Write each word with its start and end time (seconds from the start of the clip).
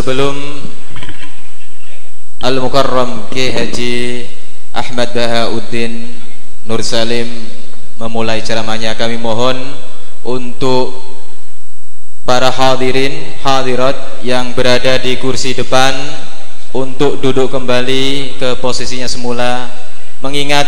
Sebelum 0.00 0.32
Al-Mukarram 2.40 3.28
K. 3.28 3.52
Haji 3.52 4.24
Ahmad 4.72 5.12
Bahauddin 5.12 6.08
Nur 6.64 6.80
Salim 6.80 7.28
memulai 8.00 8.40
ceramahnya 8.40 8.96
kami 8.96 9.20
mohon 9.20 9.60
untuk 10.24 11.04
para 12.24 12.48
hadirin 12.48 13.36
hadirat 13.44 14.24
yang 14.24 14.56
berada 14.56 14.96
di 14.96 15.20
kursi 15.20 15.52
depan 15.52 15.92
untuk 16.72 17.20
duduk 17.20 17.52
kembali 17.52 18.40
ke 18.40 18.56
posisinya 18.56 19.04
semula. 19.04 19.68
Mengingat 20.24 20.64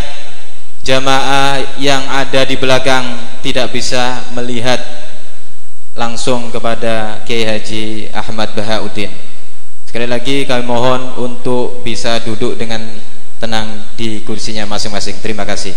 jamaah 0.85 1.81
yang 1.81 2.05
ada 2.05 2.45
di 2.45 2.61
belakang 2.61 3.17
tidak 3.41 3.73
bisa 3.73 4.29
melihat 4.37 4.77
langsung 5.97 6.49
kepada 6.53 7.21
Kiai 7.25 7.45
Haji 7.45 8.13
Ahmad 8.13 8.57
Bahauddin 8.57 9.32
sekali 9.93 10.09
lagi 10.09 10.49
kami 10.49 10.65
mohon 10.65 11.21
untuk 11.21 11.85
bisa 11.85 12.17
duduk 12.25 12.57
dengan 12.57 12.81
tenang 13.37 13.93
di 13.93 14.25
kursinya 14.25 14.65
masing-masing. 14.65 15.21
Terima 15.21 15.45
kasih 15.45 15.77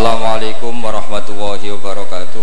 Assalamualaikum 0.00 0.80
warahmatullahi 0.80 1.76
wabarakatuh. 1.76 2.40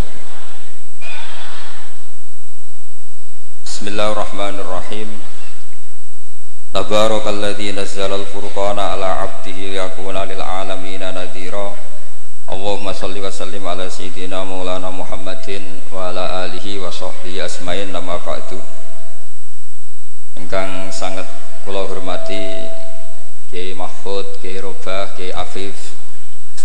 Bismillahirrahmanirrahim. 3.65 5.09
Tabarakalladzi 6.69 7.73
nazzala 7.73 8.21
al-furqana 8.21 8.93
ala 8.93 9.25
'abdihi 9.25 9.73
liyakuna 9.73 10.29
lil 10.29 10.37
'alamin 10.37 11.01
nadhira 11.01 11.73
Allahumma 12.45 12.93
shalli 12.93 13.25
wa 13.25 13.33
sallim 13.33 13.65
ala 13.65 13.89
sayyidina 13.89 14.45
Maulana 14.45 14.93
Muhammadin 14.93 15.81
wa 15.89 16.13
ala 16.13 16.45
alihi 16.45 16.77
wa 16.77 16.93
sahbihi 16.93 17.41
asmain 17.41 17.89
nama 17.89 18.21
ba'du. 18.21 18.61
Engkang 20.37 20.93
sangat 20.93 21.25
kula 21.65 21.89
hormati 21.89 22.69
Kiai 23.49 23.73
Mahfud, 23.73 24.45
Kiai 24.45 24.61
Robah, 24.61 25.09
Kiai 25.17 25.33
Afif 25.33 25.96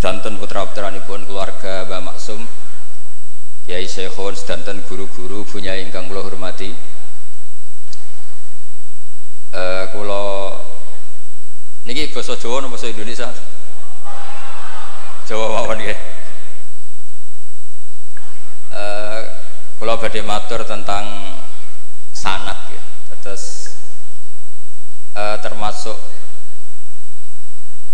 sedanten 0.03 0.35
putra-putranipun 0.35 1.31
keluarga 1.31 1.87
Mbah 1.87 2.03
Maksum 2.03 2.43
Kiai 3.63 3.87
Syekhon 3.87 4.35
sedanten 4.35 4.83
guru-guru 4.91 5.47
punya 5.47 5.79
ingkang 5.79 6.11
kula 6.11 6.27
hormati. 6.27 6.75
Eh 9.55 9.85
kula 9.95 10.59
niki 11.87 12.11
basa 12.11 12.35
Jawa 12.35 12.67
napa 12.67 12.75
basa 12.75 12.91
Indonesia? 12.91 13.31
Jawa 15.31 15.55
mawon 15.55 15.79
nggih. 15.79 15.99
Eh 18.75 19.21
kula 19.79 20.03
badhe 20.03 20.27
matur 20.27 20.67
tentang 20.67 21.39
sanat 22.11 22.59
ya 22.75 22.83
terus 23.23 23.79
eh, 25.15 25.39
termasuk 25.39 25.95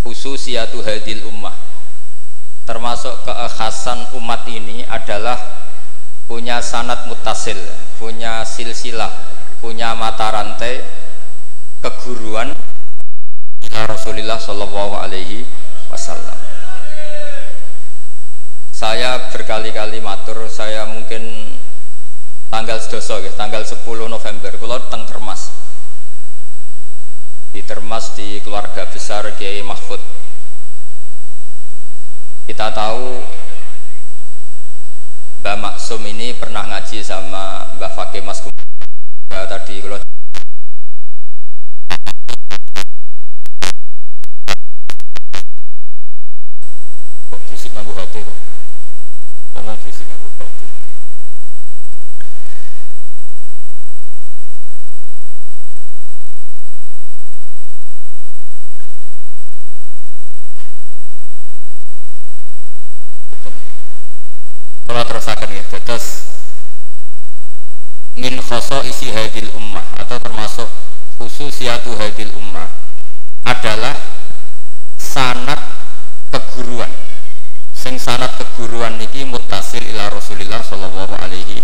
khususiyatu 0.09 0.81
hadil 0.81 1.29
ummah 1.29 1.68
termasuk 2.69 3.25
kekhasan 3.25 4.13
umat 4.21 4.45
ini 4.45 4.85
adalah 4.85 5.41
punya 6.29 6.61
sanat 6.61 7.09
mutasil 7.09 7.57
punya 7.97 8.45
silsilah 8.45 9.09
punya 9.65 9.97
mata 9.97 10.29
rantai 10.29 10.85
keguruan 11.81 12.53
Rasulullah 13.89 14.37
Shallallahu 14.37 14.95
Alaihi 15.01 15.49
Wasallam. 15.89 16.37
Saya 18.69 19.33
berkali-kali 19.33 20.05
matur 20.05 20.45
saya 20.53 20.85
mungkin 20.87 21.57
tanggal 22.53 22.79
sedoso 22.79 23.19
tanggal 23.35 23.65
10 23.65 23.81
November. 24.07 24.53
Kalau 24.55 24.79
teng 24.93 25.09
Termas 25.09 25.51
di 27.51 27.65
Termas 27.65 28.13
di 28.13 28.39
keluarga 28.45 28.85
besar 28.87 29.25
Kiai 29.41 29.65
Mahfud 29.65 30.28
kita 32.49 32.73
tahu 32.73 33.21
Mbak 35.45 35.57
Maksum 35.61 36.01
ini 36.09 36.33
pernah 36.33 36.65
ngaji 36.65 37.05
sama 37.05 37.69
Mbak 37.77 37.93
Fakih 37.93 38.25
Mas 38.25 38.41
tadi. 39.29 39.85
Kalau 39.85 40.01
kok 47.29 47.41
fisik 47.53 47.71
nganggu 47.77 47.93
hati 47.93 48.25
ngomong 49.53 49.77
fisik 49.85 50.09
nganggu 50.09 50.29
hati 50.41 50.65
kalau 64.89 65.05
terusakan 65.05 65.53
ya 65.53 65.61
terus 65.69 66.25
min 68.17 68.41
khoso 68.41 68.81
isi 68.89 69.13
hadil 69.13 69.53
ummah 69.53 69.85
atau 70.01 70.17
termasuk 70.17 70.65
khususiatu 71.21 71.93
hadil 72.01 72.33
ummah 72.41 72.73
adalah 73.45 73.95
sanat 74.97 75.61
keguruan. 76.33 76.89
Sing 77.77 78.01
sanat 78.01 78.35
keguruan 78.41 78.97
niki 78.97 79.29
mutasil 79.29 79.85
ila 79.85 80.09
Rasulillah 80.09 80.65
sallallahu 80.65 81.15
alaihi 81.21 81.63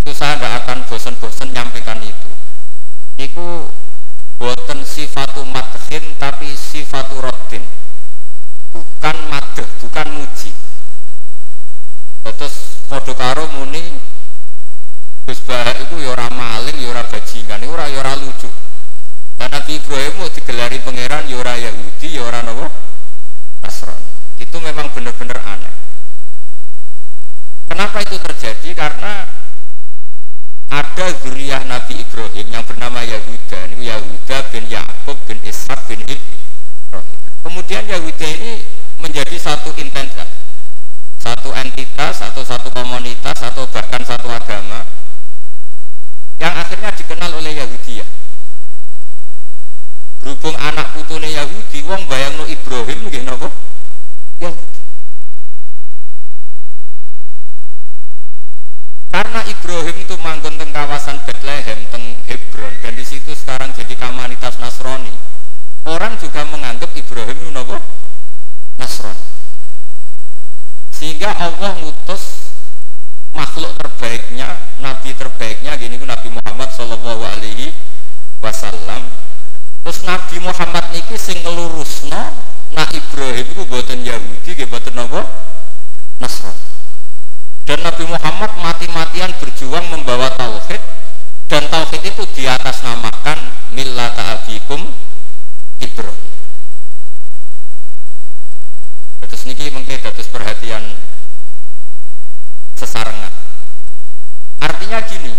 itu 0.00 0.10
saya 0.16 0.40
tidak 0.40 0.64
akan 0.64 0.78
bosan-bosan 0.88 1.52
nyampaikan 1.52 2.00
itu. 2.02 2.30
Itu 3.20 3.68
boten 4.40 4.80
sifatu 4.82 5.44
mathin 5.44 6.16
tapi 6.16 6.56
sifatu 6.56 7.20
rotin 7.20 7.62
bukan 8.72 9.16
madh 9.30 9.60
bukan 9.80 10.08
muji 10.18 10.50
terus 12.34 12.82
padha 12.90 13.14
karo 13.14 13.46
muni 13.54 13.82
Gus 15.26 15.42
Bahak 15.42 15.82
itu 15.82 15.98
ya 16.02 16.14
maling 16.30 16.78
ya 16.78 17.02
bajingan 17.02 17.58
ya 17.58 17.66
ora 17.66 17.86
ya 17.90 18.14
lucu. 18.14 18.46
Dan 19.34 19.50
Nabi 19.50 19.82
Ibrahim 19.82 20.22
mau 20.22 20.30
digelari 20.30 20.78
pangeran 20.78 21.26
ya 21.26 21.42
Yahudi 21.42 22.08
ya 22.14 22.22
ora 22.22 22.40
Nasrani. 23.58 24.06
Itu 24.38 24.62
memang 24.62 24.94
benar-benar 24.94 25.42
aneh. 25.42 25.74
Kenapa 27.66 28.06
itu 28.06 28.16
terjadi? 28.22 28.70
Karena 28.70 29.26
ada 30.70 31.06
zuriyah 31.26 31.66
Nabi 31.66 32.06
Ibrahim 32.06 32.46
yang 32.46 32.62
bernama 32.62 33.02
Yahuda. 33.02 33.66
Ini 33.74 33.82
Yahuda 33.82 34.36
bin 34.54 34.64
Yakub 34.70 35.18
bin 35.26 35.42
Ishak 35.42 35.90
bin 35.90 36.06
Ibrahim. 36.06 37.18
Kemudian 37.42 37.82
Yahuda 37.90 38.26
ini 38.30 38.62
menjadi 39.02 39.36
satu 39.42 39.74
intensitas 39.74 40.30
satu 41.26 41.50
entitas 41.58 42.22
atau 42.22 42.46
satu 42.46 42.70
komunitas 42.70 43.34
atau 43.42 43.66
bahkan 43.74 43.98
satu 44.06 44.30
agama 44.30 44.86
yang 46.38 46.54
akhirnya 46.54 46.94
dikenal 46.94 47.34
oleh 47.34 47.58
Yahudi 47.58 47.98
ya. 47.98 48.06
Berhubung 50.22 50.54
anak 50.54 50.94
putune 50.94 51.26
Yahudi 51.26 51.82
wong 51.82 52.06
bayangno 52.06 52.46
Ibrahim 52.46 53.10
nggih 53.10 53.22
napa? 53.26 53.50
Yahudi. 54.38 54.78
Karena 59.10 59.40
Ibrahim 59.50 59.96
itu 59.98 60.14
manggon 60.22 60.54
teng 60.62 60.70
kawasan 60.70 61.18
Bethlehem 61.26 61.78
teng 61.90 62.04
Hebron 62.30 62.70
dan 62.86 62.94
di 62.94 63.02
situ 63.02 63.34
sekarang 63.34 63.74
jadi 63.74 63.98
komunitas 63.98 64.62
Nasrani 64.62 65.14
orang 65.86 66.18
juga 66.22 66.46
menganggap 66.46 66.94
Ibrahim 66.94 67.34
itu 67.38 67.50
napa? 67.50 67.78
Nasrani 68.78 69.05
sehingga 71.16 71.32
Allah 71.32 71.72
ngutus 71.80 72.52
makhluk 73.32 73.72
terbaiknya 73.80 74.52
nabi 74.84 75.16
terbaiknya 75.16 75.72
gini 75.80 75.96
Nabi 75.96 76.28
Muhammad 76.28 76.68
Shallallahu 76.76 77.24
Alaihi 77.24 77.72
Wasallam. 78.44 79.08
Terus 79.80 80.04
Nabi 80.04 80.36
Muhammad 80.44 80.92
niki 80.92 81.16
sing 81.16 81.40
ngelurusno 81.40 82.36
nah 82.76 82.88
Ibrahim 82.92 83.48
itu 83.48 83.64
buatan 83.64 84.04
Yahudi 84.04 84.60
buatan 84.68 85.08
apa? 85.08 85.24
Nasrani. 86.20 86.60
Dan 87.64 87.80
Nabi 87.80 88.04
Muhammad 88.12 88.52
mati-matian 88.60 89.32
berjuang 89.40 89.88
membawa 89.88 90.36
tauhid 90.36 90.84
dan 91.48 91.64
tauhid 91.72 92.12
itu 92.12 92.28
di 92.36 92.44
atas 92.44 92.84
namakan 92.84 93.40
millata 93.72 94.36
abikum 94.36 94.92
Ibrahim 95.80 96.20
terus 99.26 99.44
niki 99.46 99.70
mungkin 99.70 99.98
terus 99.98 100.30
perhatian 100.30 100.82
sesarengan 102.78 103.32
artinya 104.62 104.98
gini 105.06 105.34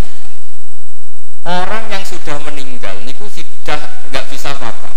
orang 1.47 1.87
yang 1.91 2.03
sudah 2.03 2.37
meninggal 2.43 2.95
niku 3.07 3.27
sudah 3.31 3.79
nggak 4.11 4.25
bisa 4.31 4.51
apa-apa 4.51 4.91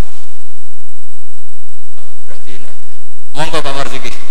berarti 2.27 2.59
nah. 2.59 2.75
monggo 3.35 3.59
Pak 3.63 3.73
Marzuki 3.75 4.11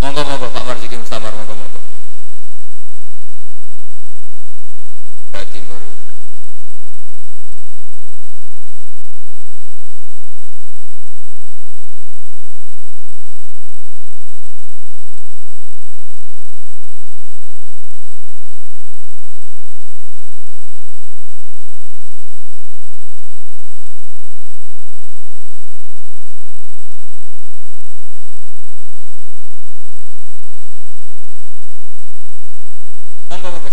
Monggo 0.00 0.22
monggo 0.24 0.48
Pak 0.54 0.64
Marzuki 0.64 0.96
Mustamar 0.96 1.34
monggo 1.34 1.54
monggo. 1.58 1.80
Jawa 5.32 5.44
Timur. 5.52 5.82
Monggo 33.30 33.48
monggo. 33.50 33.68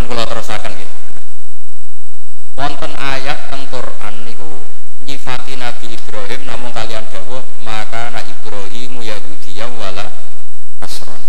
Pun 0.00 0.16
kula 0.16 0.24
terusaken 0.24 0.72
nggih. 0.80 0.88
Wonten 2.56 2.96
ayat 2.96 3.52
teng 3.52 3.68
Quran 3.68 4.24
niku 4.24 4.64
nyifati 5.04 5.60
Nabi 5.60 5.92
Ibrahim 5.92 6.48
namun 6.48 6.72
kalian 6.72 7.04
dawuh 7.12 7.44
maka 7.60 8.08
na 8.08 8.24
Ibrahim 8.24 9.04
Yahudiyah 9.04 9.68
wala 9.76 10.08
Nasrani. 10.80 11.28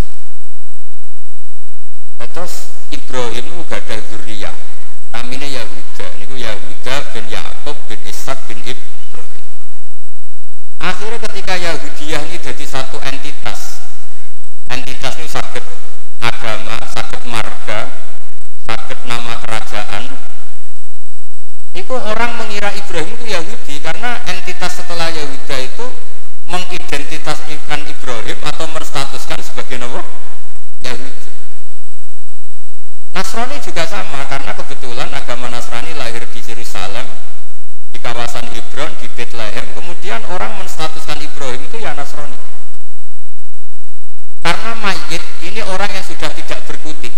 Terus 2.31 2.71
Ibrahim 2.95 3.59
gak 3.67 3.83
ada 3.91 3.99
zuriyah 4.07 4.55
namanya 5.11 5.51
Yahuda 5.51 6.07
niku 6.15 6.39
Yahuda 6.39 6.95
bin 7.11 7.27
Yakub 7.27 7.75
bin 7.91 7.99
Ishak 8.07 8.39
bin 8.47 8.63
Ibrahim 8.63 9.43
akhirnya 10.79 11.19
ketika 11.27 11.59
Yahudiyah 11.59 12.23
ini 12.23 12.39
jadi 12.39 12.63
satu 12.63 13.03
entitas 13.03 13.83
entitas 14.71 15.19
ini 15.19 15.27
sakit 15.27 15.63
agama 16.23 16.79
sakit 16.87 17.21
marga 17.27 17.91
sakit 18.67 18.99
nama 19.07 19.39
kerajaan. 19.45 20.03
Itu 21.71 21.95
orang 21.95 22.35
mengira 22.35 22.69
Ibrahim 22.75 23.15
itu 23.15 23.25
Yahudi 23.31 23.79
karena 23.79 24.19
entitas 24.27 24.83
setelah 24.83 25.07
Yahuda 25.07 25.57
itu 25.63 25.85
mengidentitaskan 26.51 27.87
Ibrahim 27.87 28.37
atau 28.43 28.67
menstatuskan 28.75 29.39
sebagai 29.39 29.79
nama 29.79 30.03
Yahudi. 30.83 31.31
Nasrani 33.15 33.57
juga 33.63 33.87
sama 33.87 34.27
karena 34.27 34.51
kebetulan 34.51 35.07
agama 35.15 35.47
Nasrani 35.47 35.95
lahir 35.95 36.27
di 36.27 36.43
Yerusalem 36.43 37.07
di 37.95 37.99
kawasan 38.03 38.51
Hebron 38.51 38.91
di 38.99 39.07
Bethlehem. 39.15 39.67
Kemudian 39.71 40.19
orang 40.27 40.59
menstatuskan 40.59 41.23
Ibrahim 41.23 41.63
itu 41.63 41.79
ya 41.79 41.95
Nasrani. 41.95 42.35
Karena 44.43 44.75
mayit 44.75 45.23
ini 45.39 45.63
orang 45.63 45.87
yang 45.95 46.03
sudah 46.03 46.31
tidak 46.35 46.59
berkutik 46.67 47.15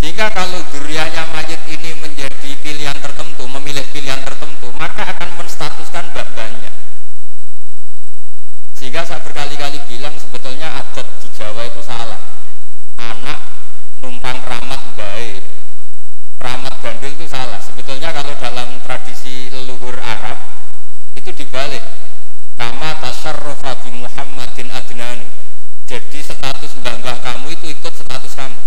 sehingga 0.00 0.28
kalau 0.32 0.60
durianya 0.72 1.24
mayit 1.32 1.60
ini 1.68 1.96
menjadi 1.98 2.50
pilihan 2.62 2.96
tertentu 3.00 3.48
memilih 3.48 3.84
pilihan 3.90 4.20
tertentu 4.22 4.68
maka 4.76 5.02
akan 5.16 5.40
menstatuskan 5.40 6.12
mbak-mbaknya. 6.12 6.72
Sehingga 8.76 9.02
saya 9.08 9.24
berkali-kali 9.24 9.80
bilang 9.88 10.14
sebetulnya 10.20 10.68
adat 10.84 11.08
di 11.20 11.28
Jawa 11.32 11.64
itu 11.64 11.80
salah. 11.80 12.20
Anak 13.00 13.40
numpang 14.04 14.40
keramat 14.44 14.82
baik. 14.94 15.40
Keramat 16.38 16.74
gandul 16.84 17.10
itu 17.16 17.26
salah. 17.26 17.58
Sebetulnya 17.58 18.12
kalau 18.12 18.36
dalam 18.36 18.78
tradisi 18.84 19.48
leluhur 19.48 19.96
Arab 20.00 20.38
itu 21.16 21.32
dibalik. 21.32 21.82
Kama 22.56 23.00
tasarrufa 23.00 23.80
bi 23.84 23.90
Muhammadin 23.96 24.72
adnanu 24.72 25.24
jadi 25.86 26.18
status 26.18 26.72
mbah-mbah 26.82 27.22
kamu 27.22 27.54
itu 27.54 27.70
ikut 27.70 27.94
status 27.94 28.32
kamu 28.34 28.58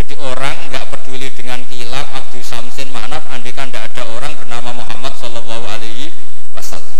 jadi 0.00 0.14
orang 0.34 0.58
nggak 0.66 0.84
peduli 0.90 1.30
dengan 1.30 1.62
kilap 1.70 2.10
Abdul 2.10 2.42
Samsin 2.42 2.90
Manaf 2.90 3.22
andai 3.30 3.54
kan 3.54 3.70
tidak 3.70 3.94
ada 3.94 4.02
orang 4.18 4.34
bernama 4.34 4.82
Muhammad 4.82 5.14
Shallallahu 5.14 5.62
Alaihi 5.62 6.10
Wasallam. 6.50 6.98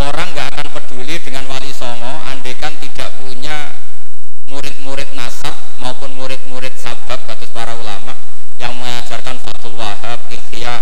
Orang 0.00 0.32
nggak 0.32 0.48
akan 0.56 0.66
peduli 0.72 1.20
dengan 1.20 1.44
wali 1.52 1.68
songo 1.76 2.08
andai 2.32 2.56
kan 2.56 2.72
tidak 2.80 3.12
punya 3.20 3.76
murid-murid 4.48 5.12
nasab 5.12 5.52
maupun 5.84 6.16
murid-murid 6.16 6.72
sabab 6.80 7.20
batas 7.28 7.52
para 7.52 7.76
ulama 7.76 8.16
yang 8.56 8.72
mengajarkan 8.72 9.36
Fathul 9.44 9.76
Wahab, 9.76 10.24
Ikhya 10.32 10.80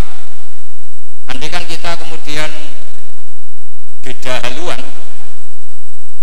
andai 1.26 1.50
kan 1.50 1.66
kita 1.66 1.98
kemudian 2.06 2.50
beda 4.06 4.46
haluan 4.46 4.78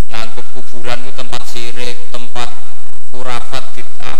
nganggep 0.08 0.46
kuburan 0.56 1.04
itu 1.04 1.12
tempat 1.12 1.42
sirik, 1.44 2.00
tempat 2.08 2.48
kurafat 3.14 3.62
bid'ah 3.78 4.18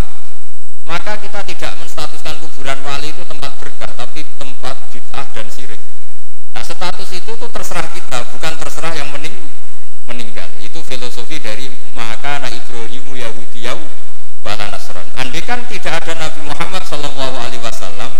maka 0.87 1.19
kita 1.19 1.43
tidak 1.43 1.75
menstatuskan 1.83 2.39
kuburan 2.39 2.79
wali 2.87 3.11
itu 3.11 3.27
tempat 3.27 3.51
berkah 3.59 3.91
tapi 3.99 4.23
tempat 4.39 4.79
bid'ah 4.95 5.27
dan 5.35 5.51
sirik 5.51 5.83
nah 6.55 6.63
status 6.63 7.11
itu 7.11 7.35
tuh 7.35 7.51
terserah 7.51 7.91
kita 7.91 8.23
bukan 8.31 8.55
terserah 8.55 8.95
yang 8.95 9.11
mening 9.11 9.35
meninggal. 10.09 10.49
Itu 10.61 10.85
filosofi 10.85 11.41
dari 11.41 11.69
maka 11.97 12.41
anak 12.41 12.53
Ibrahimu 12.55 13.17
Yahudiyau 13.17 13.79
wala 14.45 14.69
Nasran 14.71 15.09
andai 15.17 15.41
kan 15.41 15.65
tidak 15.69 16.05
ada 16.05 16.13
Nabi 16.29 16.41
Muhammad 16.45 16.83
Shallallahu 16.85 17.37
Alaihi 17.41 17.63
Wasallam 17.65 18.13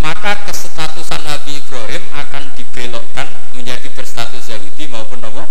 maka 0.00 0.48
kestatusan 0.48 1.20
Nabi 1.24 1.60
Ibrahim 1.60 2.02
akan 2.16 2.42
dibelokkan 2.56 3.28
menjadi 3.52 3.88
berstatus 3.92 4.48
Yahudi 4.48 4.88
maupun 4.88 5.20
apa 5.20 5.44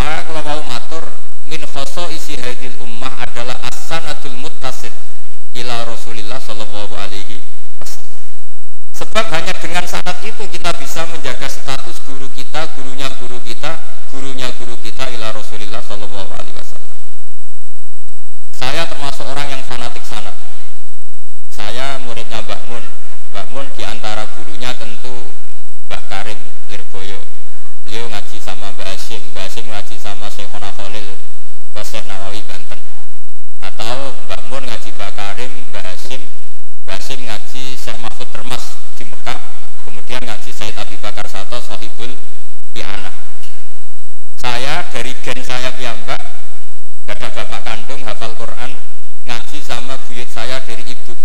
maka 0.00 0.24
kalau 0.24 0.40
mau 0.48 0.62
matur 0.64 1.04
min 1.44 1.60
khoso 1.68 2.08
isi 2.08 2.32
hadil 2.40 2.72
ummah 2.80 3.20
adalah 3.20 3.60
asanatul 3.68 4.32
muttasil 4.32 4.88
ila 5.52 5.84
Rasulillah 5.84 6.40
Shallallahu 6.40 6.96
Alaihi 6.96 7.36
Wasallam. 7.76 8.16
Sebab 8.96 9.28
hanya 9.28 9.52
dengan 9.60 9.84
sanat 9.84 10.16
itu 10.24 10.40
kita 10.48 10.72
bisa 10.80 11.04
menjaga 11.04 11.52
status 11.52 12.00
guru 12.08 12.32
kita 12.32 12.64
gurunya 12.80 13.12
guru 13.20 13.44
kita 13.44 13.76
gurunya 14.08 14.48
guru 14.56 14.72
kita 14.80 15.04
ila 15.20 15.36
Rasulillah 15.36 15.84
Shallallahu 15.84 16.32
Alaihi 16.32 16.56
Wasallam. 16.56 16.96
Saya 18.56 18.88
termasuk 18.88 19.28
orang 19.28 19.52
yang 19.52 19.62
fanatik 19.68 20.04
sanat. 20.08 20.32
Saya 21.52 22.00
muridnya 22.00 22.40
Mbah 22.40 22.72
Mun. 22.72 22.84
Mbah 23.36 23.46
Mun 23.52 23.66
di 23.76 23.84
antara 23.84 24.24
gurunya 24.32 24.72
tentu 24.80 25.28
Mbah 25.92 26.02
Karim 26.08 26.40
Lirboyo 26.72 27.20
beliau 27.90 28.06
ngaji 28.06 28.38
sama 28.38 28.70
Mbak 28.70 28.86
Asyim 28.86 29.18
Mbak 29.34 29.50
Asyim 29.50 29.66
ngaji 29.66 29.98
sama 29.98 30.30
Syekhona 30.30 30.70
Khalil 30.78 31.10
ke 31.74 31.82
Syekh 31.82 32.06
Nawawi 32.06 32.38
Banten. 32.46 32.78
Atau 33.58 34.14
Mbak 34.30 34.46
Mun 34.46 34.62
ngaji 34.62 34.94
Mbak 34.94 35.10
Karim 35.18 35.50
Mbak 35.74 35.98
Asyim 35.98 36.22
Mbak 36.86 36.94
Asyim 37.02 37.20
ngaji 37.26 37.74
Syekh 37.74 37.98
Mahfud 37.98 38.30
Termas 38.30 38.78
di 38.94 39.02
Mekah. 39.10 39.42
Kemudian 39.82 40.22
ngaji 40.22 40.50
Said 40.54 40.78
Abi 40.78 41.02
Bakar 41.02 41.26
Sato 41.26 41.58
Sohibul 41.58 42.14
Iana 42.78 43.10
saya 44.38 44.86
dari 44.94 45.10
gen 45.26 45.42
saya 45.42 45.74
piyambak 45.74 46.22
ada 47.10 47.26
bapak 47.26 47.66
kandung 47.66 48.06
hafal 48.06 48.38
Quran 48.38 48.70
ngaji 49.26 49.58
sama 49.66 49.98
buyut 50.06 50.30
saya 50.30 50.62
dari 50.62 50.86
ibu. 50.86 51.18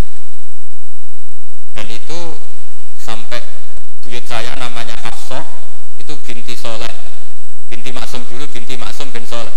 Dan 1.77 1.93
itu 1.93 2.41
sampai 2.97 3.45
buyut 4.01 4.25
saya 4.25 4.57
namanya 4.57 4.97
Hafsah 5.05 5.45
itu 6.05 6.13
binti 6.21 6.53
Soleh. 6.53 6.93
Binti 7.65 7.89
Maksum 7.89 8.21
dulu 8.29 8.45
binti 8.53 8.77
Maksum 8.77 9.09
bin 9.09 9.25
Soleh. 9.25 9.49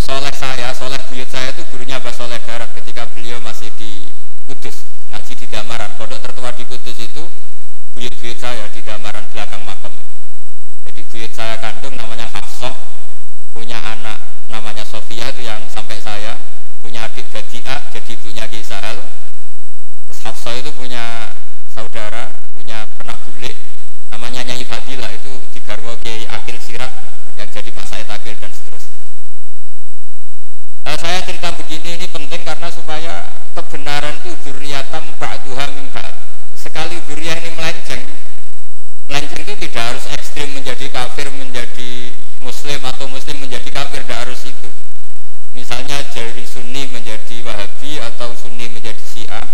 Soleh 0.00 0.32
saya, 0.32 0.72
Soleh 0.72 0.96
buyut 1.12 1.28
saya 1.28 1.52
itu 1.52 1.60
gurunya 1.68 2.00
Mbak 2.00 2.14
Soleh 2.16 2.40
Darat 2.48 2.72
ketika 2.72 3.04
beliau 3.12 3.36
masih 3.44 3.68
di 3.76 4.08
Kudus 4.48 4.88
ngaji 5.12 5.32
di 5.36 5.46
Damaran. 5.52 5.92
Pondok 6.00 6.24
tertua 6.24 6.56
di 6.56 6.64
Kudus 6.64 6.96
itu 6.96 7.28
buyut-buyut 7.92 8.40
saya 8.40 8.64
di 8.72 8.80
Damaran 8.80 9.28
belakang 9.28 9.60
makam. 9.68 9.92
Jadi 10.88 11.04
buyut 11.12 11.32
saya 11.36 11.60
kandung 11.60 11.92
namanya 12.00 12.32
Hafsah 12.32 12.72
punya 13.52 13.76
anak 13.84 14.18
namanya 14.48 14.88
Sofia 14.88 15.28
itu 15.30 15.44
yang 15.44 15.60
sampai 15.68 16.00
saya 16.00 16.32
punya 16.80 17.04
adik 17.04 17.28
Badia 17.28 17.76
jadi 17.92 18.16
ibunya 18.16 18.48
Ki 18.48 18.64
Sahal 18.64 19.04
Hafsah 20.24 20.56
itu 20.58 20.72
punya 20.72 21.30
saudara 21.70 22.32
punya 22.56 22.82
pernah 22.96 23.14
bule 23.22 23.52
namanya 24.10 24.42
Nyai 24.42 24.64
Fadila 24.66 25.08
itu 25.12 25.32
di 25.54 25.60
Garwo 25.62 25.94
Kiai 26.02 26.26
Akil 26.26 26.58
Sirak 26.58 26.90
yang 27.38 27.48
jadi 27.50 27.70
Pak 27.70 27.86
Said 27.86 28.08
Akil 28.10 28.34
dan 28.40 28.50
seterusnya 28.50 28.98
eh, 30.90 30.93
saya 31.04 31.20
cerita 31.20 31.52
begini 31.52 32.00
ini 32.00 32.08
penting 32.08 32.40
karena 32.48 32.72
supaya 32.72 33.28
kebenaran 33.52 34.16
itu 34.24 34.32
duriatam 34.40 35.04
ba'duha 35.20 35.68
min 35.76 35.92
ba'd. 35.92 36.16
Sekali 36.56 36.96
duriah 37.04 37.36
ini 37.44 37.52
melenceng 37.52 38.00
melenceng 39.12 39.44
itu 39.44 39.52
tidak 39.68 39.84
harus 39.84 40.08
ekstrim 40.16 40.56
menjadi 40.56 40.88
kafir 40.88 41.28
menjadi 41.28 42.08
muslim 42.40 42.80
atau 42.88 43.04
muslim 43.12 43.36
menjadi 43.36 43.68
kafir 43.68 44.00
tidak 44.00 44.24
harus 44.24 44.48
itu. 44.48 44.68
Misalnya 45.52 46.00
dari 46.08 46.48
sunni 46.48 46.88
menjadi 46.88 47.36
wahabi 47.44 48.00
atau 48.00 48.32
sunni 48.32 48.72
menjadi 48.72 49.04
syiah 49.04 49.44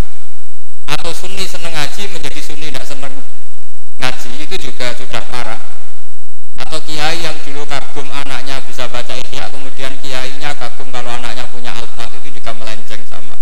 atau 0.87 1.11
sunni 1.11 1.51
seneng 1.51 1.75
ngaji 1.75 2.15
menjadi 2.15 2.41
sunni 2.47 2.71
tidak 2.71 2.87
seneng 2.87 3.15
ngaji 3.99 4.31
itu 4.39 4.71
juga 4.71 4.95
sudah 4.95 5.23
parah 5.27 5.59
atau 6.67 6.79
kiai 6.85 7.25
yang 7.25 7.37
dulu 7.41 7.65
kagum 7.65 8.07
anaknya 8.13 8.61
bisa 8.69 8.85
baca 8.93 9.17
ihya 9.17 9.49
kemudian 9.49 9.97
kiainya 10.05 10.53
kagum 10.61 10.93
kalau 10.93 11.09
anaknya 11.09 11.49
punya 11.49 11.73
alfat 11.73 12.13
itu 12.21 12.37
juga 12.37 12.53
melenceng 12.53 13.01
sama. 13.09 13.37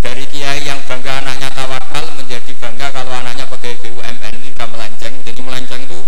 Dari 0.00 0.24
kiai 0.32 0.64
yang 0.64 0.80
bangga 0.88 1.20
anaknya 1.20 1.52
tawakal 1.52 2.04
menjadi 2.16 2.52
bangga 2.56 2.88
kalau 2.90 3.12
anaknya 3.12 3.44
pakai 3.46 3.76
BUMN 3.84 4.32
ini 4.40 4.48
juga 4.50 4.64
melenceng. 4.66 5.14
Jadi 5.22 5.40
melenceng 5.44 5.80
itu 5.84 5.98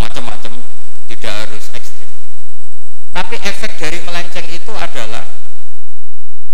macam-macam 0.00 0.52
tidak 1.12 1.34
harus 1.44 1.64
ekstrim. 1.76 2.10
Tapi 3.12 3.36
efek 3.44 3.76
dari 3.76 3.98
melenceng 4.02 4.46
itu 4.48 4.72
adalah 4.74 5.28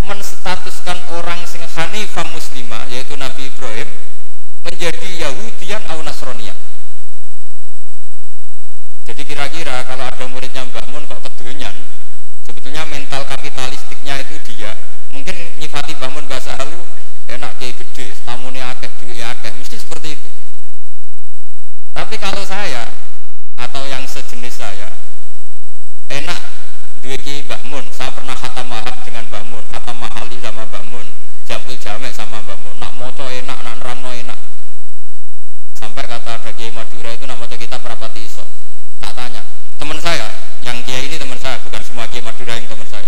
menstatuskan 0.07 0.99
orang 1.15 1.43
sing 1.47 1.63
hanifah 1.63 2.27
muslimah 2.31 2.87
yaitu 2.91 3.19
Nabi 3.19 3.51
Ibrahim 3.51 3.89
menjadi 4.63 5.09
Yahudian 5.27 5.83
atau 5.87 6.03
Nasronia 6.03 6.55
jadi 9.07 9.23
kira-kira 9.23 9.87
kalau 9.87 10.03
ada 10.03 10.27
muridnya 10.27 10.67
Mbak 10.67 10.91
Mun 10.91 11.07
kok 11.07 11.23
kedonyan 11.23 11.71
sebetulnya 12.43 12.83
mental 12.91 13.23
kapitalistiknya 13.23 14.19
itu 14.19 14.35
dia. 14.51 14.75
Mungkin 15.15 15.33
nyifati 15.63 15.95
bangun 15.95 16.27
bahasa 16.27 16.59
halu 16.59 16.83
enak 17.31 17.55
kayak 17.63 17.79
gede 17.79 18.11
tamunya 18.27 18.67
akeh 18.75 18.91
duit 18.99 19.23
akeh. 19.23 19.55
Mesti 19.63 19.79
seperti 19.79 20.19
itu. 20.19 20.31
Tapi 21.95 22.19
kalau 22.19 22.43
saya 22.43 22.91
atau 23.55 23.87
yang 23.87 24.03
sejenis 24.11 24.59
saya 24.59 24.91
enak 26.11 26.43
duit 26.99 27.23
ki 27.23 27.47
Mbah 27.47 27.63
Mun. 27.71 27.87
Saya 27.95 28.11
pernah 28.11 28.35
kata 28.35 28.67
mahab 28.67 29.07
dengan 29.07 29.23
Mbah 29.31 29.45
Mun 29.47 29.63
kata 29.71 29.95
mahali 29.95 30.37
sama 30.43 30.67
Mbah 30.67 30.83
Mun 30.91 31.07
jabul 31.47 31.79
jamek 31.79 32.11
sama 32.11 32.43
Mbah 32.43 32.59
Mun. 32.59 32.75
Nak 32.83 32.93
moto 32.99 33.31
enak 33.31 33.59
nak 33.63 33.75
nerangno 33.79 34.11
enak. 34.11 34.39
Sampai 35.79 36.11
kata 36.11 36.43
ada 36.43 36.51
Kiai 36.51 36.75
Madura 36.75 37.15
itu 37.15 37.23
nama 37.23 37.47
kita 37.47 37.79
perapati 37.79 38.27
iso 38.27 38.66
tak 39.03 39.13
tanya 39.15 39.43
teman 39.79 39.99
saya 40.01 40.29
yang 40.63 40.79
Kiai 40.85 41.07
ini 41.09 41.17
teman 41.21 41.39
saya 41.39 41.57
bukan 41.65 41.83
semua 41.85 42.05
Kiai 42.09 42.25
Madura 42.25 42.57
yang 42.57 42.69
teman 42.69 42.87
saya 42.89 43.07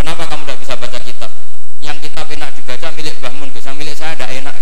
Kenapa 0.00 0.24
kamu 0.32 0.48
tidak 0.48 0.58
bisa 0.64 0.74
baca 0.80 0.98
kitab? 1.04 1.28
Yang 1.84 2.08
kitab 2.08 2.24
enak 2.32 2.56
dibaca 2.56 2.88
milik 2.96 3.20
Mbah 3.20 3.36
Mun, 3.36 3.52
bisa 3.52 3.68
milik 3.76 3.92
saya 3.92 4.16
tidak 4.16 4.32
enak. 4.32 4.56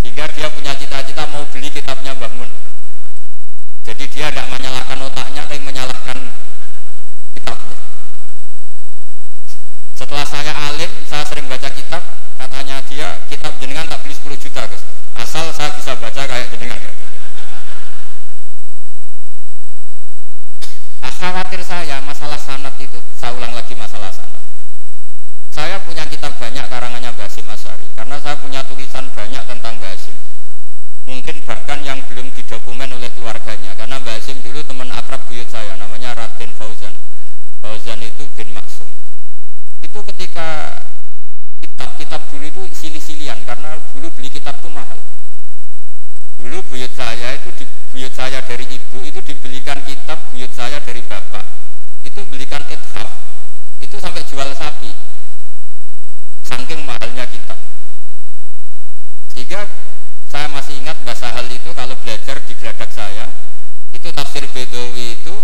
Sehingga 0.00 0.24
dia 0.32 0.48
punya 0.48 0.72
cita-cita 0.80 1.28
mau 1.28 1.44
beli 1.52 1.68
kitabnya 1.68 2.16
Mbah 2.16 2.32
Mun. 2.40 2.48
Jadi 3.84 4.04
dia 4.08 4.32
tidak 4.32 4.48
menyalahkan 4.48 4.96
otaknya, 4.96 5.44
tapi 5.44 5.60
menyalahkan 5.60 6.18
kitabnya. 7.36 7.76
Setelah 9.92 10.24
saya 10.24 10.52
alim, 10.72 10.88
saya 11.04 11.28
sering 11.28 11.44
baca 11.52 11.68
kitab, 11.68 12.00
katanya 12.40 12.80
dia 12.88 13.12
kitab 13.28 13.52
jenengan 13.60 13.84
tak 13.92 14.00
beli 14.08 14.16
10 14.16 14.40
juta 14.40 14.64
guys. 14.64 14.88
Asal 15.20 15.52
saya 15.52 15.68
bisa 15.76 15.92
baca 16.00 16.24
kayak 16.24 16.48
jenengan. 16.48 16.80
Ya. 16.80 16.92
Nah, 21.02 21.12
khawatir 21.14 21.62
saya 21.62 22.02
masalah 22.02 22.38
sanat 22.38 22.74
itu, 22.80 22.98
saya 23.14 23.34
ulang 23.34 23.54
lagi 23.54 23.74
masalah 23.78 24.10
sanat. 24.10 24.42
Saya 25.54 25.78
punya 25.82 26.06
kitab 26.06 26.34
banyak 26.38 26.66
karangannya 26.70 27.10
Basim 27.18 27.46
Asari, 27.50 27.86
karena 27.98 28.18
saya 28.22 28.38
punya 28.38 28.62
tulisan 28.66 29.06
banyak 29.14 29.42
tentang 29.46 29.74
Basim. 29.82 30.14
Mungkin 31.08 31.42
bahkan 31.48 31.80
yang 31.82 31.98
belum 32.06 32.30
didokumen 32.34 32.90
oleh 32.94 33.10
keluarganya, 33.16 33.74
karena 33.74 33.98
Basim 34.02 34.38
dulu 34.44 34.62
teman 34.62 34.92
akrab 34.94 35.22
buyut 35.26 35.48
saya, 35.50 35.74
namanya 35.74 36.14
Raden 36.14 36.52
Fauzan. 36.54 36.94
Fauzan 37.64 37.98
itu 38.04 38.28
bin 38.38 38.54
Maksum. 38.54 38.86
Itu 39.82 39.98
ketika 40.14 40.78
kitab-kitab 41.64 42.20
dulu 42.30 42.44
itu 42.46 42.62
silih-silian, 42.76 43.42
karena 43.48 43.80
dulu 43.96 44.12
beli 44.14 44.30
kitab 44.30 44.60
itu 44.62 44.68
mahal. 44.70 44.98
Dulu 46.38 46.62
buyut 46.70 46.92
saya 46.94 47.34
itu 47.34 47.50
di 47.58 47.64
buyut 47.92 48.12
saya 48.12 48.44
dari 48.44 48.64
ibu 48.68 48.98
itu 49.04 49.20
dibelikan 49.24 49.80
kitab 49.84 50.18
buyut 50.32 50.52
saya 50.52 50.78
dari 50.84 51.00
bapak 51.04 51.44
itu 52.04 52.20
belikan 52.28 52.62
ithaf 52.68 53.08
itu 53.80 53.96
sampai 53.98 54.22
jual 54.28 54.48
sapi 54.54 54.92
saking 56.44 56.84
mahalnya 56.84 57.24
kitab 57.28 57.58
sehingga 59.32 59.64
saya 60.28 60.46
masih 60.52 60.78
ingat 60.80 60.96
bahasa 61.04 61.32
hal 61.32 61.48
itu 61.48 61.70
kalau 61.72 61.96
belajar 62.04 62.36
di 62.44 62.52
geladak 62.56 62.90
saya 62.92 63.24
itu 63.96 64.08
tafsir 64.12 64.44
Bedawi 64.52 65.16
itu 65.16 65.34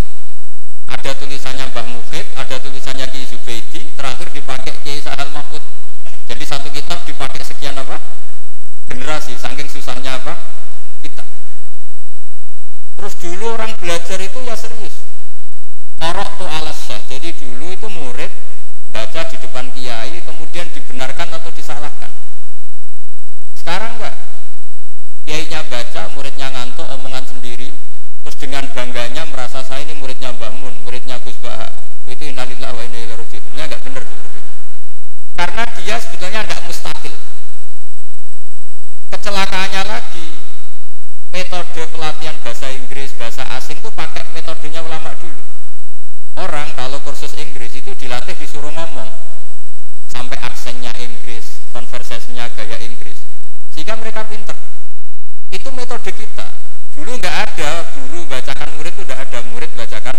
ada 1.05 1.11
tulisannya 1.21 1.69
Mbah 1.69 1.87
Mufid, 1.91 2.25
ada 2.33 2.57
tulisannya 2.61 3.05
Ki 3.13 3.29
Zubaidi, 3.29 3.93
terakhir 3.93 4.31
dipakai 4.33 4.73
Ki 4.81 5.03
Sahal 5.05 5.29
Mahfud. 5.37 5.61
Jadi 6.31 6.45
satu 6.49 6.73
kitab 6.73 7.05
dipakai 7.05 7.45
sekian 7.45 7.77
apa? 7.77 8.01
Generasi, 8.89 9.37
saking 9.37 9.69
susahnya 9.69 10.17
apa? 10.17 10.54
Terus 12.95 13.15
dulu 13.19 13.59
orang 13.59 13.75
belajar 13.79 14.19
itu 14.23 14.39
ya 14.47 14.57
serius. 14.57 15.05
Korok 15.99 16.31
tuh 16.39 16.49
alasnya. 16.49 16.99
Jadi 17.11 17.33
dulu 17.41 17.67
itu 17.73 17.89
murid 17.91 18.31
baca 18.95 19.21
di 19.27 19.37
depan 19.41 19.67
kiai, 19.75 20.21
kemudian 20.23 20.69
dibenarkan 20.71 21.29
atau 21.35 21.51
disalahkan. 21.51 22.13
Sekarang 23.59 23.97
enggak. 23.99 24.15
Kiainya 25.25 25.65
baca, 25.67 26.13
muridnya 26.13 26.53
ngantuk, 26.53 26.85
omongan 26.85 27.25
sendiri, 27.25 27.73
terus 28.23 28.37
dengan 28.37 28.69
bangganya 28.77 29.25
merasa 29.25 29.65
saya 29.65 29.81
ini 29.83 29.97
muridnya 29.97 30.31
Mbah 30.37 30.53
Mun, 30.53 30.77
muridnya 30.85 31.17
Gus 31.25 31.35
Baha. 31.41 31.73
Itu 32.05 32.29
innalillah 32.29 32.77
wa 32.77 32.83
inna 32.85 32.99
ilaihi 33.01 33.17
raji'un. 33.17 33.53
enggak 33.57 33.81
benar 33.83 34.05
itu. 34.05 34.41
Karena 35.35 35.65
dia 35.81 35.97
sebetulnya 35.97 36.45
enggak 36.45 36.61
mustakil. 36.69 37.17
Kecelakaannya 39.11 39.83
lagi, 39.89 40.29
metode 41.35 41.83
pelatihan 41.91 42.39
bahasa 42.47 42.71
Inggris, 42.71 43.11
bahasa 43.19 43.43
asing 43.59 43.83
itu 43.83 43.91
pakai 43.91 44.23
metodenya 44.39 44.79
ulama 44.87 45.11
dulu. 45.19 45.43
Orang 46.39 46.71
kalau 46.79 47.03
kursus 47.03 47.35
Inggris 47.35 47.75
itu 47.75 47.91
dilatih 47.99 48.39
disuruh 48.39 48.71
ngomong 48.71 49.11
sampai 50.07 50.39
aksennya 50.39 50.95
Inggris, 51.03 51.59
konversasinya 51.75 52.47
gaya 52.55 52.79
Inggris, 52.79 53.19
sehingga 53.75 53.99
mereka 53.99 54.23
pinter. 54.31 54.55
Itu 55.51 55.75
metode 55.75 56.15
kita. 56.15 56.47
Dulu 56.95 57.19
nggak 57.19 57.37
ada 57.51 57.83
guru 57.99 58.31
bacakan 58.31 58.71
murid 58.79 58.95
nggak 58.95 59.21
ada 59.27 59.39
murid 59.51 59.71
bacakan 59.75 60.15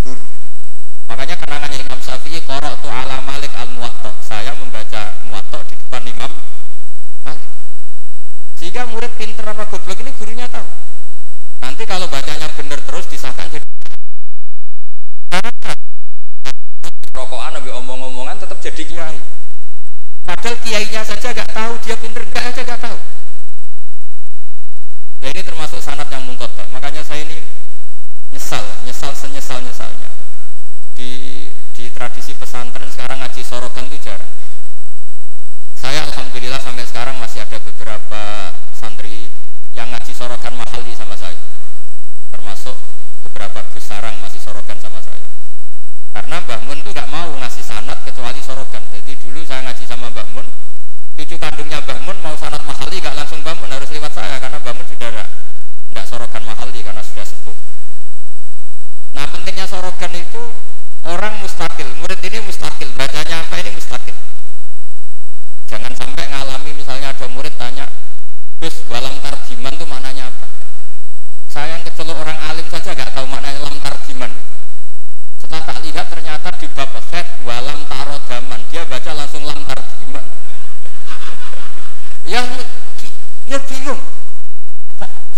guru. 0.00 0.24
Makanya 1.12 1.36
kenangannya 1.44 1.84
Imam 1.84 2.00
Syafi'i 2.00 2.40
korok 2.48 2.80
tu 2.80 2.88
ala 2.88 3.20
Malik 3.20 3.52
al 3.52 3.68
Muwatta. 3.76 4.16
Saya 4.24 4.56
membaca 4.56 5.12
Muwatta 5.28 5.60
di 5.68 5.76
depan 5.76 6.08
Imam 6.08 6.32
Malik. 7.28 7.48
Sehingga 8.78 8.94
murid 8.94 9.10
pinter 9.18 9.42
apa 9.42 9.66
goblok 9.66 9.98
ini 9.98 10.14
gurunya 10.14 10.46
tahu. 10.46 10.62
Nanti 11.66 11.82
kalau 11.82 12.06
bacanya 12.06 12.46
benar 12.54 12.78
terus 12.86 13.10
disahkan 13.10 13.50
jadi 13.50 13.66
rokokan 17.10 17.58
ambil 17.58 17.74
omong-omongan 17.82 18.38
tetap 18.38 18.62
jadi 18.62 18.78
kiai. 18.86 19.18
Padahal 20.22 20.54
kiainya 20.62 21.02
saja 21.02 21.34
gak 21.34 21.50
tahu 21.50 21.74
dia 21.82 21.98
pinter, 21.98 22.22
gak 22.30 22.54
aja 22.54 22.62
gak 22.62 22.78
tahu. 22.78 22.94
Ya 25.26 25.34
ini 25.34 25.42
termasuk 25.42 25.82
sanat 25.82 26.06
yang 26.14 26.22
mungkot, 26.22 26.54
Makanya 26.70 27.02
saya 27.02 27.26
ini 27.26 27.42
nyesal, 28.30 28.62
nyesal 28.86 29.10
senyesal 29.10 29.58
nyesalnya. 29.58 30.06
di 30.94 31.50
di 31.74 31.90
tradisi 31.90 32.30
pesantren 32.30 32.86
sekarang 32.94 33.26
ngaji 33.26 33.42
sorogan 33.42 33.90
itu 33.90 34.06
jarang 34.06 34.37
saya 35.88 36.04
alhamdulillah 36.04 36.60
sampai 36.60 36.84
sekarang 36.84 37.16
masih 37.16 37.40
ada 37.40 37.56
beberapa 37.64 38.52
santri 38.76 39.24
yang 39.72 39.88
ngaji 39.88 40.12
sorogan 40.12 40.52
mahali 40.52 40.92
sama 40.92 41.16
saya. 41.16 41.40
Termasuk 42.28 42.76
beberapa 43.24 43.64
besarang 43.72 44.12
masih 44.20 44.36
sorogan 44.36 44.76
sama 44.84 45.00
saya. 45.00 45.24
Karena 46.12 46.44
Mbah 46.44 46.60
Mun 46.68 46.84
itu 46.84 46.92
nggak 46.92 47.08
mau 47.08 47.32
ngasih 47.40 47.64
sanat 47.64 48.04
kecuali 48.04 48.36
sorogan 48.44 48.84
jadi 48.92 49.16
dulu 49.16 49.40
saya 49.48 49.64
ngaji 49.64 49.88
sama 49.88 50.12
Mbah 50.12 50.28
Mun 50.36 50.44
cucu 51.16 51.40
kandungnya 51.40 51.80
Mbah 51.80 52.04
Mun 52.04 52.20
mau 52.20 52.36
sanat 52.36 52.60
mahali 52.68 53.00
nggak 53.00 53.16
langsung 53.16 53.40
Mbah 53.40 53.56
Mun 53.56 53.72
harus 53.72 53.88
lewat 53.88 54.12
saya 54.12 54.36
karena 54.44 54.60
Mbah 54.60 54.76
Mun 54.76 54.84
sudah 54.92 55.24
nggak 55.88 56.04
sorogan 56.04 56.44
mahali 56.44 56.84
karena 56.84 57.00
sudah 57.00 57.24
sepuh. 57.24 57.56
Nah 59.16 59.24
pentingnya 59.32 59.64
sorogan 59.64 60.12
itu 60.12 60.52
orang 61.08 61.40
mustakil 61.40 61.88
murid 61.96 62.20
ini 62.28 62.44
mustakil 62.44 62.92
bacanya 62.92 63.40
apa 63.40 63.56
ini 63.64 63.72
mustakil 63.72 64.27
jangan 65.68 65.92
sampai 65.92 66.24
ngalami 66.32 66.72
misalnya 66.72 67.12
ada 67.12 67.28
murid 67.28 67.52
tanya 67.60 67.84
Gus 68.58 68.82
walam 68.90 69.14
tarjiman 69.22 69.70
itu 69.76 69.86
maknanya 69.86 70.32
apa? 70.32 70.46
Saya 71.46 71.78
yang 71.78 71.82
kecelok 71.86 72.18
orang 72.18 72.38
alim 72.50 72.66
saja 72.66 72.90
gak 72.90 73.14
tahu 73.14 73.28
maknanya 73.30 73.62
lam 73.62 73.76
tarjiman. 73.78 74.32
Setelah 75.38 75.62
tak 75.62 75.78
lihat 75.86 76.06
ternyata 76.10 76.48
di 76.58 76.66
bab 76.74 76.90
set 77.06 77.28
walam 77.46 77.86
tarodaman. 77.86 78.58
Dia 78.74 78.82
baca 78.82 79.14
langsung 79.14 79.46
lam 79.46 79.62
tarjiman. 79.62 80.24
Yang 82.34 82.66
ya 83.46 83.62
bingung. 83.62 84.02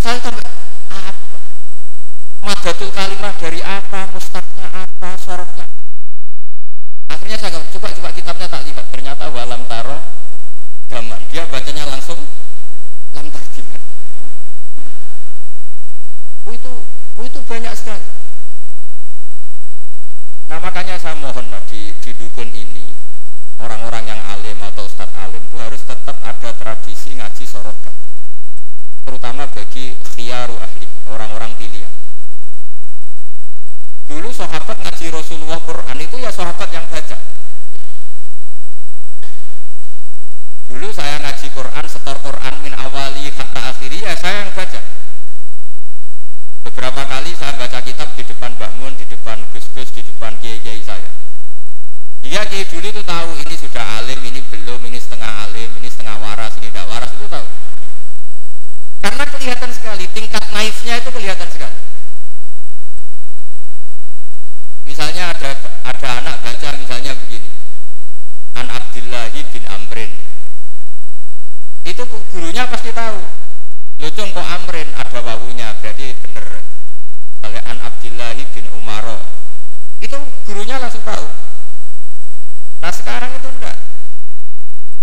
Saya 0.00 0.16
sampai 0.25 0.46
apa? 0.88 1.37
Madatul 2.40 2.88
kalimah 2.96 3.37
dari 3.37 3.60
apa? 3.60 4.08
Mustaknya 4.16 4.64
apa? 4.72 5.08
Sorotnya 5.20 5.79
akhirnya 7.30 7.46
saya 7.46 7.62
coba 7.70 7.88
coba 7.94 8.10
kitabnya 8.10 8.50
tak 8.50 8.66
lihat. 8.66 8.90
Ternyata 8.90 9.30
walam 9.30 9.62
taro 9.70 10.02
daman 10.90 11.22
dia 11.30 11.46
bacanya 11.46 11.87
langsung 11.87 12.18
lam 13.14 13.30
tarjiman. 13.30 13.78
Oh 16.43 16.50
itu 16.50 16.73
oh 16.90 17.23
itu 17.23 17.38
banyak 17.47 17.71
sekali. 17.78 18.02
Nah 20.50 20.58
makanya 20.58 20.99
saya 20.99 21.14
mohon 21.23 21.47
lah 21.54 21.62
di, 21.71 21.95
di 22.02 22.10
dukun 22.19 22.50
ini 22.50 22.99
orang-orang 23.62 24.10
yang 24.10 24.21
alim 24.34 24.58
atau 24.66 24.90
ustadz 24.90 25.14
alim 25.14 25.38
itu 25.38 25.54
harus 25.62 25.86
tetap 25.86 26.19
ada 26.26 26.50
tradisi 26.50 27.14
ngaji 27.14 27.47
sorokan 27.47 27.95
terutama 29.06 29.47
bagi 29.54 29.95
khiyaru 30.19 30.58
ahli 30.58 30.86
orang-orang 31.06 31.54
pilihan 31.54 31.95
dulu 34.10 34.34
sahabat 34.34 34.75
ngaji 34.82 35.06
Rasulullah 35.14 35.62
Quran 35.62 35.99
itu 36.02 36.18
ya 36.18 36.34
sahabat 36.34 36.66
yang 36.75 36.82
baca 36.90 37.14
Dulu 40.70 40.86
saya 40.94 41.18
ngaji 41.18 41.50
Quran, 41.50 41.84
setor 41.90 42.16
Quran 42.23 42.54
min 42.62 42.70
awali 42.78 43.26
hatta 43.34 43.75
akhiri 43.75 44.06
ya 44.06 44.14
saya 44.14 44.46
yang 44.46 44.54
baca. 44.54 44.78
Beberapa 46.62 47.02
kali 47.10 47.34
saya 47.34 47.58
baca 47.58 47.82
kitab 47.82 48.14
di 48.14 48.23
depan 48.23 48.54
Mbah 48.54 48.78
Mun, 48.78 48.94
di 48.94 49.02
depan 49.10 49.44
Gus-Gus, 49.50 49.90
di 49.90 50.06
depan 50.06 50.38
kiai-kiai 50.38 50.78
saya. 50.86 51.10
Iya 52.23 52.46
kiai 52.46 52.70
dulu 52.70 52.86
itu 52.86 53.02
tahu 53.02 53.30
ini 53.42 53.54
sudah 53.58 53.82
alim, 53.99 54.23
ini 54.23 54.40
belum, 54.46 54.80
ini 54.86 55.02
setengah 55.02 55.50
alim, 55.50 55.68
ini 55.82 55.90
setengah 55.90 56.16
waras, 56.23 56.54
ini 56.62 56.70
tidak 56.70 56.86
waras 56.86 57.10
itu 57.18 57.26
tahu. 57.26 57.46
Karena 59.02 59.25
kelihatan 59.26 59.70
sekali 59.75 60.06
tingkat 60.14 60.44
naifnya 60.54 61.02
itu 61.02 61.10
kelihatan 61.10 61.50
sekali. 61.50 61.90
Misalnya 65.00 65.32
ada 65.32 65.56
ada 65.89 66.08
anak 66.21 66.45
baca 66.45 66.76
misalnya 66.76 67.17
begini. 67.17 67.49
An 68.52 68.69
Abdillahi 68.69 69.49
bin 69.49 69.65
Amrin. 69.65 70.13
Itu 71.89 72.04
gurunya 72.04 72.69
pasti 72.69 72.93
tahu. 72.93 73.17
Lucu 73.97 74.21
kok 74.28 74.45
amrin? 74.45 74.84
Ada 74.93 75.25
wawunya 75.25 75.73
berarti 75.80 76.13
bener. 76.21 76.60
Kalian 77.41 77.80
Abdillahi 77.80 78.45
bin 78.52 78.69
Umaro 78.76 79.25
itu 80.04 80.21
gurunya 80.45 80.76
langsung 80.76 81.00
tahu. 81.00 81.32
Nah 82.84 82.93
sekarang 82.93 83.32
itu 83.41 83.49
enggak. 83.56 83.80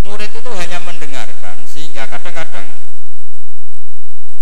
Murid 0.06 0.30
itu 0.30 0.52
hanya 0.62 0.78
mendengarkan 0.86 1.58
sehingga 1.66 2.06
kadang-kadang 2.06 2.70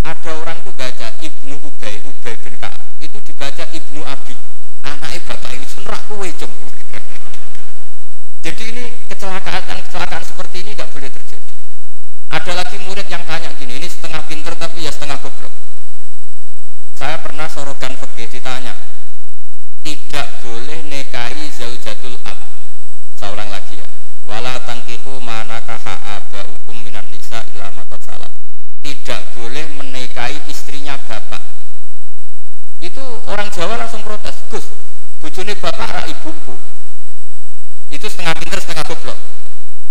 ada 0.04 0.32
orang 0.36 0.60
tuh 0.68 0.76
baca 0.76 1.16
Ibnu 1.24 1.64
Ubay 1.64 2.04
Ubay 2.04 2.36
bin 2.44 2.60
Ka'ab 2.60 2.76
itu 3.00 3.24
dibaca 3.24 3.64
Ibnu 3.72 4.04
Abi 4.04 4.36
anak 4.86 5.18
bapak 5.26 5.52
kue 6.16 6.32
jadi 8.46 8.64
ini 8.72 8.84
kecelakaan 9.12 9.84
kecelakaan 9.84 10.24
seperti 10.24 10.64
ini 10.64 10.72
nggak 10.78 10.90
boleh 10.96 11.10
terjadi 11.12 11.56
ada 12.46 12.62
lagi 12.62 12.78
murid 12.86 13.10
yang 13.10 13.26
tanya 13.26 13.50
gini, 13.58 13.82
ini 13.82 13.90
setengah 13.90 14.22
pinter 14.30 14.54
tapi 14.54 14.86
ya 14.86 14.94
setengah 14.94 15.18
goblok. 15.18 15.50
Saya 16.94 17.18
pernah 17.18 17.50
sorogan 17.50 17.98
fikih 17.98 18.38
ditanya, 18.38 18.78
tidak 19.82 20.30
boleh 20.46 20.86
nikahi 20.86 21.50
zaujatul 21.50 22.14
ab. 22.22 22.38
Saya 23.18 23.50
lagi 23.50 23.82
ya. 23.82 23.88
Wala 24.30 24.62
tangkihu 24.62 25.18
manakaha 25.26 26.22
hukum 26.46 26.86
minan 26.86 27.10
nisa 27.10 27.42
ila 27.58 27.74
salam. 28.06 28.30
Tidak 28.86 29.22
boleh 29.42 29.66
menikahi 29.82 30.38
istrinya 30.46 31.02
bapak. 31.02 31.42
Itu 32.78 33.02
orang 33.26 33.50
Jawa 33.50 33.82
langsung 33.82 34.05
bujuni 35.36 35.52
bapak 35.60 35.92
ra 35.92 36.02
ibuku. 36.08 36.56
Itu 37.92 38.08
setengah 38.08 38.40
pinter 38.40 38.56
setengah 38.56 38.88
goblok. 38.88 39.20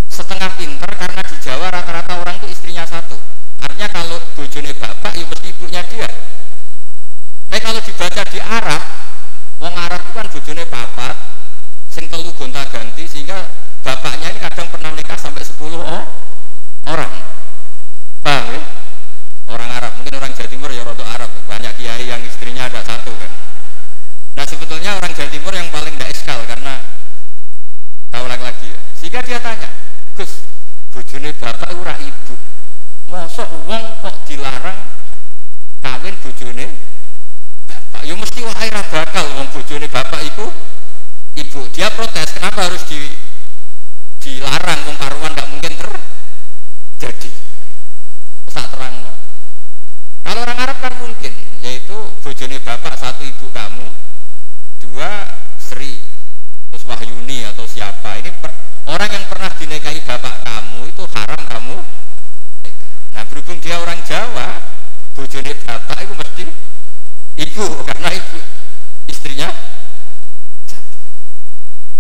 Setengah 0.09 0.48
pinter 0.57 0.88
karena 0.88 1.20
di 1.20 1.37
Jawa 1.37 1.68
rata-rata 1.68 2.16
orang 2.16 2.40
itu 2.40 2.48
istrinya 2.48 2.88
satu. 2.88 3.20
Artinya 3.61 3.92
kalau 3.92 4.16
bojone 4.40 4.72
bapak 4.72 5.12
ya 5.12 5.28
mesti 5.28 5.52
ibunya 5.52 5.85
dia. 5.85 6.09
Tapi 7.52 7.61
kalau 7.61 7.76
dibaca 7.85 8.22
di 8.24 8.40
Arab 8.40 8.83
wong 9.61 9.74
Arab 9.76 10.00
itu 10.00 10.12
kan 10.16 10.26
bojone 10.33 10.64
papat 10.64 11.12
sing 11.92 12.09
telu 12.09 12.33
gonta 12.33 12.64
ganti 12.72 13.04
sehingga 13.04 13.44
bapaknya 13.85 14.33
ini 14.33 14.40
kadang 14.40 14.72
pernah 14.72 14.96
nikah 14.96 15.20
sampai 15.20 15.44
10 15.44 15.61
oh, 15.76 16.04
orang. 16.88 17.12
Paham 18.24 18.48
ya? 18.48 18.61
orang 19.52 19.68
Arab 19.76 19.92
mungkin 20.00 20.14
orang 20.16 20.33
Jawa 20.33 20.48
Timur 20.48 20.72
ya 20.72 20.88
rodo 20.88 21.04
Arab. 21.04 21.28
Banyak 21.44 21.76
kiai 21.76 22.09
yang 22.09 22.24
istrinya 22.24 22.64
ada 22.64 22.80
satu 22.80 23.12
kan 23.12 23.34
Jawa 25.24 25.40
Timur 25.40 25.56
yang 25.56 25.72
paling 25.72 25.96
tidak 25.96 26.12
iskal 26.12 26.37
karena 26.44 26.84
tahu 28.12 28.28
lagi 28.28 28.68
ya 28.68 28.76
sehingga 28.92 29.24
dia 29.24 29.40
tanya 29.40 29.72
Gus, 30.20 30.44
bojone 30.92 31.32
bapak 31.40 31.72
ora 31.80 31.96
ibu. 31.96 32.37
Mosok 33.08 33.48
wong 33.64 34.04
kok 34.04 34.20
dilarang 34.28 34.84
kawin 35.80 36.12
bojone 36.20 36.76
bapak. 37.64 38.04
Ya 38.04 38.12
mesti 38.12 38.40
wae 38.44 38.68
bakal 38.68 39.24
wong 39.40 39.48
bojone 39.48 39.88
bapak 39.88 40.20
iku 40.28 40.44
ibu. 41.40 41.72
Dia 41.72 41.88
protes, 41.88 42.37
kenapa 42.37 42.68
harus 42.68 42.84
di 42.84 43.08
dilarang 44.20 44.92
wong 44.92 44.96
karuan 45.00 45.32
nggak 45.32 45.48
mungkin 45.48 45.72
terjadi. 45.72 47.32
Saat 48.52 48.76
terang. 48.76 49.08
Kalau 50.20 50.40
orang 50.44 50.58
Arab 50.60 50.78
kan 50.84 50.92
mungkin, 51.00 51.32
yaitu 51.64 51.96
bojone 52.20 52.60
bapak 52.60 52.92
satu 53.00 53.24
ibu 53.24 53.48
kamu, 53.56 53.88
dua 54.84 55.32
Sri, 55.60 55.96
terus 56.70 56.84
Wahyuni 56.84 57.44
atau 57.55 57.71
siapa. 57.71 58.19
Ini 58.19 58.35
per, 58.43 58.51
orang 58.90 59.11
yang 59.14 59.25
pernah 59.31 59.47
dinikahi 59.55 60.03
bapak 60.03 60.43
kamu 60.43 60.90
itu 60.90 61.07
haram 61.14 61.43
kamu. 61.47 61.77
Nah 63.14 63.23
berhubung 63.31 63.62
dia 63.62 63.79
orang 63.79 64.03
Jawa 64.03 64.59
bojone 65.14 65.55
bapak 65.62 66.03
itu 66.03 66.14
mesti 66.19 66.45
ibu 67.38 67.67
karena 67.87 68.11
ibu 68.11 68.38
istrinya 69.07 69.55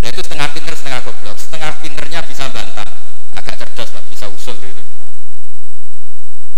nah 0.02 0.08
itu 0.10 0.20
setengah 0.26 0.50
pinter 0.50 0.74
setengah 0.74 1.00
goblok. 1.06 1.38
Setengah 1.38 1.70
pinternya 1.78 2.20
bisa 2.26 2.50
bantah. 2.50 2.90
Agak 3.38 3.62
cerdas 3.62 3.94
lah 3.94 4.02
bisa 4.10 4.26
usul 4.26 4.58
gitu. 4.58 4.82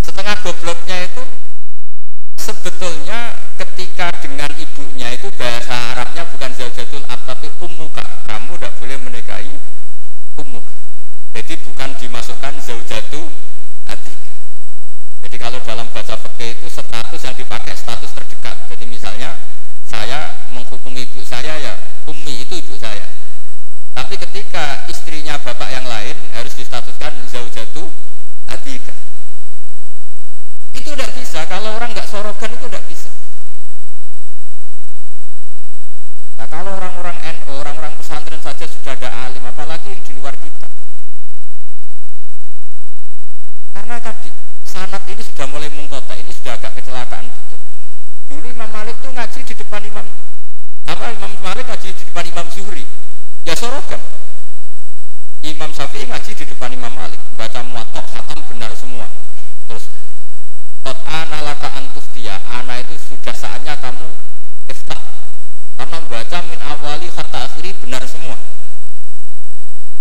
Setengah 0.01 0.41
gobloknya 0.41 1.05
itu 1.05 1.23
sebetulnya 2.57 3.37
ketika 3.61 4.09
dengan 4.25 4.49
ibunya 4.57 5.13
itu 5.13 5.29
bahasa 5.37 5.93
Arabnya 5.93 6.25
bukan 6.33 6.51
zaujatul 6.57 7.05
ab 7.07 7.21
tapi 7.29 7.53
ummuka 7.61 8.05
kamu 8.25 8.57
tidak 8.57 8.73
boleh 8.81 8.99
menikahi 9.05 9.53
umum 10.41 10.65
jadi 11.37 11.55
bukan 11.61 11.91
dimasukkan 12.01 12.57
zaujatu 12.65 13.29
atika 13.85 14.27
jadi 15.27 15.37
kalau 15.43 15.59
dalam 15.67 15.85
baca 15.93 16.15
fikih 16.17 16.55
itu 16.55 16.67
status 16.71 17.21
yang 17.27 17.35
dipakai 17.35 17.75
status 17.75 18.15
terdekat. 18.15 18.57
Jadi 18.71 18.85
misalnya 18.87 19.35
saya 19.83 20.33
menghukumi 20.55 21.03
ibu 21.03 21.19
saya 21.27 21.59
ya 21.59 21.75
ummi 22.07 22.47
itu 22.47 22.63
ibu 22.63 22.79
saya. 22.79 23.03
Tapi 23.91 24.15
ketika 24.15 24.87
istrinya 24.87 25.35
bapak 25.43 25.67
yang 25.75 25.83
lain 25.83 26.15
harus 26.31 26.55
distatuskan 26.55 27.11
zaujatu 27.27 27.91
atika 28.47 28.95
itu 30.77 30.93
tidak 30.93 31.11
bisa 31.17 31.41
kalau 31.49 31.75
orang 31.81 31.91
nggak 31.97 32.07
sorogan 32.07 32.53
itu 32.53 32.69
tidak 32.69 32.85
bisa 32.85 33.11
nah 36.37 36.47
kalau 36.47 36.77
orang-orang 36.77 37.17
NU 37.41 37.57
pesantren 38.07 38.39
saja 38.39 38.71
sudah 38.71 38.95
ada 38.95 39.11
alim, 39.27 39.43
apalagi 39.43 39.91
yang 39.91 39.99
di 40.07 40.15
luar 40.15 40.31
kita. 40.39 40.71
Karena 43.75 43.99
tadi 43.99 44.31
sanat 44.63 45.03
ini 45.11 45.27
sudah 45.27 45.51
mulai 45.51 45.67
mengkota, 45.75 46.15
ini 46.15 46.31
sudah 46.31 46.55
agak 46.55 46.79
kecelakaan 46.79 47.27
gitu. 47.27 47.57
Dulu 48.31 48.47
Imam 48.47 48.71
Malik 48.71 48.95
tuh 49.03 49.11
ngaji 49.11 49.43
di 49.43 49.55
depan 49.59 49.83
Imam 49.83 50.07
apa 50.87 51.05
Imam 51.19 51.35
Malik 51.43 51.67
ngaji 51.67 51.99
di 51.99 52.05
depan 52.07 52.25
Imam 52.31 52.47
Zuhri, 52.47 52.87
ya 53.43 53.59
sorogan. 53.59 53.99
Imam 55.43 55.75
Syafi'i 55.75 56.07
ngaji 56.07 56.31
di 56.31 56.45
depan 56.47 56.71
Imam 56.71 56.95
Malik, 56.95 57.19
baca 57.35 57.59
muatok, 57.67 58.07
khatam 58.07 58.39
benar 58.47 58.71
semua. 58.79 59.11
Terus 59.67 59.91
Tot 60.87 60.95
ana 61.11 61.43
laka 61.43 61.67
dia, 62.15 62.39
ana 62.47 62.79
itu 62.79 62.95
sudah 62.95 63.35
saatnya 63.35 63.75
kamu 63.83 64.07
iftah. 64.71 65.03
Karena 65.75 65.99
membaca 65.99 66.39
min 66.47 66.63
awali 66.63 67.11
kata 67.11 67.51
akhiri 67.51 67.75
benar 67.83 68.07
semua. 68.07 68.39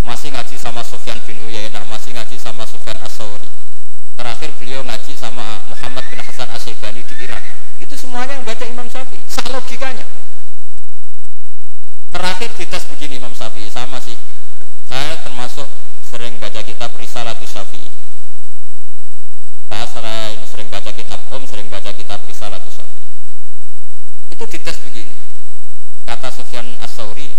Masih 0.05 0.29
ngaji 0.29 0.53
sama 0.61 0.85
Sofyan 0.85 1.17
bin 1.25 1.41
Uyainah 1.41 1.89
masih 1.89 2.13
ngaji 2.13 2.37
sama 2.37 2.69
Sofyan 2.69 3.01
As-Sawri 3.01 3.49
terakhir 4.13 4.53
beliau 4.61 4.85
ngaji 4.85 5.17
sama 5.17 5.57
Muhammad 5.73 6.05
bin 6.13 6.21
Hasan 6.21 6.53
Asyibani 6.53 7.01
di 7.01 7.15
Irak 7.17 7.41
itu 7.81 7.97
semuanya 7.97 8.37
yang 8.37 8.45
baca 8.45 8.65
Imam 8.69 8.85
Syafi'i. 8.85 9.25
Sah 9.25 9.49
logikanya. 9.49 10.05
Terakhir 12.13 12.53
dites 12.61 12.85
begini 12.93 13.17
Imam 13.17 13.33
Syafi'i 13.33 13.73
sama 13.73 13.97
sih. 13.97 14.13
Saya 14.85 15.17
termasuk 15.25 15.65
sering 16.05 16.37
baca 16.37 16.61
kitab 16.61 16.93
Risalatus 16.93 17.49
Syafi'i 17.49 18.04
saya 19.69 19.85
sering, 19.89 20.39
sering 20.47 20.67
baca 20.71 20.91
kitab 20.93 21.19
Om 21.29 21.43
sering 21.47 21.67
baca 21.69 21.91
kitab 21.93 22.19
Risalatus 22.25 22.79
Syafi'i 22.79 23.05
itu 24.35 24.43
dites 24.51 24.77
begini. 24.83 25.15
Kata 26.03 26.27
Sufyan 26.27 26.67
As-Sauri 26.83 27.31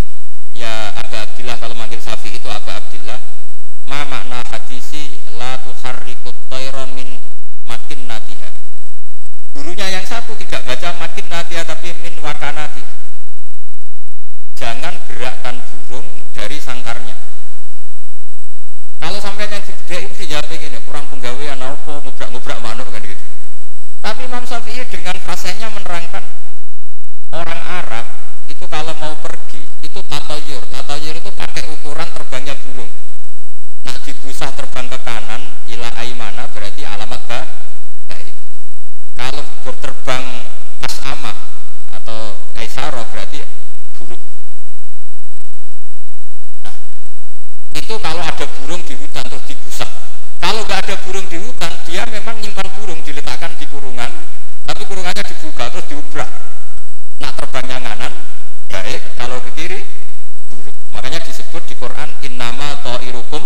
ya 0.57 0.89
Aba 0.97 1.29
Abdillah 1.29 1.57
kalau 1.61 1.77
manggil 1.77 2.01
Safi 2.01 2.33
itu 2.33 2.49
Aba 2.49 2.81
Abdillah 2.81 3.21
ma 3.85 4.01
makna 4.03 4.41
hadisi 4.49 5.21
la 5.37 5.61
tuharrikut 5.61 6.33
tayra 6.49 6.89
min 6.89 7.21
makin 7.69 8.09
natiha. 8.09 8.49
Gurunya 9.53 9.87
yang 9.93 10.05
satu 10.09 10.33
tidak 10.41 10.65
baca 10.65 10.89
makin 10.97 11.25
natiha 11.29 11.61
tapi 11.63 11.93
min 12.01 12.17
wakanati 12.21 12.81
jangan 14.57 14.97
gerakkan 15.05 15.61
burung 15.69 16.07
dari 16.33 16.57
sangkarnya 16.57 17.13
kalau 18.97 19.19
sampai 19.21 19.47
yang 19.49 19.63
gede 19.63 19.97
itu 20.09 20.23
jawab 20.27 20.49
ini 20.51 20.79
kurang 20.85 21.05
penggawean 21.07 21.59
apa 21.61 22.01
ngubrak-ngubrak 22.03 22.59
manuk 22.59 22.87
kan 22.91 23.01
gitu. 23.01 23.25
Tapi 24.03 24.25
Imam 24.25 24.43
Syafi'i 24.43 24.83
dengan 24.89 25.17
fasenya 25.23 25.67
menerangkan 25.71 26.23
orang 27.33 27.61
Arab 27.63 28.05
itu 28.47 28.65
kalau 28.67 28.93
mau 28.97 29.13
pergi 29.19 29.61
itu 29.83 29.99
tatoyur. 30.05 30.63
Tatoyur 30.71 31.15
itu 31.17 31.31
pakai 31.35 31.63
ukuran 31.71 32.07
terbangnya 32.15 32.55
burung. 32.63 32.91
Nah 33.83 33.95
digusah 34.03 34.51
terbang 34.55 34.87
ke 34.87 34.99
kanan 35.03 35.41
ila 35.71 35.89
aimana 35.99 36.47
berarti 36.51 36.83
alamat 36.87 37.21
baik. 37.27 38.35
Kalau 39.15 39.43
berterbang 39.63 40.25
asama 40.83 41.33
atau 41.91 42.37
kaisaro 42.55 43.03
berarti 43.11 43.43
buruk 43.97 44.21
nah 46.63 46.75
itu 47.77 47.95
kalau 48.01 48.21
ada 48.25 48.45
burung 48.57 48.81
di 48.83 48.97
hutan 48.97 49.23
terus 49.29 49.45
digusah 49.45 49.89
kalau 50.41 50.65
nggak 50.65 50.89
ada 50.89 50.95
burung 51.05 51.25
di 51.29 51.37
hutan 51.37 51.71
dia 51.85 52.03
memang 52.09 52.35
nyimpan 52.41 52.67
burung 52.81 52.99
diletakkan 53.05 53.53
di 53.55 53.65
kurungan 53.69 54.11
tapi 54.67 54.83
kurungannya 54.83 55.23
dibuka 55.23 55.71
terus 55.71 55.87
diubrak. 55.87 56.29
Nak 57.23 57.33
terbangnya 57.39 57.79
nganan 57.81 58.13
baik 58.67 59.01
kalau 59.15 59.39
ke 59.47 59.51
kiri 59.55 59.79
buruk. 60.51 60.75
Makanya 60.91 61.23
disebut 61.23 61.63
di 61.71 61.75
Quran 61.79 62.09
innama 62.27 62.77
ta'irukum 62.83 63.41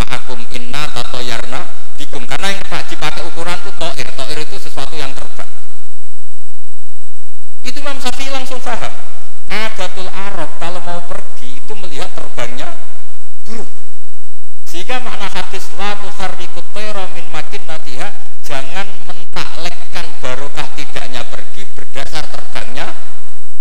ma'akum 0.00 0.40
inna 0.56 0.88
tatoyarna 0.96 1.68
bikum. 2.00 2.24
Karena 2.24 2.56
yang 2.56 2.64
dipakai 2.88 3.22
ukuran 3.28 3.60
itu 3.60 3.70
to'ir 3.76 4.08
to'ir 4.16 4.38
itu 4.42 4.56
sesuatu 4.58 4.96
yang 4.96 5.12
terbang. 5.12 5.50
Itu 7.62 7.78
Imam 7.78 8.00
Syafi'i 8.00 8.32
langsung 8.32 8.58
paham. 8.64 8.90
Adatul 9.52 10.08
Arab 10.08 10.56
kalau 10.56 10.80
mau 10.82 11.04
pergi 11.04 11.60
itu 11.60 11.72
melihat 11.76 12.08
terbangnya 12.16 12.72
sehingga 14.82 14.98
makna 14.98 15.30
hadis 15.30 15.62
la 15.78 15.94
tuharrikut 15.94 16.66
min 17.14 17.22
makin 17.30 17.62
natiha 17.70 18.10
jangan 18.42 18.82
mentaklekkan 19.06 20.10
barokah 20.18 20.66
tidaknya 20.74 21.22
pergi 21.22 21.62
berdasar 21.70 22.26
terbangnya 22.26 22.90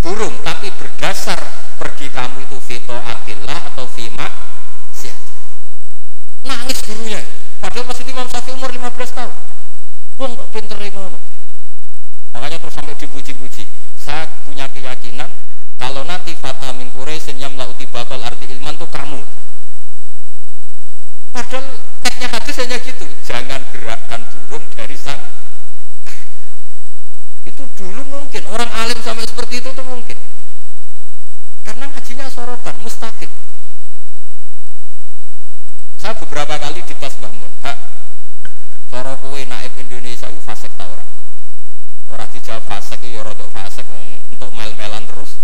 burung 0.02 0.34
tapi 0.42 0.74
berdasar 0.74 1.38
pergi 1.78 2.10
kamu 2.10 2.42
itu 2.50 2.58
fito 2.66 2.98
atillah 2.98 3.70
atau 3.70 3.86
fima 3.86 4.34
siat 4.98 5.14
nangis 6.42 6.82
gurunya. 6.90 7.22
Padahal 7.62 7.86
masih 7.86 8.10
Imam 8.10 8.26
Syafi'i 8.26 8.58
umur 8.58 8.74
15 8.74 8.90
tahun. 9.14 9.34
Wong 10.18 10.32
kok 10.42 10.50
pinter 10.50 10.82
ngono 10.82 11.22
makanya 12.34 12.58
terus 12.58 12.74
sampai 12.74 12.98
dipuji-puji. 12.98 13.70
Saya 13.94 14.26
punya 14.42 14.66
keyakinan 14.74 15.30
kalau 15.78 16.02
nanti 16.02 16.34
fatah 16.34 16.74
min 16.74 16.90
Quraisyin 16.90 17.38
yang 17.38 17.54
uti 17.62 17.86
bakal 17.86 18.18
arti 18.26 18.50
ilman 18.50 18.74
tuh 18.74 18.90
kamu 18.90 19.22
padahal 21.52 21.68
teknya 22.00 22.28
hadis 22.32 22.56
hanya 22.64 22.80
gitu. 22.80 23.04
Jangan 23.28 23.60
gerakkan 23.76 24.24
burung 24.48 24.64
dari 24.72 24.96
sang 24.96 25.20
itu 27.44 27.64
dulu 27.76 28.08
mungkin. 28.08 28.48
Orang 28.48 28.72
alim 28.72 28.96
sampai 29.04 29.28
seperti 29.28 29.60
itu 29.60 29.68
tuh 29.76 29.84
mungkin. 29.84 30.16
Karena 31.68 31.92
ngajinya 31.92 32.32
sorotan 32.32 32.80
mustaqil 32.80 33.28
saya 36.00 36.16
beberapa 36.18 36.56
kali 36.56 36.82
di 36.88 36.96
tas 36.98 37.14
bangun 37.20 37.52
hak 37.62 37.78
cara 38.90 39.14
kue 39.22 39.46
naib 39.46 39.70
Indonesia 39.78 40.26
itu 40.34 40.42
fasek 40.42 40.74
tau 40.74 40.90
orang 40.90 41.10
orang 42.10 42.30
dijawab 42.34 42.64
fasek 42.66 43.06
ya 43.06 43.22
rodok 43.22 43.52
fasek 43.54 43.86
untuk 44.34 44.50
mel-melan 44.56 45.04
terus. 45.06 45.38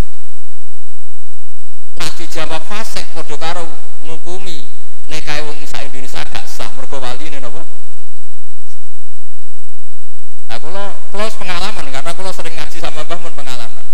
Nah 2.00 2.10
dijawab 2.16 2.64
fasek 2.66 3.06
karo 3.38 3.70
ngukumi 4.02 4.66
nekai 5.08 5.42
wong 5.44 5.58
Indonesia 5.98 6.22
gak 6.30 6.46
sah 6.46 6.70
mergo 6.78 7.02
ini 7.24 7.42
apa 7.42 7.62
Nah, 10.48 10.58
kalau 10.64 10.88
kalau 11.12 11.28
pengalaman 11.36 11.86
karena 11.92 12.12
kalau 12.16 12.32
sering 12.32 12.56
ngaji 12.56 12.80
sama 12.80 13.04
Mbah 13.04 13.20
mun 13.20 13.34
pengalaman. 13.36 13.86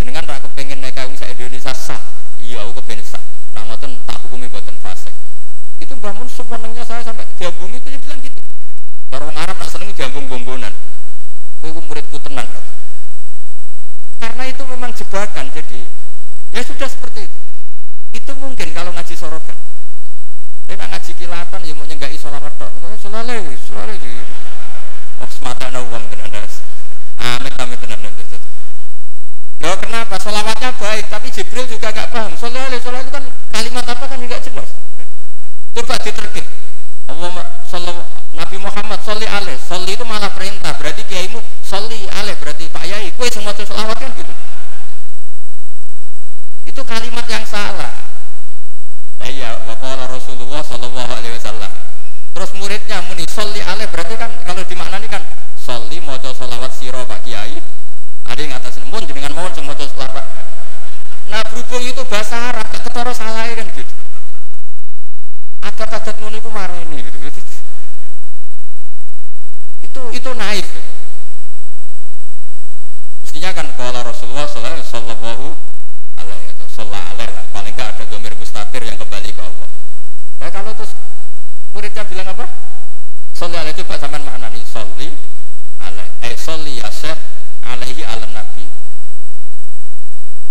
Jenengan 0.00 0.24
ra 0.24 0.40
kepengin 0.40 0.80
nek 0.80 0.96
kawin 0.96 1.12
sak 1.12 1.36
Indonesia 1.36 1.76
sah. 1.76 2.00
Iya, 2.40 2.64
aku 2.64 2.80
kepengin 2.80 3.04
sah. 3.04 3.20
Nah, 3.52 3.68
ngoten 3.68 4.00
tak 4.08 4.16
hukumi 4.24 4.48
boten 4.48 4.74
fasik. 4.80 5.12
Itu 5.78 5.92
Mbah 6.00 6.16
mun 6.16 6.26
saya 6.26 7.04
sampai 7.04 7.28
diambung 7.36 7.70
itu 7.76 7.92
dia 7.92 8.00
bilang 8.00 8.20
gitu. 8.24 8.40
Kalau 9.12 9.28
orang 9.28 9.38
Arab 9.44 9.56
nak 9.60 9.68
seneng 9.68 9.92
diambung 9.92 10.24
bombonan. 10.26 10.72
Kowe 11.60 11.76
muridku 11.84 12.16
tenang. 12.24 12.48
Karena 14.18 14.42
itu 14.48 14.62
memang 14.64 14.90
jebakan. 14.96 15.52
Jadi 15.52 15.84
ya 16.50 16.64
sudah 16.64 16.88
seperti 16.88 17.28
itu. 17.28 17.38
Itu 18.16 18.32
mungkin 18.40 18.72
kalau 18.72 18.90
ngaji 18.96 19.14
sorokan. 19.14 19.54
Nak 20.74 20.88
ngaji 20.90 21.12
kilatan 21.14 21.60
ya 21.62 21.72
mau 21.78 21.86
nyenggai 21.86 22.18
solamat 22.18 22.52
tok. 22.58 22.70
Selalu, 22.98 23.54
selalu 23.62 23.94
oh 25.22 25.28
semata 25.30 25.70
ada 25.70 25.80
uang 25.86 26.04
tenan 26.10 26.34
amit 27.22 27.54
amit 27.62 27.78
tenan 27.78 28.00
Loh 29.62 29.76
kenapa? 29.78 30.18
Solawatnya 30.18 30.74
baik, 30.76 31.06
tapi 31.08 31.30
Jibril 31.30 31.64
juga 31.70 31.94
gak 31.94 32.10
paham. 32.10 32.34
Soalnya 32.36 32.74
itu 32.74 32.90
kan 32.90 33.24
kalimat 33.54 33.86
apa 33.86 34.04
kan 34.10 34.18
juga 34.18 34.36
jelas. 34.42 34.68
Coba 35.72 35.94
diterkit. 36.02 36.46
Allah 37.08 37.44
Nabi 38.34 38.56
Muhammad 38.58 39.00
Soli 39.06 39.26
aleh, 39.30 39.56
Soli 39.56 39.94
itu 39.94 40.04
malah 40.04 40.30
perintah. 40.34 40.74
Berarti 40.76 41.06
kiaimu 41.06 41.38
Soli 41.62 42.06
aleh, 42.12 42.34
berarti 42.36 42.66
Pak 42.68 42.84
Yai. 42.84 43.14
Kue 43.14 43.30
semua 43.30 43.54
selawat 43.54 43.94
kan 43.94 44.10
gitu. 44.14 44.34
Itu 46.66 46.82
kalimat 46.82 47.24
yang 47.30 47.46
salah. 47.46 48.13
Iya, 49.24 49.56
wakala 49.64 50.04
Rasulullah 50.08 50.60
Sallallahu 50.60 51.10
Alaihi 51.10 51.34
Wasallam. 51.40 51.72
Terus 52.34 52.50
muridnya 52.60 53.00
muni 53.08 53.24
soli 53.30 53.60
alih 53.64 53.88
berarti 53.88 54.14
kan 54.20 54.30
kalau 54.44 54.60
dimaknani 54.68 55.08
kan 55.08 55.22
soli 55.56 56.02
moco 56.04 56.34
solawat 56.36 56.70
siro 56.76 57.02
pak 57.08 57.24
kiai. 57.24 57.56
Ada 58.28 58.40
yang 58.40 58.54
atas 58.58 58.76
mun 58.84 59.04
dengan 59.08 59.32
mau 59.32 59.48
cuma 59.52 59.72
moco 59.72 59.84
solawat 59.88 60.26
nah 61.24 61.40
berhubung 61.48 61.80
itu 61.80 62.04
bahasa 62.04 62.36
Arab 62.36 62.68
ketara 62.68 63.12
salah 63.16 63.48
kan 63.48 63.64
gitu. 63.72 63.92
Adat-adat 65.64 66.20
ngono 66.20 66.36
itu 66.36 66.50
marah 66.52 66.76
ini 66.84 67.00
gitu. 67.00 67.18
itu 69.84 70.02
itu 70.10 70.30
naif 70.34 70.66
mestinya 73.22 73.50
kan 73.54 73.70
kalau 73.78 74.02
Rasulullah 74.02 74.50
Sallallahu 74.50 74.74
Alaihi 74.74 74.86
Wasallam 74.90 75.18
paling 76.74 77.70
enggak 77.70 77.94
ada 77.94 78.04
domir 78.10 78.34
mustatir 78.34 78.82
yang 78.82 78.98
kembali 78.98 79.30
ke 79.30 79.42
Allah. 79.42 79.68
Nah 80.42 80.50
kalau 80.50 80.74
terus 80.74 80.90
muridnya 81.70 82.02
bilang 82.02 82.28
apa? 82.34 82.46
Sholli 83.34 83.56
alaihi 83.58 83.78
coba 83.82 83.98
zaman 83.98 84.22
nih 84.22 84.64
sholli 84.66 85.08
alaihi 85.82 86.10
eh 86.22 86.34
sholli 86.38 86.78
ya 86.82 86.90
syekh 86.90 87.18
alaihi 87.62 88.02
ala 88.02 88.26
nabi. 88.30 88.66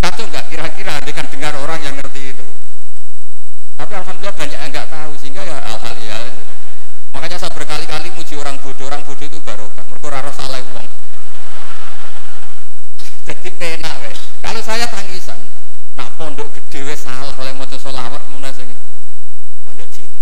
Kacau 0.04 0.28
nggak 0.28 0.46
kira-kira 0.52 1.00
dengan 1.04 1.26
dengar 1.32 1.54
orang 1.60 1.80
yang 1.84 1.96
ngerti 2.00 2.36
itu. 2.36 2.48
Tapi 3.80 3.94
alhamdulillah 3.96 4.36
banyak 4.36 4.60
yang 4.60 4.72
nggak 4.72 4.88
tahu 4.92 5.12
sehingga 5.20 5.44
ya 5.48 5.58
alhamdulillah. 5.60 6.44
Makanya 7.16 7.38
saya 7.40 7.52
berkali-kali 7.56 8.12
muji 8.16 8.36
orang 8.36 8.60
bodoh, 8.60 8.88
orang 8.88 9.04
bodoh 9.08 9.28
itu 9.28 9.40
barokah. 9.44 9.84
Mereka 9.88 10.08
raro 10.12 10.32
salah 10.36 10.60
uang. 10.60 10.88
Jadi 13.24 13.50
penak 13.56 13.96
wes. 14.04 14.20
Kalau 14.44 14.60
saya 14.60 14.84
tangisan, 14.92 15.40
nak 15.96 16.12
salah 16.98 17.34
oleh 17.38 17.54
mau 17.58 17.66
solawat 17.66 18.22
mana 18.30 18.54
sing 18.54 18.70
pondok 19.66 19.88
cilik. 19.94 20.14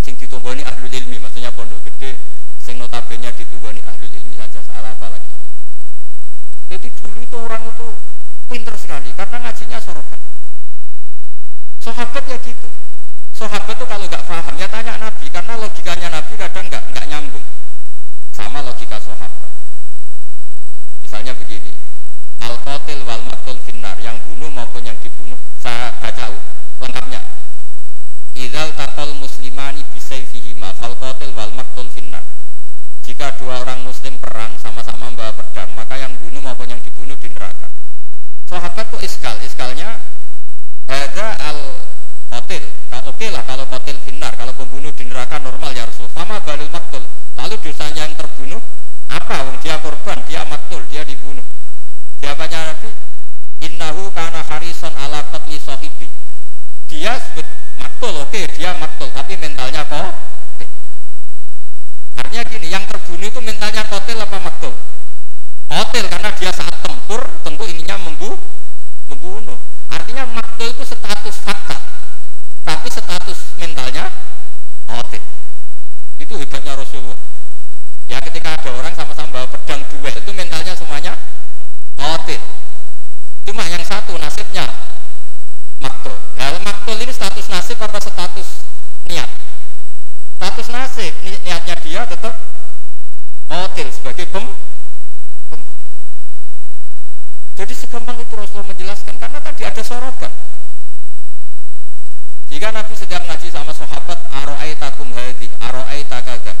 Sing 0.00 0.14
ditunggoni 0.16 0.64
ahli 0.64 0.88
ilmi, 0.88 1.16
maksudnya 1.20 1.52
pondok 1.52 1.80
gede, 1.84 2.16
sing 2.60 2.80
notabene 2.80 3.28
ditunggoni 3.34 3.80
ahli 3.84 4.06
ilmi 4.08 4.34
saja 4.38 4.60
salah 4.64 4.96
apalagi. 4.96 5.32
Jadi 6.72 6.88
dulu 7.02 7.20
itu 7.20 7.36
orang 7.36 7.62
itu 7.68 7.88
pinter 8.48 8.74
sekali 8.78 9.10
karena 9.12 9.36
ngajinya 9.44 9.78
sorokan. 9.82 10.20
Sahabat 11.84 12.24
ya 12.24 12.38
gitu. 12.40 12.68
Sahabat 13.34 13.76
itu 13.76 13.84
kalau 13.84 14.06
nggak 14.08 14.24
paham 14.24 14.54
ya 14.56 14.70
tanya 14.70 14.96
Nabi 14.96 15.26
karena 15.28 15.58
logikanya 15.58 16.08
Nabi 16.08 16.32
kadang 16.38 16.70
nggak 16.70 16.82
nggak 16.94 17.06
nyambung 17.10 17.44
sama 18.32 18.64
logika 18.64 18.96
sahabat. 19.02 19.50
Misalnya 21.04 21.36
begini, 21.36 21.73
al 22.44 22.60
qatil 22.60 23.00
wal 23.08 23.24
maktul 23.24 23.56
finnar 23.64 23.96
yang 24.04 24.20
bunuh 24.28 24.52
maupun 24.52 24.84
yang 24.84 24.96
dibunuh. 25.00 25.40
Saya 25.64 25.96
baca 25.96 26.28
lengkapnya. 26.84 27.20
Idzal 28.36 28.76
taqal 28.76 29.16
muslimani 29.16 29.80
bisayfihima 29.96 30.76
fal 30.76 30.92
qatil 31.00 31.32
wal 31.32 31.52
maktul 31.56 31.88
finnar. 31.88 32.20
Jika 33.08 33.32
dua 33.40 33.64
orang 33.64 33.80
muslim 33.84 34.20
perang 34.20 34.52
sama-sama 34.60 35.08
membawa 35.08 35.32
pedang, 35.32 35.72
maka 35.72 35.96
yang 35.96 36.12
bunuh 36.20 36.44
maupun 36.44 36.68
yang 36.68 36.80
dibunuh 36.84 37.16
di 37.16 37.32
neraka. 37.32 37.72
Sahabat 38.44 38.92
tuh 38.92 39.00
iskal, 39.00 39.40
iskalnya 39.40 39.96
ada 40.88 41.28
al 41.40 41.60
qatil. 42.28 42.64
Oke 43.04 43.08
okay 43.08 43.28
lah 43.32 43.44
kalau 43.48 43.64
qatil 43.68 43.96
finnar, 44.04 44.36
kalau 44.36 44.52
pembunuh 44.52 44.92
di 44.92 45.08
neraka 45.08 45.40
normal 45.40 45.72
ya 45.72 45.88
Rasul. 45.88 46.08
Sama 46.12 46.40
balil 46.44 46.68
maktul. 46.68 47.00
Lalu 47.40 47.56
dosanya 47.60 48.04
yang 48.08 48.16
terbunuh 48.16 48.60
apa? 49.08 49.48
Dia 49.64 49.80
korban, 49.80 50.20
dia 50.28 50.44
maktul, 50.44 50.84
dia 50.92 51.04
dibunuh. 51.04 51.23
Ala 55.14 55.22
qatli 55.30 55.62
sahibi. 55.62 56.10
Dia 56.90 57.14
maktul, 57.78 58.18
oke 58.18 58.34
okay, 58.34 58.50
dia 58.50 58.74
maktul, 58.74 59.06
tapi 59.14 59.38
mentalnya 59.38 59.86
kok 59.86 60.10
Artinya 62.18 62.42
gini, 62.50 62.66
yang 62.66 62.82
terbunuh 62.90 63.30
itu 63.30 63.38
mentalnya 63.38 63.86
kotil 63.86 64.18
apa 64.18 64.42
maktul? 64.42 64.74
Kotil 65.70 66.04
karena 66.10 66.34
dia 66.34 66.50
saat 66.50 66.82
tempur 66.82 67.22
tentu 67.46 67.62
ininya 67.70 67.94
membunuh 68.02 68.38
membunuh. 69.06 69.58
Artinya 69.86 70.26
maktul 70.26 70.74
itu 70.74 70.82
status 70.82 71.36
fakta, 71.46 71.78
tapi 72.66 72.90
status 72.90 73.54
mentalnya 73.62 74.10
otik. 74.90 75.22
Itu 76.18 76.34
hebatnya 76.34 76.74
Rasulullah. 76.74 77.18
Ya 78.10 78.18
ketika 78.18 78.58
ada 78.58 78.70
orang 78.74 78.94
sama-sama 78.98 79.30
bawa 79.30 79.46
pedang 79.46 79.86
duel 79.94 80.14
itu 80.18 80.30
mentalnya 80.34 80.74
semuanya 80.74 81.14
otik. 81.98 82.42
Cuma 83.44 83.62
yang 83.68 83.84
satu 83.84 84.16
nasibnya 84.16 84.64
maktul. 85.84 86.16
Nah, 86.40 86.56
maktul 86.64 86.96
ini 86.96 87.12
status 87.12 87.52
nasib 87.52 87.76
apa 87.84 88.00
status 88.00 88.64
niat? 89.04 89.28
Status 90.40 90.72
nasib 90.72 91.12
ni 91.20 91.36
niatnya 91.44 91.76
dia 91.84 92.08
tetap 92.08 92.32
otil 93.52 93.92
sebagai 93.92 94.24
pem, 94.32 94.48
jadi 97.54 97.70
segampang 97.70 98.18
itu 98.18 98.34
Rasulullah 98.34 98.66
menjelaskan 98.66 99.14
karena 99.20 99.38
tadi 99.38 99.62
ada 99.62 99.82
sorotan. 99.84 100.32
Jika 102.50 102.68
Nabi 102.74 102.94
sedang 102.98 103.22
ngaji 103.30 103.48
sama 103.50 103.70
sahabat, 103.70 104.18
aro'ai 104.30 104.74
takum 104.74 105.06
hadi, 105.14 105.46
aro'ai 105.62 106.02
takaga, 106.06 106.54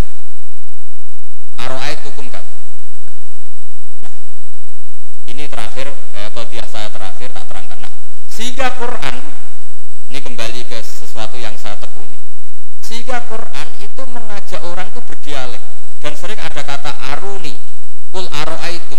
aro'ai 1.58 1.98
tukum 2.02 2.30
kata. 2.30 2.54
Nah, 4.06 4.14
ini 5.26 5.50
terakhir, 5.50 5.90
eh, 6.14 6.30
dia 6.50 6.64
saya 6.70 6.88
terakhir 6.94 7.30
tak 7.34 7.44
terangkan. 7.50 7.78
Nah, 7.82 7.92
sehingga 8.34 8.74
Quran 8.74 9.22
ini 10.10 10.18
kembali 10.18 10.66
ke 10.66 10.82
sesuatu 10.82 11.38
yang 11.38 11.54
saya 11.54 11.78
tekuni. 11.78 12.18
Sehingga 12.82 13.22
Quran 13.30 13.68
itu 13.78 14.02
mengajak 14.10 14.58
orang 14.66 14.90
itu 14.90 14.98
berdialek 15.06 15.62
dan 16.02 16.18
sering 16.18 16.42
ada 16.42 16.66
kata 16.66 16.90
aruni, 17.14 17.54
kul 18.10 18.26
aro'aitum 18.26 18.98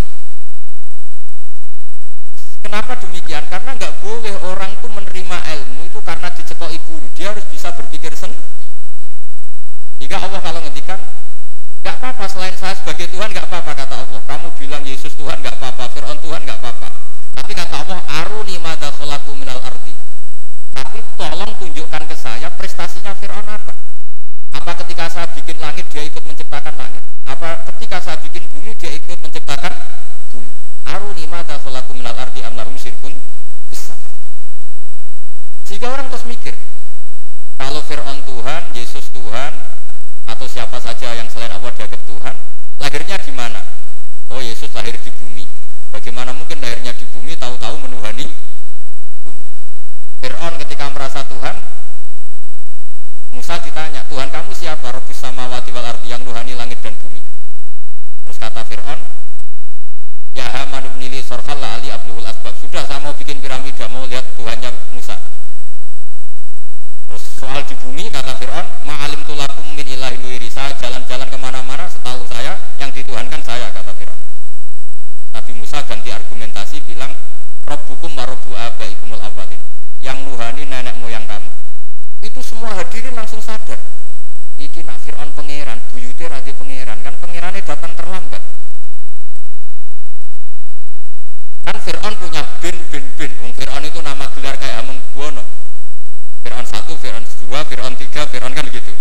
Kenapa 2.66 2.98
demikian? 2.98 3.46
Karena 3.46 3.78
nggak 3.78 4.02
boleh 4.02 4.36
orang 4.42 4.74
itu 4.74 4.88
menerima 4.90 5.38
ilmu 5.38 5.86
itu 5.86 6.00
karena 6.02 6.34
dicekoki 6.34 6.82
guru. 6.90 7.06
Dia 7.14 7.30
harus 7.30 7.46
bisa 7.46 7.70
berpikir 7.72 8.10
sendiri. 8.18 8.42
Jika 10.02 10.18
Allah 10.18 10.42
kalau 10.42 10.66
ngendikan 10.66 10.98
nggak 11.86 11.96
apa-apa 12.02 12.26
selain 12.26 12.58
saya 12.58 12.74
sebagai 12.74 13.06
Tuhan 13.14 13.30
nggak 13.30 13.48
apa-apa 13.48 13.72
kata 13.78 13.96
Allah. 13.96 14.22
Kamu 14.26 14.50
bilang 14.58 14.82
Yesus 14.82 15.14
Tuhan 15.14 15.46
nggak 15.46 15.62
apa-apa, 15.62 15.94
Fir'aun 15.94 16.18
Tuhan 16.20 16.42
nggak 16.42 16.58
apa-apa. 16.58 16.90
Tapi 17.36 17.52
kata 17.52 17.76
Allah, 17.84 18.00
aruni 18.24 18.56
mada 18.58 18.90
kholaku 18.96 19.36
minal 19.36 19.60
ardi. 19.62 19.94
Tapi 20.74 21.04
tolong 21.20 21.52
tunjukkan 21.60 22.04
ke 22.08 22.16
saya 22.16 22.48
prestasinya 22.56 23.12
Fir'aun 23.14 23.46
apa? 23.46 23.74
Apa 24.56 24.72
ketika 24.84 25.12
saya 25.12 25.28
bikin 25.36 25.60
langit 25.60 25.86
dia 25.92 26.02
ikut 26.08 26.24
menciptakan 26.24 26.74
langit? 26.80 27.04
Apa 27.28 27.68
ketika 27.76 28.00
saya 28.00 28.18
bikin 28.24 28.48
bumi 28.50 28.72
dia 28.80 28.90
ikut 28.96 29.20
menciptakan 29.22 29.74
bumi? 30.32 30.50
aruni 30.86 31.26
mata 31.28 31.58
khalaku 31.60 31.98
minal 31.98 32.16
ardi 32.16 32.40
am 32.46 32.54
lahum 32.56 32.78
syirkun 32.78 33.12
besar 33.68 33.98
sehingga 35.66 35.92
orang 35.92 36.08
terus 36.14 36.24
mikir 36.30 36.54
kalau 37.58 37.82
Fir'aun 37.82 38.22
Tuhan, 38.24 38.62
Yesus 38.78 39.10
Tuhan 39.12 39.52
atau 40.30 40.46
siapa 40.46 40.78
saja 40.78 41.12
yang 41.18 41.28
selain 41.28 41.52
Allah 41.52 41.74
dianggap 41.74 42.02
Tuhan 42.06 42.36
lahirnya 42.80 43.18
di 43.20 43.34
mana? 43.34 43.60
oh 44.30 44.40
Yesus 44.40 44.70
lahir 44.78 44.94
di 45.02 45.12
bumi 45.20 45.44
bagaimana 45.90 46.32
mungkin 46.32 46.62
lahirnya 46.62 46.94
di 46.94 47.06
bumi 47.10 47.34
tahu-tahu 47.36 47.76
menuhani 47.82 48.30
bumi 49.26 49.44
Fir'aun 50.22 50.54
merasa 51.16 51.32
Tuhan? 51.32 51.56
Musa 53.32 53.56
ditanya 53.64 54.04
Tuhan 54.12 54.28
kamu 54.28 54.52
siapa? 54.52 54.92
Robis 54.92 55.16
samawati 55.16 55.72
wal 55.72 55.88
ardi 55.88 56.12
yang 56.12 56.20
nuhani 56.28 56.52
langit 56.60 56.84
dan 56.84 56.92
bumi. 57.00 57.24
Terus 58.28 58.36
kata 58.36 58.68
Fir'aun 58.68 59.00
ya 60.36 60.44
Haman 60.52 60.92
nili 61.00 61.24
sorhal 61.24 61.56
ali 61.64 61.88
abdul 61.88 62.20
asbab. 62.20 62.52
Sudah 62.60 62.84
saya 62.84 63.00
mau 63.00 63.16
bikin 63.16 63.40
piramida 63.40 63.88
mau 63.88 64.04
lihat 64.04 64.28
Tuhannya 64.36 64.76
Musa. 64.92 65.16
Terus 67.08 67.24
soal 67.40 67.64
di 67.64 67.80
bumi 67.80 68.12
kata 68.12 68.36
Fir'aun 68.36 68.68
ma'alim 68.84 69.24
tulakum 69.24 69.72
min 69.72 69.88
ilahi 69.88 70.20
luiri 70.20 70.52
saya 70.52 70.76
jalan-jalan 70.76 71.32
ke 71.32 71.38
mana-mana 71.40 71.88
setahu 71.88 72.28
saya 72.28 72.60
yang 72.76 72.92
dituhankan 72.92 73.40
saya 73.40 73.72
kata 73.72 73.96
Fir'aun. 73.96 74.20
Nabi 75.32 75.52
Musa 75.64 75.80
ganti 75.88 76.12
argumentasi 76.12 76.84
bilang 76.84 77.16
Rabbukum 77.64 78.20
wa 78.20 78.28
rabbu 78.28 78.52
abaikumul 78.52 79.24
awalin 79.24 79.75
yang 80.06 80.22
nuhani 80.22 80.70
nenek 80.70 80.94
moyang 81.02 81.26
kamu. 81.26 81.50
Itu 82.22 82.46
semua 82.46 82.78
hadirin 82.78 83.18
langsung 83.18 83.42
sadar. 83.42 83.82
Iki 84.62 84.86
nak 84.86 85.02
Fir'aun 85.02 85.34
pangeran 85.34 85.82
buyute 85.90 86.30
radhi 86.30 86.54
pangeran. 86.54 87.02
Kan 87.02 87.18
pangerannya 87.18 87.66
datang 87.66 87.98
terlambat. 87.98 88.42
Kan 91.66 91.78
Fir'aun 91.82 92.14
punya 92.22 92.46
bin 92.62 92.78
bin 92.94 93.06
bin. 93.18 93.34
Wong 93.42 93.52
Fir'aun 93.58 93.82
itu 93.82 93.98
nama 94.06 94.30
gelar 94.38 94.54
kayak 94.62 94.86
Hamengkubuwono 94.86 95.42
Fir'aun 96.46 96.66
satu, 96.70 96.94
Fir'aun 97.02 97.26
dua, 97.42 97.66
Fir'aun 97.66 97.98
tiga, 97.98 98.30
Fir'aun 98.30 98.54
kan 98.54 98.70
begitu. 98.70 98.94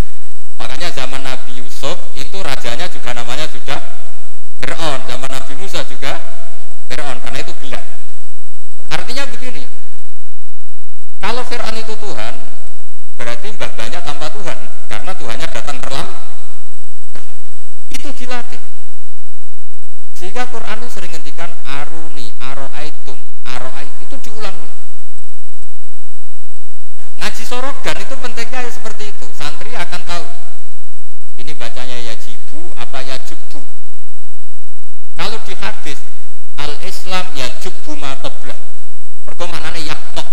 Makanya 0.57 0.89
zaman 0.89 1.21
Nabi 1.21 1.61
Yusuf 1.61 2.01
itu 2.17 2.41
rajanya 2.41 2.89
juga 2.89 3.13
namanya 3.13 3.45
sudah 3.53 3.77
Fir'aun. 4.65 5.05
Zaman 5.05 5.29
Nabi 5.29 5.53
Musa 5.61 5.85
juga 5.85 6.17
Fir'aun 6.89 7.21
karena 7.21 7.39
itu 7.45 7.53
gelar. 7.61 7.85
Artinya 8.89 9.29
begini 9.29 9.84
kalau 11.25 11.41
Fir'aun 11.49 11.73
itu 11.81 11.97
Tuhan 11.97 12.37
berarti 13.17 13.49
mbah 13.57 13.73
banyak 13.73 14.03
tanpa 14.05 14.29
Tuhan 14.29 14.59
karena 14.93 15.13
Tuhannya 15.17 15.49
datang 15.49 15.81
terlambat 15.81 16.21
itu 17.89 18.13
dilatih 18.13 18.61
sehingga 20.21 20.45
Quran 20.53 20.85
itu 20.85 20.89
sering 20.93 21.13
ngendikan 21.17 21.49
aruni, 21.65 22.29
aroaitum, 22.41 23.17
aroait 23.45 23.93
itu 24.05 24.17
diulang-ulang. 24.25 24.73
Nah, 27.21 27.29
ngaji 27.29 27.45
sorogan 27.45 27.99
itu 27.99 28.15
pentingnya 28.17 28.65
ya 28.65 28.71
seperti 28.73 29.11
itu. 29.11 29.27
Santri 29.37 29.75
akan 29.75 30.01
tahu. 30.07 30.27
Ini 31.45 31.53
bacanya 31.59 31.99
ya 31.99 32.15
jibu 32.17 32.73
apa 32.79 33.05
ya 33.05 33.19
jubu. 33.27 33.61
Kalau 35.19 35.39
di 35.45 35.55
hadis 35.61 35.99
al 36.57 36.73
Islam 36.87 37.27
ya 37.35 37.51
jubu 37.61 37.93
matoblah. 37.99 38.57
Mereka 39.29 39.45
maknanya 39.45 39.83
yaktok 39.93 40.29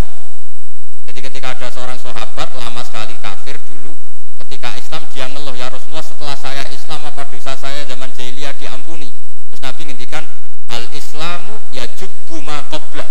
ketika 1.31 1.55
ada 1.55 1.71
seorang 1.71 1.95
sahabat 1.95 2.51
lama 2.59 2.83
sekali 2.83 3.15
kafir 3.23 3.55
dulu 3.71 3.95
ketika 4.43 4.75
Islam 4.75 4.99
dia 5.15 5.31
ngeluh 5.31 5.55
ya 5.55 5.71
Rasulullah 5.71 6.03
setelah 6.03 6.35
saya 6.35 6.67
Islam 6.75 6.99
apa 7.07 7.23
dosa 7.31 7.55
saya 7.55 7.87
zaman 7.87 8.11
jahiliyah 8.11 8.51
diampuni? 8.59 9.07
Terus 9.47 9.63
Nabi 9.63 9.87
ngendikan 9.87 10.27
al 10.67 10.83
Islamu 10.91 11.55
ya 11.71 11.87
jubbu 11.95 12.43
ma 12.43 12.59
qabla 12.67 13.07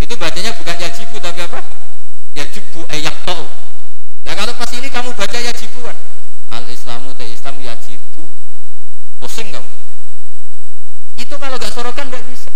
itu 0.00 0.16
bacanya 0.16 0.56
bukan 0.56 0.72
ya 0.80 0.88
jibu 0.88 1.20
tapi 1.20 1.44
apa? 1.44 1.60
Ya 2.32 2.48
jubbu 2.48 2.88
ayak 2.88 3.12
tau 3.28 3.44
nah 4.24 4.32
kalau 4.32 4.56
pas 4.56 4.72
ini 4.72 4.88
kamu 4.88 5.12
baca 5.12 5.36
ya 5.36 5.52
jibuan 5.52 5.92
al 6.48 6.64
Islamu 6.64 7.12
te 7.12 7.28
Islam 7.28 7.60
ya 7.60 7.76
jibu 7.84 8.24
pusing 9.20 9.52
kamu. 9.52 9.68
Itu 11.20 11.36
kalau 11.36 11.60
gak 11.60 11.76
sorokan 11.76 12.08
gak 12.08 12.24
bisa. 12.24 12.53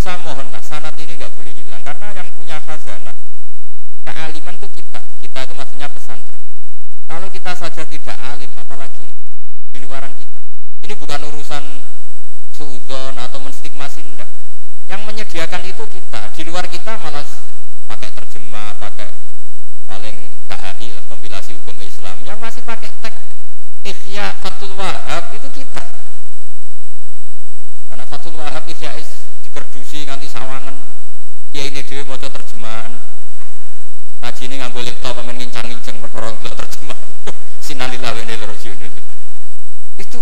Saya 0.00 0.16
mohonlah 0.24 0.64
sanat 0.64 0.96
ini 0.96 1.20
nggak 1.20 1.28
boleh 1.36 1.52
hilang. 1.52 1.84
Karena 1.84 2.08
yang 2.16 2.24
punya 2.32 2.56
khazanah 2.64 3.12
kealiman 4.08 4.56
itu 4.56 4.68
kita. 4.80 5.00
Kita 5.20 5.38
itu 5.44 5.52
maksudnya 5.52 5.92
pesantren. 5.92 6.40
Kalau 7.04 7.28
kita 7.28 7.52
saja 7.52 7.84
tidak 7.84 8.16
alim 8.16 8.48
apalagi 8.56 9.12
di 9.76 9.78
luaran 9.84 10.08
kita 10.16 10.40
ini 10.88 10.94
bukan 10.96 11.20
urusan 11.28 11.84
sudon 12.56 13.12
atau 13.20 13.44
menstigmasi 13.44 14.00
enggak. 14.00 14.30
Yang 14.88 15.00
menyediakan 15.04 15.68
itu 15.68 15.84
kita. 15.84 16.32
Di 16.32 16.48
luar 16.48 16.64
kita 16.64 16.96
malah 16.96 17.28
pakai 17.84 18.08
terjemah 18.16 18.80
pakai 18.80 19.12
paling 19.84 20.16
KHI 20.48 20.96
kompilasi 21.12 21.52
hukum 21.60 21.76
Islam. 21.84 22.16
Yang 22.24 22.40
masih 22.40 22.62
pakai 22.64 22.88
teks 23.04 23.20
Ikhya 23.84 24.32
Fatul 24.40 24.72
Wahab 24.80 25.28
itu 25.36 25.48
kita. 25.52 25.84
Karena 27.92 28.04
Fatul 28.08 28.40
Wahab 28.40 28.64
Ikhya 28.64 28.96
dikerdusi 29.50 30.06
nganti 30.06 30.30
sawangan. 30.30 30.78
Ya 31.50 31.66
ini 31.66 31.82
dia 31.82 32.06
mau 32.06 32.14
terjemahan. 32.14 32.94
Ngaji 34.22 34.42
ini 34.46 34.54
ngambil 34.62 34.82
laptop 34.86 35.18
pamen 35.18 35.34
ngincang-ngincang 35.42 35.98
perkara 35.98 36.30
terjemahan. 36.38 37.08
Sinalillah 37.66 38.14
wa 38.14 38.22
itu 38.22 39.02
itu 39.98 40.20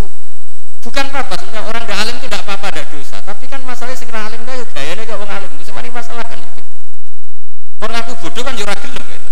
bukan 0.81 1.05
apa 1.13 1.33
sebenarnya 1.37 1.61
orang 1.69 1.81
gak 1.85 1.99
alim 2.01 2.15
itu 2.17 2.25
tidak 2.25 2.41
apa-apa 2.41 2.67
ada 2.73 2.83
dosa. 2.89 3.17
Tapi 3.21 3.45
kan 3.45 3.61
masalahnya 3.61 4.01
sing 4.01 4.09
alim 4.09 4.41
gak 4.49 4.57
ya 4.81 4.93
ini 4.97 5.05
gak 5.05 5.21
orang 5.21 5.45
alim. 5.45 5.49
Itu 5.61 5.69
semuanya 5.69 5.93
masalah 5.93 6.25
kan 6.25 6.41
itu. 6.41 6.61
Orang 7.85 8.01
aku 8.01 8.11
bodoh 8.25 8.43
kan 8.43 8.57
jurah 8.57 8.75
gelem 8.81 9.05
gitu. 9.05 9.29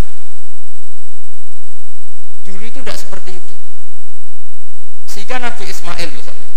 dulu 2.47 2.63
itu 2.63 2.79
tidak 2.85 2.97
seperti 3.01 3.31
itu. 3.41 3.55
Sehingga 5.09 5.41
Nabi 5.41 5.67
Ismail 5.67 6.09
misalnya 6.13 6.56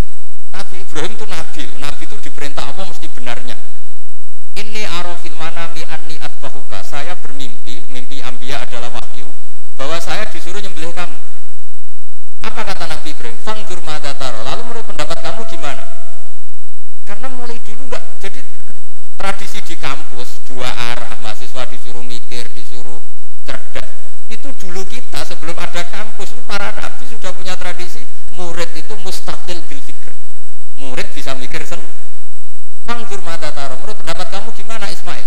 Nabi 0.55 0.77
Ibrahim 0.83 1.13
itu 1.17 1.27
Nabi. 1.27 1.63
Nabi 1.79 2.03
itu 2.07 2.17
diperintah 2.21 2.65
Allah 2.71 2.85
mesti 2.87 3.07
benarnya. 3.11 3.57
Ini 4.59 4.83
arofil 5.01 5.35
manami 5.39 5.83
anni 5.87 6.17
atbahuka. 6.21 6.83
Saya 6.85 7.15
bermimpi 7.19 7.87
mimpi 7.89 8.21
ambia 8.21 8.63
adalah 8.63 8.91
wahyu 8.95 9.27
bahwa 9.75 9.97
saya 10.03 10.27
disuruh 10.29 10.61
nyembelih 10.61 10.93
kamu. 10.93 11.19
Apa 12.45 12.61
kata 12.67 12.85
Nabi 12.91 13.15
Ibrahim? 13.15 13.37
Fangdur 13.41 13.81
madataro 13.85 14.43
lalu 14.45 14.63
menurut 14.71 14.87
pendapat 14.87 15.19
kamu 15.23 15.43
gimana? 15.49 15.85
Karena 17.07 17.27
mulai 17.33 17.59
dulu 17.67 17.91
enggak 17.91 18.05
jadi 18.23 18.41
tradisi 19.21 19.61
di 19.61 19.77
kampus 19.77 20.41
dua 20.49 20.73
arah 20.73 21.21
mahasiswa 21.21 21.69
disuruh 21.69 22.01
mikir 22.01 22.49
disuruh 22.57 23.05
cerdas 23.45 23.85
itu 24.33 24.49
dulu 24.57 24.81
kita 24.89 25.21
sebelum 25.29 25.53
ada 25.61 25.85
kampus 25.93 26.33
para 26.49 26.73
nabi 26.73 27.05
sudah 27.05 27.29
punya 27.37 27.53
tradisi 27.61 28.01
murid 28.33 28.73
itu 28.73 28.97
mustakil 29.05 29.61
bil 29.69 29.83
fikr 29.85 30.09
murid 30.81 31.09
bisa 31.13 31.37
mikir 31.37 31.63
sendiri 31.69 32.01
Manggur 32.89 33.21
mata 33.23 33.53
taro. 33.55 33.77
Menurut 33.79 34.03
pendapat 34.03 34.27
kamu 34.35 34.51
gimana 34.57 34.91
Ismail? 34.91 35.23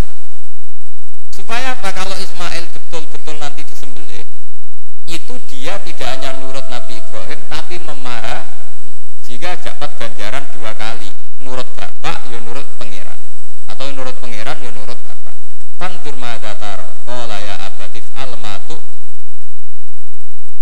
Supaya 1.31 1.77
apa 1.77 1.95
kalau 1.95 2.17
Ismail 2.17 2.65
betul-betul 2.75 3.39
nanti 3.39 3.63
disembelih 3.63 4.25
itu 5.07 5.33
dia 5.47 5.77
tidak 5.79 6.17
hanya 6.17 6.35
nurut 6.43 6.65
Nabi 6.67 6.97
Ibrahim 6.99 7.39
tapi 7.47 7.79
memahami 7.79 8.43
jika 9.29 9.55
dapat 9.63 9.95
ganjaran 9.95 10.43
dua 10.57 10.75
kali 10.75 11.07
nurut 11.39 11.67
bapak 11.77 12.27
ya 12.27 12.39
nurut 12.43 12.67
pangeran 12.75 13.15
atau 13.71 13.85
nurut 13.93 14.15
pangeran 14.19 14.57
ya 14.59 14.71
nurut 14.73 14.99
bapak 14.99 15.35
Manggur 15.79 16.15
mata 16.19 16.51
taro. 16.59 16.87
Kola 17.07 17.37
ya 17.39 17.55
abatif 17.63 18.03
almatu 18.17 18.75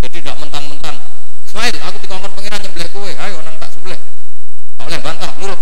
jadi 0.04 0.22
tidak 0.22 0.36
mentang-mentang 0.38 1.02
Ismail 1.48 1.74
aku 1.82 1.96
dikongkon 2.04 2.32
pangeran 2.36 2.60
nyembelih 2.62 2.90
kue 2.94 3.12
ayo 3.16 3.42
nang 3.42 3.56
tak 3.58 3.74
sembelih 3.74 4.11
tak 4.82 4.90
boleh 4.90 5.02
bantah 5.06 5.30
nurut 5.38 5.60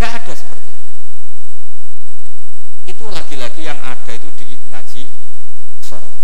Gak 0.00 0.08
ada 0.08 0.32
seperti 0.32 0.72
itu. 0.72 0.84
Itu 2.96 3.04
lagi-lagi 3.12 3.60
yang 3.60 3.76
ada 3.76 4.08
itu 4.08 4.24
di 4.40 4.56
ngaji 4.72 5.04
sorogan. 5.84 6.16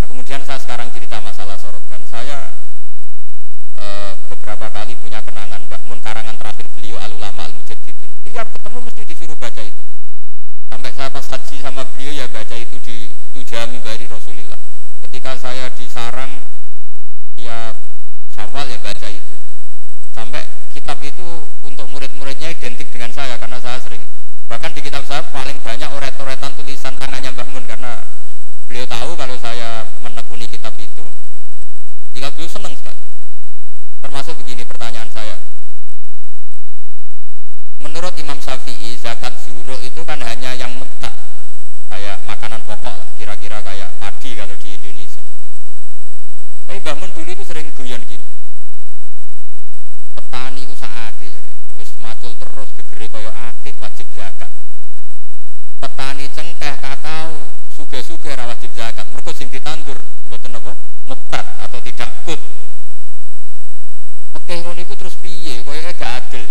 Nah, 0.00 0.08
kemudian 0.08 0.40
saya 0.48 0.56
sekarang 0.56 0.88
cerita 0.88 1.20
masalah 1.20 1.60
sorogan. 1.60 2.00
Saya 2.08 2.48
e, 3.76 4.16
beberapa 4.32 4.72
kali 4.72 4.96
punya 4.96 5.20
kenangan 5.20 5.68
Mbak 5.68 5.84
Mun 5.84 6.00
karangan 6.00 6.40
terakhir 6.40 6.64
beliau 6.80 6.96
Alulama 6.96 7.44
Al 7.44 7.52
Mujaddidin. 7.52 8.08
Tiap 8.32 8.48
ketemu 8.48 8.78
mesti 8.88 9.02
disuruh 9.04 9.36
baca 9.36 9.60
itu. 9.60 9.82
Sampai 10.72 10.96
saya 10.96 11.12
pas 11.12 11.28
haji 11.28 11.56
sama 11.60 11.84
beliau 11.92 12.24
ya 12.24 12.24
baca 12.32 12.56
itu 12.56 12.80
di 12.88 13.12
Tujami 13.36 13.84
dari 13.84 14.08
Rasulillah. 14.08 14.56
Ketika 15.04 15.36
saya 15.36 15.68
di 15.76 15.84
sarang 15.92 16.40
tiap 17.36 17.76
Syawal 18.32 18.64
ya 18.72 18.80
baca 18.80 19.08
itu. 19.12 19.37
Murid-muridnya 22.18 22.50
identik 22.50 22.90
dengan 22.90 23.14
saya 23.14 23.38
karena 23.38 23.62
saya 23.62 23.78
sering 23.78 24.02
bahkan 24.50 24.74
di 24.74 24.82
kitab 24.82 25.06
saya 25.06 25.22
paling 25.30 25.54
banyak 25.62 25.86
oret-oretan 25.86 26.50
tulisan 26.58 26.90
tangannya 26.98 27.30
Mbah 27.30 27.46
Mun 27.54 27.62
karena 27.62 28.02
beliau 28.66 28.82
tahu 28.90 29.14
kalau 29.14 29.38
saya 29.38 29.86
menekuni 30.02 30.50
kitab 30.50 30.74
itu 30.82 31.06
jika 32.18 32.34
beliau 32.34 32.50
senang 32.50 32.74
sekali. 32.74 32.98
Termasuk 34.02 34.34
begini 34.34 34.66
pertanyaan 34.66 35.06
saya. 35.14 35.38
Menurut 37.78 38.18
Imam 38.18 38.42
Syafi'i 38.42 38.98
zakat 38.98 39.38
zuro 39.38 39.78
itu 39.78 40.02
kan 40.02 40.18
hanya 40.18 40.58
yang 40.58 40.74
mutak 40.74 41.14
kayak 41.86 42.18
makanan 42.26 42.66
pokok 42.66 42.98
lah 42.98 43.06
kira-kira 43.14 43.62
kayak 43.62 43.94
padi 44.02 44.34
kalau 44.34 44.58
di 44.58 44.74
Indonesia. 44.74 45.22
Tapi 46.66 46.82
Mbah 46.82 46.98
Mun 46.98 47.14
dulu 47.14 47.30
itu 47.30 47.46
sering 47.46 47.70
guyon 47.78 48.02
gini 48.10 48.26
petani 50.18 50.66
itu 50.66 50.74
macul 52.08 52.32
terus 52.40 52.72
gegere 52.80 53.06
kaya 53.12 53.30
akik 53.52 53.76
wajib 53.84 54.08
zakat 54.16 54.48
petani 55.76 56.24
cengkeh 56.32 56.74
kakao 56.80 57.36
suge-suge 57.76 58.32
ra 58.32 58.48
wajib 58.48 58.72
zakat 58.72 59.04
mergo 59.12 59.28
sing 59.36 59.52
ditandur 59.52 60.00
mboten 60.24 60.56
apa 60.56 60.72
atau 61.68 61.78
tidak 61.84 62.08
kut 62.24 62.40
oke 64.48 64.54
ngono 64.64 64.80
iku 64.80 64.96
terus 64.96 65.12
piye? 65.20 65.60
Kaya 65.60 65.92
gak 65.92 66.12
adil. 66.24 66.48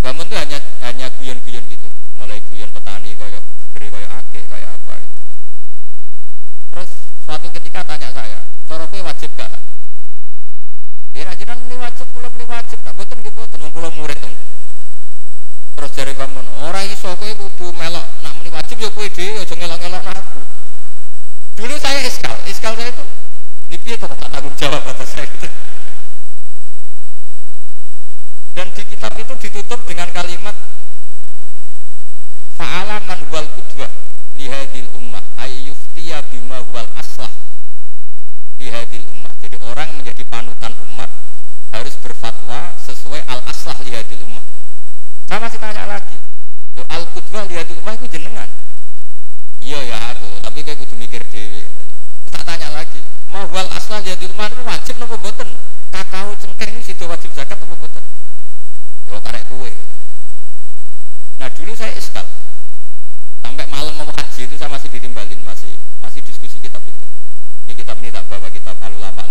Bangun 0.00 0.24
itu 0.24 0.36
hanya 0.40 0.58
hanya 0.88 1.12
guyon-guyon 1.20 1.64
gitu. 1.68 1.88
Mulai 2.16 2.40
guyon 2.48 2.72
petani 2.72 3.12
kaya 3.12 3.44
gegere 3.44 3.86
kaya 3.92 4.08
akik 4.24 4.44
kaya 4.48 4.68
apa 4.72 4.92
gitu. 4.96 5.16
terus 6.72 6.90
suatu 7.28 7.46
ketika 7.52 7.84
tanya 7.84 8.08
saya 8.16 8.40
cara 8.64 8.88
wajib 8.88 9.30
gak? 9.36 9.52
Ya 11.12 11.28
ajaran 11.28 11.60
muni 11.60 11.76
wajib 11.76 12.08
kula 12.16 12.32
muni 12.32 12.46
wajib 12.48 12.78
tak 12.80 12.96
boten 12.96 13.20
nggih 13.20 13.36
boten 13.36 13.60
kula 13.68 13.88
murid 13.92 14.16
to. 14.16 14.37
Terus 15.78 15.94
jare 15.94 16.10
pamun, 16.10 16.42
ora 16.66 16.82
iso 16.82 17.06
kowe 17.14 17.32
kudu 17.38 17.70
melok 17.78 18.02
nak 18.26 18.34
muni 18.34 18.50
wajib 18.50 18.82
ya 18.82 18.90
kowe 18.90 19.06
dhewe 19.06 19.46
aja 19.46 19.54
ngelok-ngelok 19.54 20.10
aku. 20.10 20.42
Dulu 21.54 21.74
saya 21.78 22.02
iskal, 22.02 22.34
iskal 22.50 22.74
saya 22.74 22.90
itu 22.90 23.06
niki 23.70 23.94
kok 23.94 24.10
tak 24.10 24.26
tanggung 24.26 24.58
jawab 24.58 24.82
atas 24.82 25.14
saya 25.14 25.30
gitu. 25.30 25.46
Dan 28.58 28.74
di 28.74 28.82
kitab 28.90 29.14
itu 29.22 29.30
ditutup 29.38 29.78
dengan 29.86 30.10
kalimat 30.10 30.58
fa'ala 32.58 32.98
man 33.06 33.22
wal 33.30 33.46
qudwah 33.54 33.86
lihadil 34.34 34.90
ummah 34.98 35.22
ayyuftiya 35.38 36.26
bima 36.26 36.58
wal 36.74 36.90
aslah 36.98 37.30
lihadil 38.58 39.06
ummah. 39.14 39.30
Jadi 39.46 39.62
orang 39.62 39.94
menjadi 39.94 40.26
panutan 40.26 40.74
umat 40.90 41.06
harus 41.70 41.94
berfatwa 42.02 42.74
sesuai 42.82 43.22
al 43.30 43.46
aslah 43.46 43.78
lihadil. 43.86 44.17
Saya 45.38 45.54
masih 45.54 45.62
tanya 45.62 45.86
lagi, 45.86 46.18
tuh 46.74 46.82
al 46.90 47.06
qudwah 47.14 47.46
lihadil 47.46 47.78
ummah 47.78 47.94
itu 47.94 48.10
jenengan. 48.10 48.50
Iya 49.62 49.86
ya 49.86 49.98
aku, 50.10 50.26
tapi 50.42 50.66
kayak 50.66 50.82
kudu 50.82 50.98
mikir 50.98 51.22
dewi. 51.30 51.62
Tak 52.34 52.42
tanya 52.42 52.66
lagi, 52.74 52.98
mau 53.30 53.46
wal 53.54 53.70
aslah 53.70 54.02
lihadil 54.02 54.34
ummah 54.34 54.50
itu 54.50 54.66
wajib 54.66 54.98
nopo 54.98 55.14
boten? 55.22 55.46
Kakao 55.94 56.34
cengkeh 56.42 56.74
ini 56.74 56.82
situ 56.82 57.06
wajib 57.06 57.30
zakat 57.38 57.54
nopo 57.62 57.78
boten? 57.78 58.02
Yo 59.06 59.22
karek 59.22 59.46
kue. 59.46 59.70
Nah 61.38 61.46
dulu 61.54 61.70
saya 61.78 61.94
iskal 61.94 62.26
sampai 63.46 63.70
malam 63.70 63.94
mau 63.94 64.10
haji 64.10 64.42
itu 64.42 64.58
saya 64.58 64.74
masih 64.74 64.90
ditimbalin 64.90 65.38
masih 65.46 65.70
masih 66.02 66.18
diskusi 66.26 66.58
kitab 66.58 66.82
itu 66.82 67.06
ini 67.70 67.78
kitab 67.78 67.94
ini 68.02 68.10
tak 68.10 68.26
bawa 68.26 68.50
kitab 68.50 68.74
al-ulama 68.82 69.22
al 69.22 69.30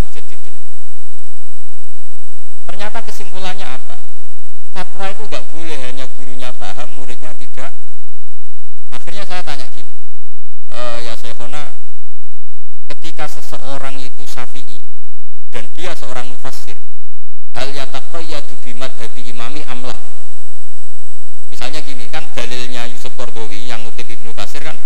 ternyata 2.63 3.03
kesimpulannya 3.03 3.67
apa 3.67 3.96
fatwa 4.77 5.09
itu 5.09 5.23
nggak 5.25 5.45
boleh 5.49 5.77
hanya 5.89 6.05
gurunya 6.13 6.53
paham 6.53 6.85
muridnya 7.01 7.33
tidak. 7.33 7.73
Akhirnya 8.93 9.25
saya 9.25 9.41
tanya 9.41 9.65
gini 9.73 9.89
e, 10.69 10.81
ya 11.01 11.17
Syekhona 11.17 11.73
ketika 12.93 13.25
seseorang 13.25 13.97
itu 13.97 14.21
syafi'i 14.29 14.77
dan 15.49 15.65
dia 15.73 15.97
seorang 15.97 16.29
mufassir 16.29 16.77
hal 17.57 17.73
yataqayyadu 17.73 18.53
bimadhabi 18.61 19.25
imami 19.33 19.65
amlah 19.65 19.97
misalnya 21.49 21.81
gini 21.81 22.05
kan 22.13 22.29
dalilnya 22.37 22.85
Yusuf 22.91 23.09
Kordowi 23.17 23.65
yang 23.65 23.81
ngutip 23.81 24.05
Ibnu 24.05 24.29
Kasir 24.37 24.61
kan 24.61 24.77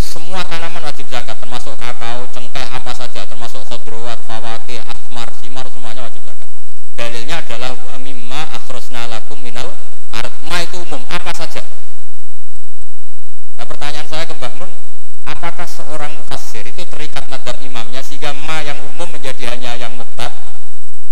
semua 0.00 0.40
tanaman 0.48 0.88
wajib 0.88 1.04
zakat 1.12 1.36
termasuk 1.36 1.76
kakao, 1.76 2.24
cengkeh 2.32 2.64
apa 2.72 2.92
saja 2.96 3.28
termasuk 3.28 3.60
khodrowat, 3.68 4.16
fawake, 4.24 4.80
asmar, 4.88 5.28
simar 5.42 5.66
semuanya 5.68 6.06
wajib 6.08 6.22
zakat 6.24 6.37
dalilnya 7.08 7.40
adalah 7.40 7.72
mimma 8.04 8.52
akhrosna 8.52 9.08
lakum 9.08 9.40
minal 9.40 9.72
artma 10.12 10.60
itu 10.60 10.76
umum 10.84 11.00
apa 11.08 11.32
saja? 11.32 11.64
Nah 13.56 13.64
pertanyaan 13.64 14.04
saya 14.04 14.28
ke 14.28 14.36
Mbah 14.36 14.52
Mun 14.60 14.68
apakah 15.24 15.64
seorang 15.64 16.12
mufassir 16.20 16.68
itu 16.68 16.84
terikat 16.84 17.24
madhab 17.32 17.56
imamnya 17.64 18.04
sehingga 18.04 18.36
ma 18.44 18.60
yang 18.60 18.76
umum 18.92 19.08
menjadi 19.08 19.56
hanya 19.56 19.80
yang 19.80 19.96
mutlak 19.96 20.28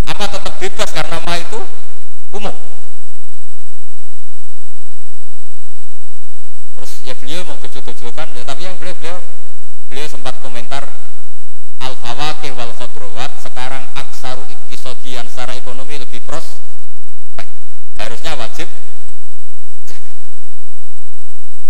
apa 0.04 0.24
tetap 0.28 0.52
bebas 0.60 0.92
karena 0.92 1.16
ma 1.24 1.40
itu 1.40 1.64
umum? 2.36 2.52
Terus 6.76 6.92
ya 7.08 7.16
beliau 7.16 7.40
mau 7.48 7.56
gejol-gejolkan 7.64 8.36
ya, 8.36 8.44
tapi 8.44 8.68
yang 8.68 8.76
beliau 8.76 8.92
beliau 9.00 9.16
beliau 9.88 10.06
sempat 10.12 10.36
komentar 10.44 10.84
al 11.82 11.94
fawakih 12.00 12.52
wal 12.56 12.72
khodrowat 12.76 13.32
sekarang 13.40 13.84
aksaru 13.96 14.44
iktisodian 14.48 15.26
secara 15.28 15.56
ekonomi 15.56 16.00
lebih 16.00 16.20
pros. 16.24 16.60
Harusnya 17.96 18.36
wajib. 18.36 18.68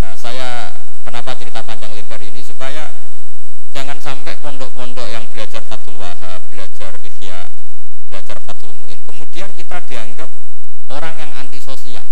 Nah 0.03 0.15
saya 0.19 0.75
kenapa 1.07 1.35
cerita 1.39 1.63
panjang 1.63 1.95
lebar 1.95 2.21
ini? 2.23 2.43
Supaya 2.43 2.91
jangan 3.75 3.99
sampai 4.03 4.35
pondok-pondok 4.43 5.07
yang 5.09 5.25
belajar 5.31 5.63
Fatul 5.65 5.97
Wahab 5.97 6.43
belajar 6.51 6.93
Ihya 7.03 7.47
belajar 8.11 8.39
Fatul 8.43 8.73
Mu'in 8.83 9.01
kemudian 9.07 9.51
kita 9.55 9.79
dianggap 9.87 10.31
orang 10.91 11.15
yang 11.21 11.33
antisosial. 11.41 12.05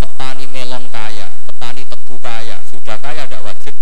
Petani 0.00 0.46
melon 0.50 0.84
kaya 0.90 1.28
petani 1.48 1.82
tebu 1.84 2.14
kaya 2.20 2.56
sudah 2.68 2.96
kaya 3.00 3.24
tidak 3.28 3.42
wajib. 3.44 3.74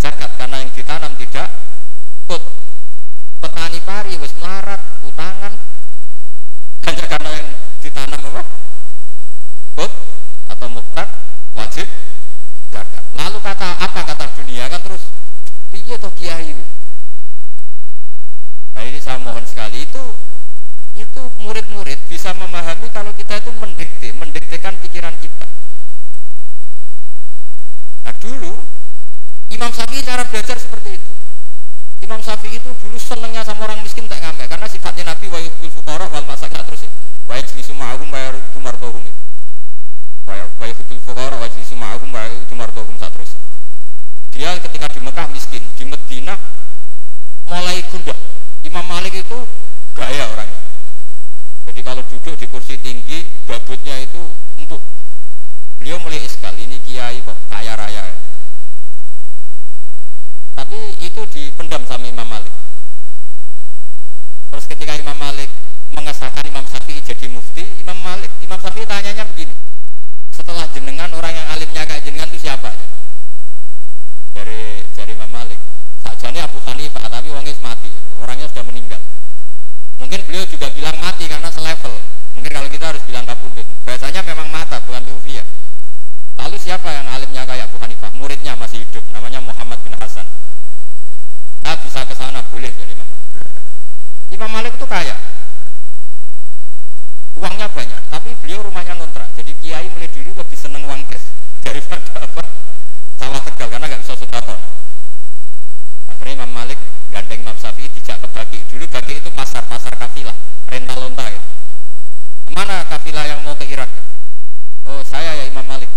Zakat 0.00 0.30
karena 0.36 0.64
yang 0.64 0.70
ditanam 0.72 1.12
tidak 1.16 1.48
pari 3.86 4.18
wis 4.18 4.34
melarat 4.42 4.82
utangan. 5.06 5.54
Hanya 6.82 7.04
karena 7.06 7.30
yang 7.38 7.48
ditanam 7.78 8.20
apa? 8.34 8.42
Put 9.78 9.92
atau 10.50 10.66
muktat 10.66 11.08
wajib. 11.54 11.86
Zakat 12.74 13.06
lalu 13.14 13.38
kata 13.38 13.78
apa 13.78 14.00
kata 14.02 14.26
dunia? 14.42 14.66
Kan 14.66 14.82
terus 14.82 15.06
piye 15.70 15.94
toh 16.02 16.10
kiai 16.18 16.50
nah 18.76 18.84
ini 18.84 19.00
saya 19.00 19.16
mohon 19.16 19.40
sekali 19.48 19.88
itu 19.88 20.04
itu 21.00 21.22
murid-murid 21.40 21.96
bisa 22.12 22.36
memahami 22.36 22.92
kalau 22.92 23.08
kita 23.16 23.40
itu 23.40 23.48
mendikte, 23.56 24.12
mendiktekan 24.12 24.76
pikiran 24.84 25.16
kita. 25.16 25.48
Nah 28.04 28.14
dulu 28.20 28.52
Imam 29.48 29.72
Syafi'i 29.72 30.04
cara 30.04 30.28
belajar 30.28 30.60
seperti 30.60 31.00
itu. 31.00 31.15
Imam 32.06 32.22
Syafi'i 32.22 32.62
itu 32.62 32.70
dulu 32.70 32.94
senengnya 33.02 33.42
sama 33.42 33.66
orang 33.66 33.82
miskin 33.82 34.06
tak 34.06 34.22
ngamek 34.22 34.46
karena 34.46 34.70
sifatnya 34.70 35.10
Nabi 35.10 35.26
wa 35.26 35.42
yuhibul 35.42 35.74
fuqara 35.74 36.06
wal 36.06 36.22
masakin 36.22 36.62
terus 36.62 36.86
wa 37.26 37.34
yajlisu 37.34 37.74
ma'ahum 37.74 38.06
wa 38.06 38.18
yuridu 38.30 38.58
mardahum. 38.62 39.02
Wa 40.30 40.64
yuhibul 40.70 41.02
fuqara 41.02 41.34
wa 41.34 41.50
yajlisu 41.50 41.74
ma'ahum 41.74 42.14
wa 42.14 42.22
yuridu 42.30 42.54
mardahum 42.54 42.94
terus. 42.94 43.34
Dia 44.30 44.54
ketika 44.62 44.86
di 44.94 45.02
Mekah 45.02 45.26
miskin, 45.34 45.66
di 45.74 45.82
Madinah 45.82 46.38
mulai 47.50 47.82
gundah. 47.90 48.18
Imam 48.62 48.86
Malik 48.86 49.26
itu 49.26 49.38
gaya 49.98 50.30
orangnya 50.30 50.62
jadi 51.66 51.80
kalau 51.82 52.02
duduk 52.06 52.38
di 52.38 52.46
kursi 52.46 52.78
tinggi, 52.78 53.26
gabutnya 53.44 53.98
itu 53.98 54.22
empuk. 54.56 54.80
Beliau 55.82 55.98
mulai 56.00 56.22
iskal, 56.22 56.54
ini 56.56 56.78
kiai 56.86 57.20
kok 57.20 57.36
kaya 57.50 57.74
raya. 57.76 58.14
Tapi 60.56 60.78
itu 61.04 61.20
dipendam 61.76 61.84
sama 61.84 62.08
Imam 62.08 62.24
Malik. 62.24 62.52
Terus 64.48 64.64
ketika 64.64 64.96
Imam 64.96 65.16
Malik 65.20 65.52
mengesahkan 65.92 66.40
Imam 66.48 66.64
Syafi'i 66.64 67.04
jadi 67.04 67.28
mufti, 67.28 67.68
Imam 67.84 68.00
Malik, 68.00 68.32
Imam 68.40 68.56
Syafi'i 68.56 68.88
tanyanya 68.88 69.28
begini. 69.28 69.52
Setelah 70.32 70.64
jenengan 70.72 71.12
orang 71.12 71.36
yang 71.36 71.46
alimnya 71.52 71.84
kayak 71.84 72.00
jenengan 72.00 72.32
itu 72.32 72.48
siapa 72.48 72.72
ya? 72.72 72.86
Dari 74.40 74.88
dari 74.96 75.12
Imam 75.12 75.28
Malik. 75.28 75.60
Sakjane 76.00 76.40
Abu 76.40 76.56
Hanifah, 76.64 77.04
tapi 77.12 77.28
orangnya 77.28 77.52
mati, 77.60 77.92
orangnya 78.24 78.48
sudah 78.48 78.64
meninggal. 78.64 79.00
Mungkin 80.00 80.20
beliau 80.24 80.48
juga 80.48 80.72
bilang 80.72 80.96
mati 80.96 81.28
karena 81.28 81.52
selevel. 81.52 81.92
Mungkin 82.32 82.52
kalau 82.56 82.68
kita 82.72 82.84
harus 82.88 83.04
bilang 83.04 83.28
kapundut. 83.28 83.68
Bahasanya 83.84 84.24
memang 84.24 84.48
mata 84.48 84.80
bukan 84.80 85.04
tufi 85.04 85.36
ya. 85.36 85.44
Lalu 86.40 86.56
siapa 86.56 86.88
yang 86.88 87.04
alimnya 87.12 87.44
kayak 87.44 87.68
Abu 87.68 87.76
Hanifah? 87.84 88.12
Muridnya 88.16 88.56
masih 88.56 88.80
hidup, 88.80 89.04
namanya 89.12 89.44
Muhammad 89.44 89.76
bin 89.84 89.92
Hasan. 90.00 90.24
Bisa 91.96 92.12
ke 92.12 92.12
sana 92.12 92.44
boleh 92.52 92.68
jadi 92.76 92.92
Imam 92.92 93.08
Malik. 93.08 93.48
Imam 94.28 94.50
Malik 94.52 94.76
itu 94.76 94.84
kaya, 94.84 95.16
uangnya 97.40 97.72
banyak, 97.72 98.02
tapi 98.12 98.36
beliau 98.44 98.68
rumahnya 98.68 99.00
ngontrak. 99.00 99.32
Jadi 99.32 99.56
Kiai 99.64 99.88
mulai 99.88 100.04
dulu 100.12 100.36
lebih 100.36 100.60
seneng 100.60 100.84
uang 100.84 101.08
cash 101.08 101.24
daripada 101.64 102.04
apa 102.20 102.44
sawah 103.16 103.40
tegal 103.48 103.72
karena 103.72 103.88
nggak 103.88 104.04
bisa 104.04 104.12
sodakon. 104.12 104.60
Akhirnya 106.12 106.36
Imam 106.36 106.52
Malik 106.52 106.76
gandeng 107.08 107.40
Imam 107.40 107.56
Syafi'i 107.56 107.88
dijak 107.88 108.20
ke 108.20 108.28
Baki. 108.28 108.60
Dulu 108.68 108.84
Baki 108.92 109.16
itu 109.16 109.32
pasar 109.32 109.64
pasar 109.64 109.96
kafilah, 109.96 110.36
rental 110.68 111.00
lonta 111.00 111.24
gitu. 111.32 111.48
Ke 112.44 112.50
mana 112.52 112.84
kafilah 112.92 113.24
yang 113.24 113.40
mau 113.40 113.56
ke 113.56 113.64
Irak? 113.72 113.88
Oh 114.84 115.00
saya 115.00 115.32
ya 115.32 115.48
Imam 115.48 115.64
Malik 115.64 115.88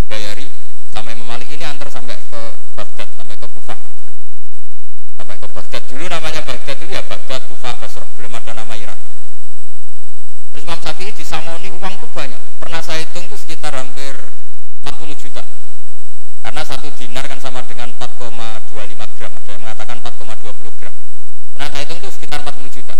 dibayari 0.00 0.48
sama 0.96 1.12
Imam 1.12 1.28
Malik 1.28 1.52
ini 1.52 1.60
antar 1.60 1.92
sampai 1.92 2.16
ke 2.16 2.40
Baghdad 2.72 3.08
sampai 3.20 3.36
ke 3.36 3.44
Kufah 3.52 3.76
sampai 3.76 3.91
Baghdad 5.52 5.84
dulu 5.92 6.04
namanya 6.08 6.40
Baghdad 6.40 6.76
itu 6.80 6.88
ya 6.88 7.04
Baghdad 7.04 7.44
Kufah 7.48 7.76
Basrah. 7.76 8.08
Belum 8.16 8.32
ada 8.32 8.56
nama 8.56 8.72
Irak. 8.72 8.96
Terus 10.52 10.64
Imam 10.64 10.80
Syafi'i 10.80 11.12
disangoni 11.12 11.68
uang 11.68 11.94
tuh 12.00 12.08
banyak. 12.16 12.40
Pernah 12.56 12.80
saya 12.80 13.04
hitung 13.04 13.28
tuh 13.28 13.36
sekitar 13.36 13.76
hampir 13.76 14.16
40 14.84 15.12
juta. 15.16 15.44
Karena 16.40 16.62
satu 16.64 16.88
dinar 16.96 17.28
kan 17.28 17.36
sama 17.36 17.60
dengan 17.68 17.92
4,25 18.00 19.18
gram. 19.20 19.32
Ada 19.36 19.50
yang 19.52 19.62
mengatakan 19.64 19.96
4,20 20.00 20.80
gram. 20.80 20.94
Nah 21.60 21.68
saya 21.68 21.84
hitung 21.84 22.00
tuh 22.00 22.12
sekitar 22.12 22.40
40 22.40 22.72
juta. 22.72 22.94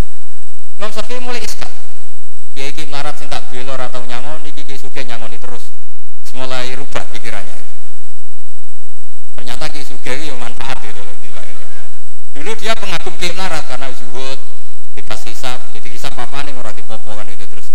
Imam 0.76 0.92
Syafi'i 0.92 1.20
mulai 1.24 1.40
iskal 1.40 1.72
ya 2.52 2.68
iki 2.68 2.84
melarat 2.84 3.16
sing 3.16 3.32
tak 3.32 3.48
belor 3.48 3.80
atau 3.80 4.04
nyangon 4.04 4.44
iki 4.44 4.60
ki 4.68 4.76
suge 4.76 5.00
nyangoni 5.08 5.40
terus. 5.40 5.72
Mulai 6.32 6.72
rubah 6.72 7.04
pikirannya. 7.12 7.60
Ternyata 9.36 9.68
ki 9.68 9.84
suge 9.84 10.12
yo 10.24 10.36
manfaat 10.40 10.80
gitu 10.80 11.04
loh 11.04 11.16
dulu 12.42 12.58
dia 12.58 12.74
pengagum 12.74 13.14
ki 13.22 13.38
melarat 13.38 13.62
karena 13.70 13.86
zuhud 13.94 14.34
bebas 14.98 15.22
hisap 15.30 15.62
jadi 15.78 15.94
hisap 15.94 16.10
apa 16.18 16.42
nih 16.42 16.50
orang 16.58 16.74
dipopo 16.74 17.14
kan 17.14 17.22
itu 17.30 17.46
terus. 17.46 17.70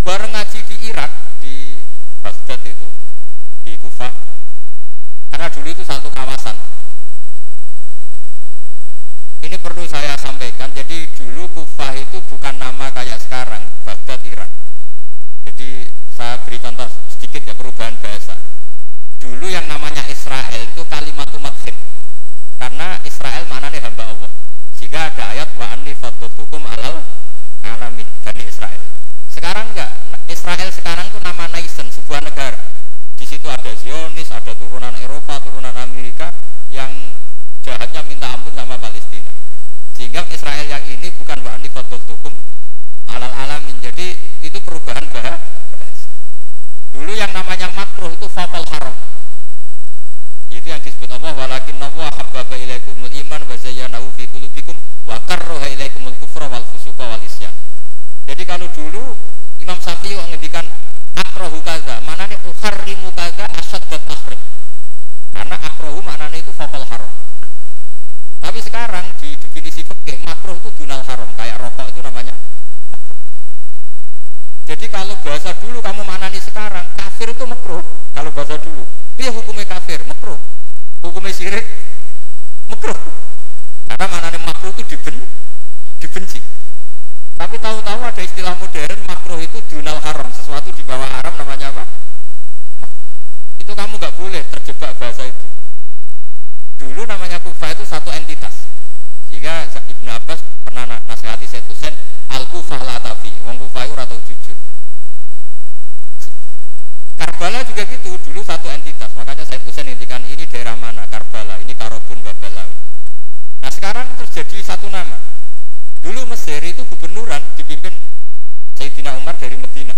Bareng 0.00 0.32
ngaji 0.32 0.64
di 0.64 0.88
Irak 0.88 1.12
di 1.44 1.76
Baghdad 2.24 2.56
itu 2.64 2.88
di 3.68 3.76
Kufah 3.76 4.16
karena 5.28 5.52
dulu 5.52 5.68
itu 5.68 5.84
satu 5.84 6.08
kawasan. 6.08 6.56
Ini 9.44 9.60
perlu 9.60 9.84
saya 9.84 10.16
sampaikan 10.16 10.72
jadi 10.72 11.04
dulu 11.20 11.52
Kufah 11.52 12.00
itu 12.00 12.16
bukan 12.32 12.56
nama 12.56 12.88
kayak 12.96 13.20
sekarang 13.20 13.60
Baghdad 13.84 14.24
Irak. 14.24 14.48
Jadi 15.52 15.84
saya 16.16 16.40
beri 16.48 16.56
contoh 16.64 16.88
sedikit 17.12 17.44
ya 17.44 17.52
perubahan 17.52 17.92
bahasa. 18.00 18.40
Dulu 19.20 19.52
yang 19.52 19.68
namanya 19.68 20.00
Israel 20.08 20.64
itu 20.64 20.80
kalimat 20.88 21.28
Israel 23.30 23.46
maknanya 23.46 23.80
hamba 23.86 24.04
Allah. 24.10 24.30
Sehingga 24.74 25.06
ada 25.06 25.30
ayat 25.30 25.54
wa 25.54 25.62
anni 25.70 25.94
hukum 25.94 26.66
alal 26.66 26.98
alamin 27.62 28.02
Bani 28.26 28.42
Israel. 28.42 28.82
Sekarang 29.30 29.70
enggak. 29.70 29.94
Israel 30.26 30.66
sekarang 30.74 31.06
itu 31.06 31.22
nama 31.22 31.46
nation 31.54 31.86
sebuah 31.94 32.26
negara. 32.26 32.58
Di 33.14 33.22
situ 33.22 33.46
ada 33.46 33.70
Zionis 33.78 34.34
ada 34.34 34.50
turunan 34.58 34.90
Eropa 34.98 35.38
turunan 35.46 35.70
Amerika 35.78 36.34
yang 36.74 36.90
jahatnya 37.62 38.02
minta 38.02 38.34
ampun 38.34 38.50
sama 38.50 38.74
Palestina. 38.82 39.30
Sehingga 39.94 40.26
Israel 40.34 40.66
yang 40.66 40.82
ini 40.90 41.14
bukan 41.14 41.38
wa 41.46 41.54
hukum 41.86 42.34
alal 43.14 43.30
alamin. 43.30 43.78
Jadi 43.78 44.18
itu 44.42 44.58
perubahan 44.58 45.06
bahasa 45.14 45.38
dulu 46.90 47.14
yang 47.14 47.30
namanya 47.30 47.70
makruh 47.78 48.10
itu 48.10 48.26
fatal 48.26 48.66
haram. 48.74 48.98
Itu 50.50 50.66
yang 50.66 50.82
disebut 50.82 51.14
Allah 51.14 51.30
walakin 51.30 51.78
Allah 51.78 52.09
habbaba 52.30 52.54
ilaikumul 52.54 53.10
iman 53.10 53.42
wa 53.42 53.56
zayyanahu 53.58 54.06
fi 54.14 54.30
qulubikum 54.30 54.78
wa 55.02 55.18
karraha 55.26 55.66
ilaikumul 55.66 56.14
kufra 56.22 56.46
wal 56.46 56.62
fusuqa 56.70 57.02
wal 57.02 57.22
isyan 57.26 57.50
jadi 58.30 58.46
kalau 58.46 58.70
dulu 58.70 59.18
Imam 59.58 59.76
Syafi'i 59.82 60.14
ngendikan 60.14 60.62
akrohu 61.18 61.58
kaza 61.66 61.98
manane 62.06 62.38
ukharrimu 62.46 63.10
kaza 63.18 63.50
asad 63.58 63.82
tahrim 63.90 64.38
karena 65.34 65.56
akrohu 65.58 65.98
maknanya 66.06 66.38
itu 66.38 66.54
fatal 66.54 66.86
haram 66.86 67.10
tapi 68.40 68.58
sekarang 68.66 69.04
di 69.20 69.36
definisi 69.36 69.84
fikih 69.84 70.26
makruh 70.26 70.56
itu 70.58 70.82
dunal 70.82 71.04
haram, 71.06 71.28
kayak 71.36 71.60
rokok 71.60 71.86
itu 71.92 72.00
namanya. 72.02 72.34
Jadi 74.66 74.90
kalau 74.90 75.14
bahasa 75.22 75.54
dulu 75.60 75.78
kamu 75.78 76.02
manani 76.02 76.42
sekarang, 76.42 76.82
kafir 76.98 77.30
itu 77.30 77.44
makruh. 77.46 77.84
Kalau 78.16 78.30
bahasa 78.34 78.58
dulu, 78.58 78.82
dia 79.14 79.30
hukumnya 79.30 79.68
kafir, 79.68 80.02
makruh. 80.02 80.34
Hukumnya 81.04 81.30
sirik, 81.30 81.62
makruh. 82.66 82.96
Karena 83.86 84.06
manani 84.08 84.38
makruh 84.42 84.72
itu 84.74 84.96
diben, 84.98 85.20
dibenci. 86.02 86.40
Tapi 87.90 87.98
tahu-tahu 87.98 88.14
ada 88.14 88.22
istilah 88.22 88.54
modern 88.54 88.98
makruh 89.10 89.40
itu 89.42 89.58
dunal 89.66 89.98
haram, 89.98 90.30
sesuatu 90.30 90.70
di 90.70 90.86
bawah 90.86 91.10
haram 91.10 91.34
namanya 91.34 91.74
apa? 91.74 91.82
Itu 93.58 93.74
kamu 93.74 93.98
nggak 93.98 94.14
boleh 94.14 94.46
terjebak 94.46 94.94
bahasa 94.94 95.26
itu. 95.26 95.46
Dulu 96.78 97.02
namanya 97.02 97.42
kufa 97.42 97.74
itu 97.74 97.82
satu 97.82 98.14
entitas. 98.14 98.70
Jika 99.34 99.66
Ibn 99.74 100.06
Abbas 100.06 100.38
pernah 100.62 100.86
nasihati 100.86 101.50
Said 101.50 101.66
Hussein, 101.66 101.90
al 102.30 102.46
kufah 102.54 102.78
la 102.78 102.94
tafi, 103.02 103.34
wong 103.42 103.58
kufah 103.58 103.82
itu 103.82 103.98
atau 103.98 104.22
jujur. 104.22 104.58
Karbala 107.18 107.66
juga 107.66 107.90
gitu, 107.90 108.14
dulu 108.22 108.38
satu 108.46 108.70
entitas. 108.70 109.10
Makanya 109.18 109.42
Said 109.42 109.66
Hussein 109.66 109.90
intikan 109.90 110.22
ini 110.30 110.46
daerah 110.46 110.78
mana? 110.78 111.10
Karbala, 111.10 111.58
ini 111.58 111.74
Karobun 111.74 112.22
Babala. 112.22 112.70
Nah 113.66 113.70
sekarang 113.74 114.14
terjadi 114.14 114.62
satu 114.62 114.86
nama. 114.94 115.18
Dulu 116.00 116.24
Mesir 116.32 116.64
itu 116.64 116.80
gubernuran 116.88 117.44
dipimpin 117.60 117.92
Sayyidina 118.76 119.20
Umar 119.20 119.36
dari 119.36 119.56
Medina. 119.60 119.92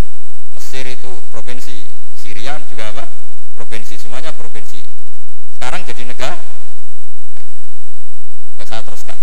Mesir 0.59 0.83
itu 0.87 1.11
provinsi, 1.31 1.87
Syria 2.19 2.59
juga 2.67 2.91
apa? 2.91 3.05
Provinsi, 3.55 3.95
semuanya 3.99 4.35
provinsi. 4.35 4.83
Sekarang 5.55 5.87
jadi 5.87 6.03
negara. 6.03 6.37
Saya 8.63 8.83
teruskan 8.89 9.19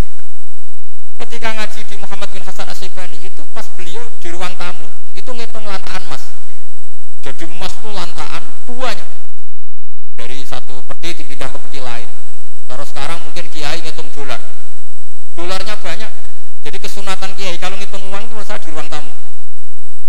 ketika 1.19 1.49
ngaji 1.51 1.81
di 1.83 1.95
Muhammad 1.99 2.29
bin 2.31 2.43
Hasan 2.47 2.67
Asyibani 2.69 3.17
itu 3.21 3.41
pas 3.51 3.67
beliau 3.75 4.01
di 4.23 4.29
ruang 4.31 4.53
tamu 4.55 4.87
itu 5.17 5.29
ngitung 5.29 5.65
lantaan 5.65 6.01
emas 6.05 6.23
jadi 7.25 7.43
emas 7.49 7.73
itu 7.75 7.89
lantaan 7.91 8.43
banyak 8.65 9.09
dari 10.15 10.45
satu 10.47 10.79
peti 10.85 11.23
dipindah 11.23 11.49
ke 11.49 11.57
peti 11.69 11.79
lain 11.81 12.09
terus 12.69 12.87
sekarang 12.93 13.19
mungkin 13.25 13.45
kiai 13.49 13.81
ngitung 13.81 14.07
dolar 14.13 14.41
dolarnya 15.33 15.75
banyak 15.81 16.11
jadi 17.09 17.17
kesunatan 17.17 17.31
kiai 17.41 17.57
kalau 17.57 17.73
ngitung 17.73 18.05
uang 18.13 18.23
itu 18.29 18.35
saya 18.45 18.61
di 18.61 18.69
ruang 18.69 18.85
tamu. 18.85 19.09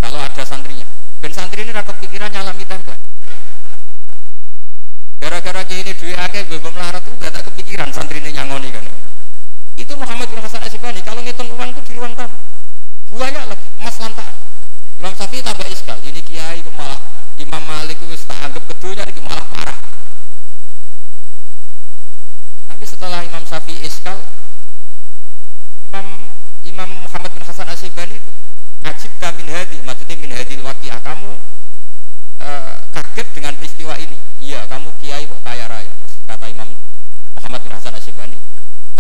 Kalau 0.05 0.21
ada 0.21 0.45
santrinya. 0.45 0.85
Dan 1.25 1.33
santri 1.33 1.65
ini 1.65 1.73
rakyat 1.73 1.97
pikiran 1.97 2.29
nyalami 2.29 2.65
tempe 2.69 2.93
gara-gara 5.21 5.65
kiai 5.65 5.81
ini 5.85 5.93
duit 5.97 6.17
akeh 6.17 6.45
bebem 6.49 6.77
larat 6.77 7.05
itu 7.05 7.13
gak 7.21 7.33
tak 7.33 7.45
kepikiran 7.49 7.89
santri 7.93 8.21
ini 8.21 8.37
nyangoni 8.37 8.69
kan. 8.73 8.85
Itu 9.81 9.97
Muhammad 9.97 10.29
bin 10.29 10.45
Hasan 10.45 10.61
Asyibani 10.61 11.01
kalau 11.01 11.25
ngitung 11.25 11.49
uang 11.57 11.73
itu 11.73 11.81
di 11.89 11.93
ruang 11.97 12.13
tamu. 12.13 12.37
Banyak 13.17 13.45
lagi 13.49 13.67
emas 13.81 13.97
lantaan 14.01 14.35
Imam 15.01 15.13
Syafi'i 15.17 15.41
tambah 15.41 15.69
iskal 15.73 15.97
ini 16.05 16.21
kiai 16.21 16.61
kok 16.61 16.73
malah 16.77 17.01
Imam 17.41 17.65
Malik 17.65 17.97
itu 18.01 18.17
tak 18.29 18.39
anggap 18.45 18.65
keduanya 18.77 19.09
ini 19.09 19.21
malah 19.25 19.45
parah. 19.49 19.79
Tapi 22.69 22.85
setelah 22.85 23.21
Imam 23.25 23.45
Syafi'i 23.45 23.89
iskal 23.89 24.21
Imam 25.91 26.30
Imam 26.71 26.87
Muhammad 27.03 27.35
bin 27.35 27.43
Hasan 27.43 27.67
Asyibani 27.67 28.15
itu 28.15 28.31
ngajib 28.87 29.11
min 29.43 29.49
hadi 29.51 29.77
maksudnya 29.83 30.15
min 30.23 30.31
hadil 30.31 30.63
waqiah. 30.63 31.03
Kamu 31.03 31.35
uh, 32.41 32.73
kaget 32.95 33.27
dengan 33.35 33.59
peristiwa 33.59 33.99
ini? 33.99 34.15
Iya 34.39 34.65
kamu 34.71 34.95
kiai 35.03 35.27
kok 35.27 35.43
kaya 35.43 35.67
raya 35.67 35.93
kata 36.31 36.47
Imam 36.47 36.71
Muhammad 37.35 37.61
bin 37.67 37.75
Hasan 37.75 37.93
Asyibani 37.99 38.39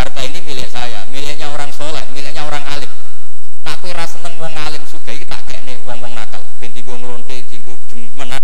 harta 0.00 0.20
ini 0.24 0.40
milik 0.42 0.68
saya 0.72 1.04
miliknya 1.12 1.46
orang 1.52 1.70
soleh 1.70 2.02
miliknya 2.10 2.42
orang 2.42 2.64
alim 2.72 2.90
nah 3.62 3.76
aku 3.76 3.92
rasa 3.92 4.16
seneng 4.18 4.34
wong 4.40 4.54
alim 4.56 4.82
juga 4.88 5.12
ini 5.12 5.24
tak 5.28 5.44
kayak 5.44 5.62
nih 5.68 5.76
wong 5.84 6.00
wong 6.00 6.12
nakal 6.16 6.40
binti 6.58 6.80
gue 6.80 6.96
ngelonte 6.96 7.36
tinggu 7.46 7.76
demenan 7.92 8.40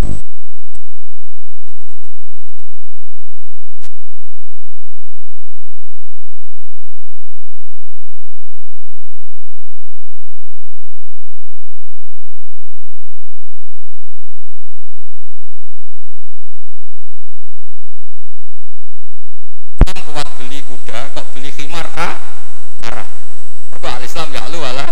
kuda 20.67 21.15
kok 21.15 21.25
beli 21.31 21.47
khimar 21.55 21.87
kah 21.95 22.19
marah 22.83 23.07
mereka 23.71 23.87
al 23.95 24.03
Islam 24.03 24.27
ya 24.35 24.43
lu 24.51 24.59
wala 24.59 24.83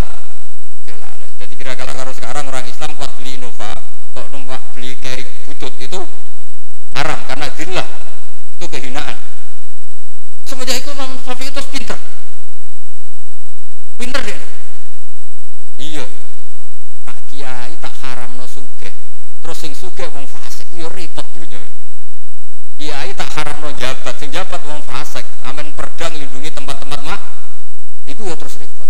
jadi 1.36 1.54
kira-kira 1.60 1.92
kalau 1.92 2.16
sekarang 2.16 2.48
orang 2.48 2.64
Islam 2.64 2.96
kuat 2.96 3.12
beli 3.20 3.36
Innova 3.36 3.76
kok 4.16 4.28
numpak 4.32 4.64
beli 4.72 4.96
kayak 5.04 5.28
butut 5.44 5.76
itu 5.84 6.00
haram 6.96 7.20
karena 7.28 7.52
dillah 7.60 7.88
itu 8.56 8.66
kehinaan 8.72 9.20
semenjak 10.48 10.80
itu 10.80 10.96
Imam 10.96 11.20
Syafi'i 11.28 11.52
itu 11.52 11.62
pinter 11.76 12.00
pinter 14.00 14.22
dia 14.24 14.40
iya 15.76 16.06
tak 17.04 17.20
kiai 17.36 17.74
tak 17.84 17.96
haram 18.00 18.32
no 18.40 18.48
suge 18.48 18.96
terus 19.44 19.58
sing 19.60 19.76
suge 19.76 20.08
wong 20.08 20.24
fasik 20.24 20.72
yo 20.72 20.88
repot 20.88 21.28
dunia 21.36 21.60
kiai 22.80 23.12
tak 23.12 23.28
haram 23.36 23.60
no 23.60 23.76
jabat 23.96 24.16
sing 24.20 24.28
jabat 24.28 24.60
wong 24.68 24.84
fasik 24.84 25.24
amen 25.48 25.72
perdang 25.72 26.12
lindungi 26.12 26.52
tempat-tempat 26.52 27.00
mak 27.08 27.22
itu 28.04 28.28
ya 28.28 28.36
terus 28.36 28.60
repot. 28.60 28.88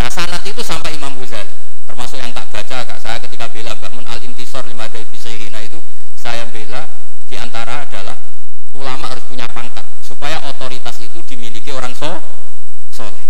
Nah 0.00 0.08
sanat 0.08 0.40
itu 0.48 0.64
sampai 0.64 0.96
Imam 0.96 1.12
Ghazali 1.20 1.52
termasuk 1.84 2.16
yang 2.16 2.32
tak 2.32 2.48
baca 2.48 2.88
kak 2.88 2.98
saya 3.04 3.20
ketika 3.20 3.44
bela 3.52 3.76
bangun 3.76 4.08
al 4.08 4.16
intisor 4.24 4.64
lima 4.64 4.88
dari 4.88 5.04
nah 5.52 5.60
itu 5.60 5.76
saya 6.16 6.48
bela 6.48 6.88
di 7.28 7.36
antara 7.36 7.84
adalah 7.84 8.16
ulama 8.72 9.12
harus 9.12 9.24
punya 9.28 9.44
pangkat 9.52 9.84
supaya 10.00 10.40
otoritas 10.48 10.96
itu 11.04 11.20
dimiliki 11.28 11.68
orang 11.68 11.92
so 11.92 12.08
soleh. 12.88 13.20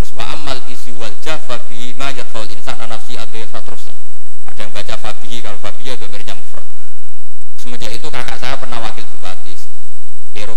Terus 0.00 0.10
wa 0.16 0.24
amal 0.32 0.56
isi 0.72 0.88
wal 0.96 1.12
jafa 1.20 1.60
bihi 1.68 1.92
ma 2.00 2.08
insan 2.48 2.80
anafsi 2.80 3.20
atau 3.20 3.60
terusnya 3.60 3.92
ada 4.48 4.60
yang 4.64 4.72
baca 4.72 4.96
fabihi 4.96 5.36
kalau 5.44 5.60
fabihi 5.60 6.00
itu 6.00 6.06
mirnya 6.08 6.32
mufrad. 6.32 6.64
Semenjak 7.60 7.92
itu 7.92 8.08
kakak 8.08 8.40
saya 8.40 8.56
pernah 8.56 8.80
wakil 8.80 9.04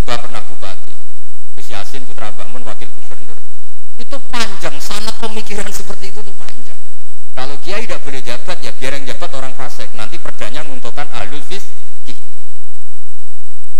Eropa 0.05 0.29
pernah 0.29 0.41
bupati. 0.45 0.93
Gus 1.57 1.65
Yasin 1.65 2.05
Putra 2.05 2.29
Bangun 2.29 2.61
wakil 2.61 2.85
gubernur. 2.93 3.41
Itu 3.97 4.21
panjang 4.29 4.77
sangat 4.77 5.17
pemikiran 5.17 5.65
seperti 5.73 6.13
itu 6.13 6.21
tuh 6.21 6.35
panjang. 6.37 6.77
Kalau 7.33 7.57
kiai 7.65 7.89
tidak 7.89 8.05
boleh 8.05 8.21
jabat 8.21 8.61
ya 8.61 8.69
biar 8.77 9.01
yang 9.01 9.09
jabat 9.09 9.33
orang 9.33 9.57
fasik 9.57 9.89
nanti 9.97 10.21
perdanya 10.21 10.61
menguntungkan 10.61 11.09
alul 11.09 11.41
fiski 11.41 12.13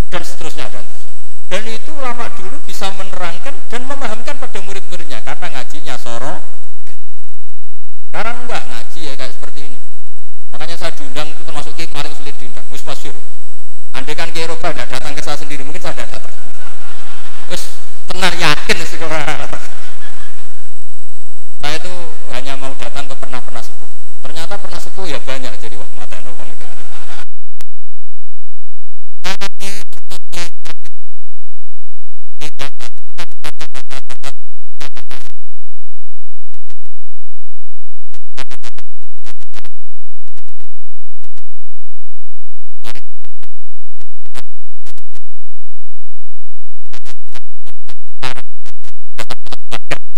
dan 0.09 0.25
seterusnya 0.25 0.65
dan 0.73 0.81
dan 1.45 1.61
itu 1.69 1.93
lama 1.93 2.25
dulu 2.33 2.57
bisa 2.65 2.89
menerangkan 2.97 3.53
dan 3.69 3.85
memahamkan 3.85 4.33
pada 4.41 4.59
murid-muridnya. 4.65 5.21
Karena 5.21 5.61
ngajinya 5.61 5.93
soro 6.01 6.41
sekarang 8.09 8.49
enggak 8.49 8.65
ngaji 8.65 8.99
ya 9.05 9.13
kayak 9.13 9.29
seperti 9.29 9.59
ini. 9.69 9.77
Makanya 10.49 10.73
saya 10.73 10.89
diundang 10.97 11.29
itu 11.29 11.45
termasuk 11.45 11.77
kiai 11.77 11.85
paling 11.93 12.17
sulit 12.17 12.33
diundang. 12.41 12.65
Wis 12.73 12.81
masyur 12.81 13.13
Andaikan 13.95 14.29
Kiai 14.35 14.43
Eropa, 14.45 14.75
tidak 14.75 14.91
datang 14.91 15.15
ke 15.15 15.21
saya 15.23 15.39
sendiri, 15.39 15.63
mungkin 15.63 15.79
saya 15.79 15.95
tidak 15.95 16.19
datang. 16.19 16.35
Terus 17.47 17.63
tenar 18.11 18.33
yakin 18.35 18.77
sekarang. 18.83 19.49
Saya 21.63 21.75
itu 21.79 21.93
hanya 22.35 22.53
mau 22.59 22.75
datang 22.75 23.07
ke 23.07 23.15
pernah-pernah 23.15 23.63
sepuh. 23.63 23.89
Ternyata 24.21 24.59
pernah 24.59 24.79
sepuh 24.83 25.05
ya 25.07 25.17
banyak 25.23 25.55
jadi 25.63 25.79
wah 25.79 25.89
mata 25.95 26.19
itu. 26.19 26.31
Gracias. 49.75 50.15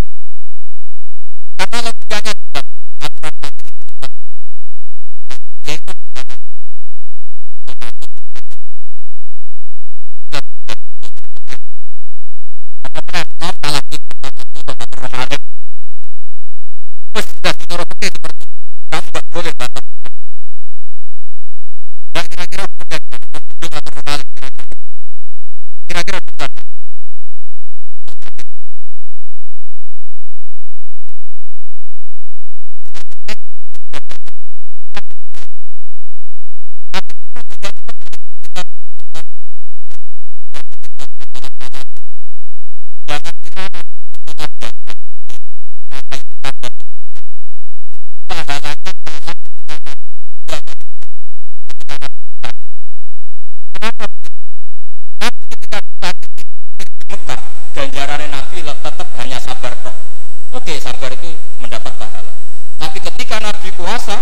Sabar 60.79 61.11
itu 61.13 61.33
mendapat 61.59 61.93
pahala. 61.99 62.31
Tapi 62.77 62.97
ketika 63.01 63.41
Nabi 63.41 63.69
kuasa, 63.75 64.17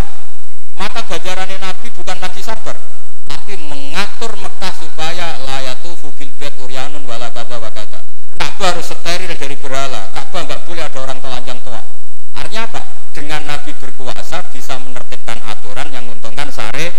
maka 0.75 1.03
ganjarannya 1.05 1.59
Nabi 1.61 1.87
bukan 1.93 2.17
lagi 2.19 2.41
sabar, 2.43 2.75
tapi 3.29 3.55
mengatur 3.59 4.35
Mekah 4.39 4.73
supaya 4.75 5.39
layatu 5.43 5.95
fugil 5.99 6.31
bed 6.39 6.55
uryanun 6.59 7.05
wala 7.07 7.31
kata 7.31 7.59
wakata. 7.61 7.99
Ka'bah 8.39 8.75
harus 8.75 8.91
steril 8.91 9.31
dari 9.37 9.55
berhala. 9.55 10.11
Ka'bah 10.11 10.41
nggak 10.43 10.61
boleh 10.67 10.83
ada 10.83 10.99
orang 10.99 11.19
telanjang 11.21 11.59
tua. 11.63 11.79
Artinya 12.35 12.67
apa? 12.67 12.81
Dengan 13.15 13.41
Nabi 13.47 13.71
berkuasa 13.77 14.43
bisa 14.51 14.75
menertibkan 14.81 15.39
aturan 15.47 15.87
yang 15.93 16.03
menguntungkan 16.09 16.51
sare. 16.51 16.91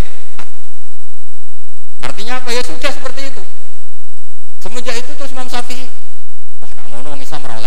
Artinya 2.00 2.40
apa 2.40 2.48
ya 2.54 2.62
sudah 2.64 2.92
seperti 2.92 3.34
itu. 3.34 3.42
Semenjak 4.64 4.96
itu 4.96 5.12
terus 5.16 5.32
Imam 5.36 5.48
Syafi'i 5.50 5.86
wah 6.64 6.70
ngono 6.88 7.16
Islam. 7.20 7.65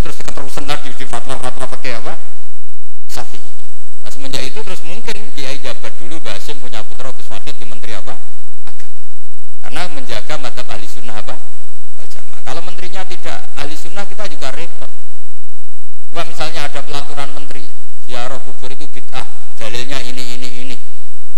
Terus 0.00 0.16
keterusan 0.16 0.64
tadi 0.64 0.88
di 0.96 1.04
fatwa-fatwa 1.04 1.66
pakai 1.76 2.00
apa? 2.00 2.16
Syafi'i. 3.06 3.50
Nah, 4.00 4.10
semenjak 4.10 4.42
itu 4.42 4.58
terus 4.64 4.80
mungkin 4.80 5.28
Kiai 5.36 5.60
Jabat 5.60 5.92
dulu 6.00 6.16
Basim 6.24 6.56
punya 6.56 6.80
putra 6.80 7.12
Gus 7.12 7.28
Wadid 7.28 7.54
di 7.60 7.66
Menteri 7.68 7.92
apa? 7.94 8.16
Agama. 8.64 8.96
Karena 9.60 9.82
menjaga 9.92 10.34
madhab 10.40 10.66
ahli 10.72 10.88
sunnah 10.88 11.20
apa? 11.20 11.36
Jamaah. 12.08 12.40
Kalau 12.42 12.62
menterinya 12.64 13.04
tidak 13.04 13.44
ahli 13.60 13.76
sunnah 13.76 14.08
kita 14.08 14.24
juga 14.32 14.48
repot. 14.56 14.88
Coba 16.10 16.26
misalnya 16.26 16.66
ada 16.66 16.80
pelaturan 16.82 17.30
menteri, 17.36 17.62
ziarah 18.08 18.40
kubur 18.42 18.72
itu 18.74 18.82
bid'ah, 18.90 19.22
dalilnya 19.54 20.02
ini 20.02 20.24
ini 20.34 20.48
ini, 20.66 20.76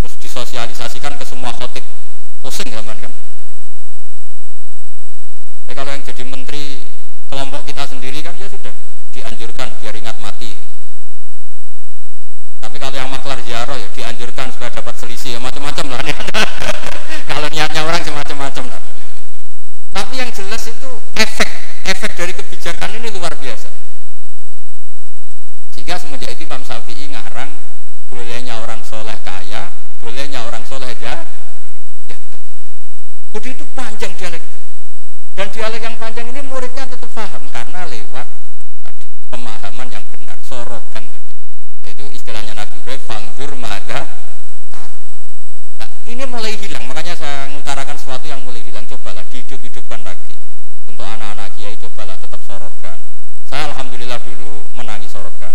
terus 0.01 0.17
disosialisasikan 0.17 1.13
ke 1.13 1.21
semua 1.29 1.53
khotib, 1.53 1.85
pusing 2.41 2.73
zaman 2.73 2.97
kan? 2.97 3.13
Tapi 5.61 5.73
kalau 5.77 5.93
yang 5.93 6.01
jadi 6.01 6.23
menteri 6.25 6.81
kelompok 7.29 7.69
kita 7.69 7.85
sendiri 7.85 8.17
kan 8.25 8.33
ya 8.41 8.49
sudah 8.49 8.73
dianjurkan 9.13 9.69
biar 9.77 9.93
ingat 9.93 10.17
mati. 10.17 10.57
Tapi 12.61 12.75
kalau 12.81 12.97
yang 12.97 13.09
maklar 13.13 13.37
ziarah 13.45 13.77
ya 13.77 13.89
dianjurkan 13.93 14.49
supaya 14.53 14.73
dapat 14.73 14.97
selisih 14.97 15.37
ya 15.37 15.39
macam-macam 15.41 15.85
lah. 15.93 16.01
kalau 17.29 17.45
niatnya 17.53 17.81
orang 17.85 18.01
semacam-macam 18.01 18.73
lah. 18.73 18.81
Tapi 19.93 20.13
yang 20.17 20.29
jelas 20.33 20.65
itu 20.65 20.89
efek 21.13 21.49
efek 21.85 22.11
dari 22.17 22.33
kebijakan 22.33 22.89
ini 22.97 23.09
luar 23.13 23.33
biasa. 23.37 23.69
Sehingga 25.73 25.97
semenjak 25.97 26.37
itu 26.37 26.45
Imam 26.45 26.61
Syafi'i 26.61 27.09
ngarang 27.11 27.49
bolehnya 28.13 28.61
orang 28.61 28.85
soleh 28.85 29.17
kaya, 29.25 29.73
bolehnya 30.05 30.45
orang 30.45 30.61
soleh 30.69 30.93
ya. 31.01 31.25
ya. 32.07 32.17
Jadi 33.33 33.57
itu 33.57 33.65
panjang 33.73 34.12
dialek 34.23 34.39
itu. 34.39 34.59
Dan 35.35 35.47
dialek 35.51 35.81
yang 35.83 35.95
panjang 35.99 36.27
ini 36.31 36.39
muridnya 36.47 36.87
tetap 36.87 37.11
paham 37.11 37.43
karena 37.51 37.83
lewat 37.91 38.23
tadi, 38.87 39.05
pemahaman 39.27 39.87
yang 39.91 40.05
benar, 40.15 40.39
sorogan 40.47 41.03
Itu 41.83 42.07
istilahnya 42.15 42.55
Nabi 42.55 42.79
Ibrahim, 42.79 43.03
fangdur 43.03 43.51
mada 43.59 44.07
Nah, 45.75 45.89
ini 46.07 46.23
mulai 46.23 46.55
hilang, 46.55 46.87
makanya 46.87 47.19
saya 47.19 47.51
mengutarakan 47.51 47.99
sesuatu 47.99 48.23
yang 48.29 48.39
mulai 48.47 48.63
hilang. 48.63 48.87
Cobalah 48.87 49.25
dihidup-hidupkan 49.27 49.99
lagi. 50.07 50.37
Untuk 50.87 51.03
anak-anak 51.03 51.51
kiai 51.59 51.75
cobalah 51.75 52.15
tetap 52.15 52.39
sorogan. 52.47 52.95
Saya 53.49 53.73
alhamdulillah 53.75 54.21
dulu 54.23 54.63
menangi 54.77 55.09
sorogan. 55.11 55.51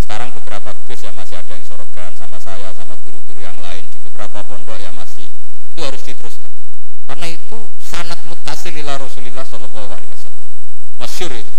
Sekarang 0.00 0.32
beberapa 0.32 0.72
gus 0.88 1.02
ya 1.04 1.12
masih 1.12 1.36
ada 1.36 1.52
yang 1.52 1.66
sorogan 1.68 2.08
sama 2.16 2.38
saya, 2.40 2.72
sama 2.72 2.96
guru-guru 3.04 3.42
yang 3.42 3.58
lain 3.60 3.84
di 3.84 3.98
beberapa 4.08 4.40
pondok 4.46 4.78
ya 4.80 4.88
masih. 4.94 5.26
Itu 5.74 5.80
harus 5.84 6.00
diteruskan. 6.06 6.50
Karena 7.04 7.26
itu 7.28 7.58
sangat 7.82 8.18
mutasil 8.24 8.72
ila 8.72 8.96
Rasulullah 8.96 9.44
Shallallahu 9.44 9.90
Alaihi 9.92 10.12
Wasallam. 10.12 10.44
Masyur 10.96 11.32
itu. 11.34 11.54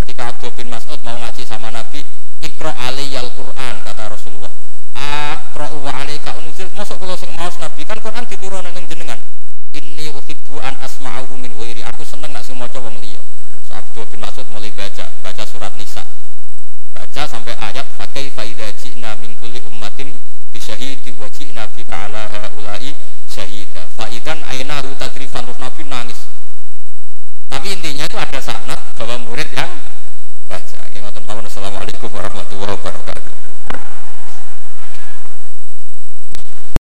Ketika 0.00 0.22
Abdul 0.32 0.52
bin 0.56 0.68
Mas'ud 0.72 1.00
mau 1.04 1.16
ngaji 1.18 1.42
sama 1.44 1.68
Nabi, 1.68 2.00
ikro 2.40 2.72
aliyal 2.72 3.28
Quran 3.32 3.74
kata 3.84 4.08
Rasulullah 4.08 4.52
Akra'u 4.96 5.84
wa 5.84 5.92
alaika 5.92 6.32
unzil 6.40 6.68
Masuk 6.72 6.96
kalau 7.00 7.16
sing 7.16 7.32
maos 7.46 7.62
Nabi. 7.62 7.86
Kan 7.86 8.02
Quran 8.02 8.26
diturunkan 8.26 8.74
ning 8.74 8.90
jenengan. 8.90 9.22
Inni 9.70 10.10
uhibbu 10.10 10.58
an 10.66 10.74
asma'ahu 10.82 11.38
min 11.38 11.54
wairi 11.54 11.86
Aku 11.94 12.02
seneng 12.02 12.34
nak 12.34 12.42
sing 12.42 12.58
maca 12.58 12.82
wong 12.82 12.98
liya. 12.98 13.22
So, 13.70 13.78
Abdul 13.78 14.02
bin 14.10 14.18
Mas'ud 14.18 14.50
mulai 14.50 14.74
baca 14.74 15.06
Baca 15.22 15.46
surat 15.46 15.70
Nisa. 15.78 16.02
Baca 16.90 17.22
sampai 17.22 17.54
ayat 17.54 17.86
Fakai 17.94 18.34
idza 18.34 18.66
ji'na 18.82 19.14
min 19.22 19.38
kulli 19.38 19.62
ummatin 19.62 20.10
Bisyahidi 20.50 21.14
wa 21.22 21.30
ji'na 21.30 21.70
bika 21.70 22.10
ala 22.10 22.26
haulai 22.26 22.98
syahida. 23.30 23.86
Fa'idan 23.94 24.42
ainahu 24.50 24.98
tadrifan. 24.98 25.46
Terus 25.46 25.62
Nabi 25.62 25.86
nangis. 25.86 26.26
Tapi 27.46 27.78
intinya 27.78 28.10
itu 28.10 28.18
ada 28.18 28.42
sanat 28.42 28.80
bahwa 28.98 29.22
murid 29.22 29.54
yang 29.54 29.70
baca. 30.50 30.82
Ini 30.90 31.14
Assalamualaikum 31.46 32.10
warahmatullahi 32.10 32.74
wabarakatuh. 32.74 33.15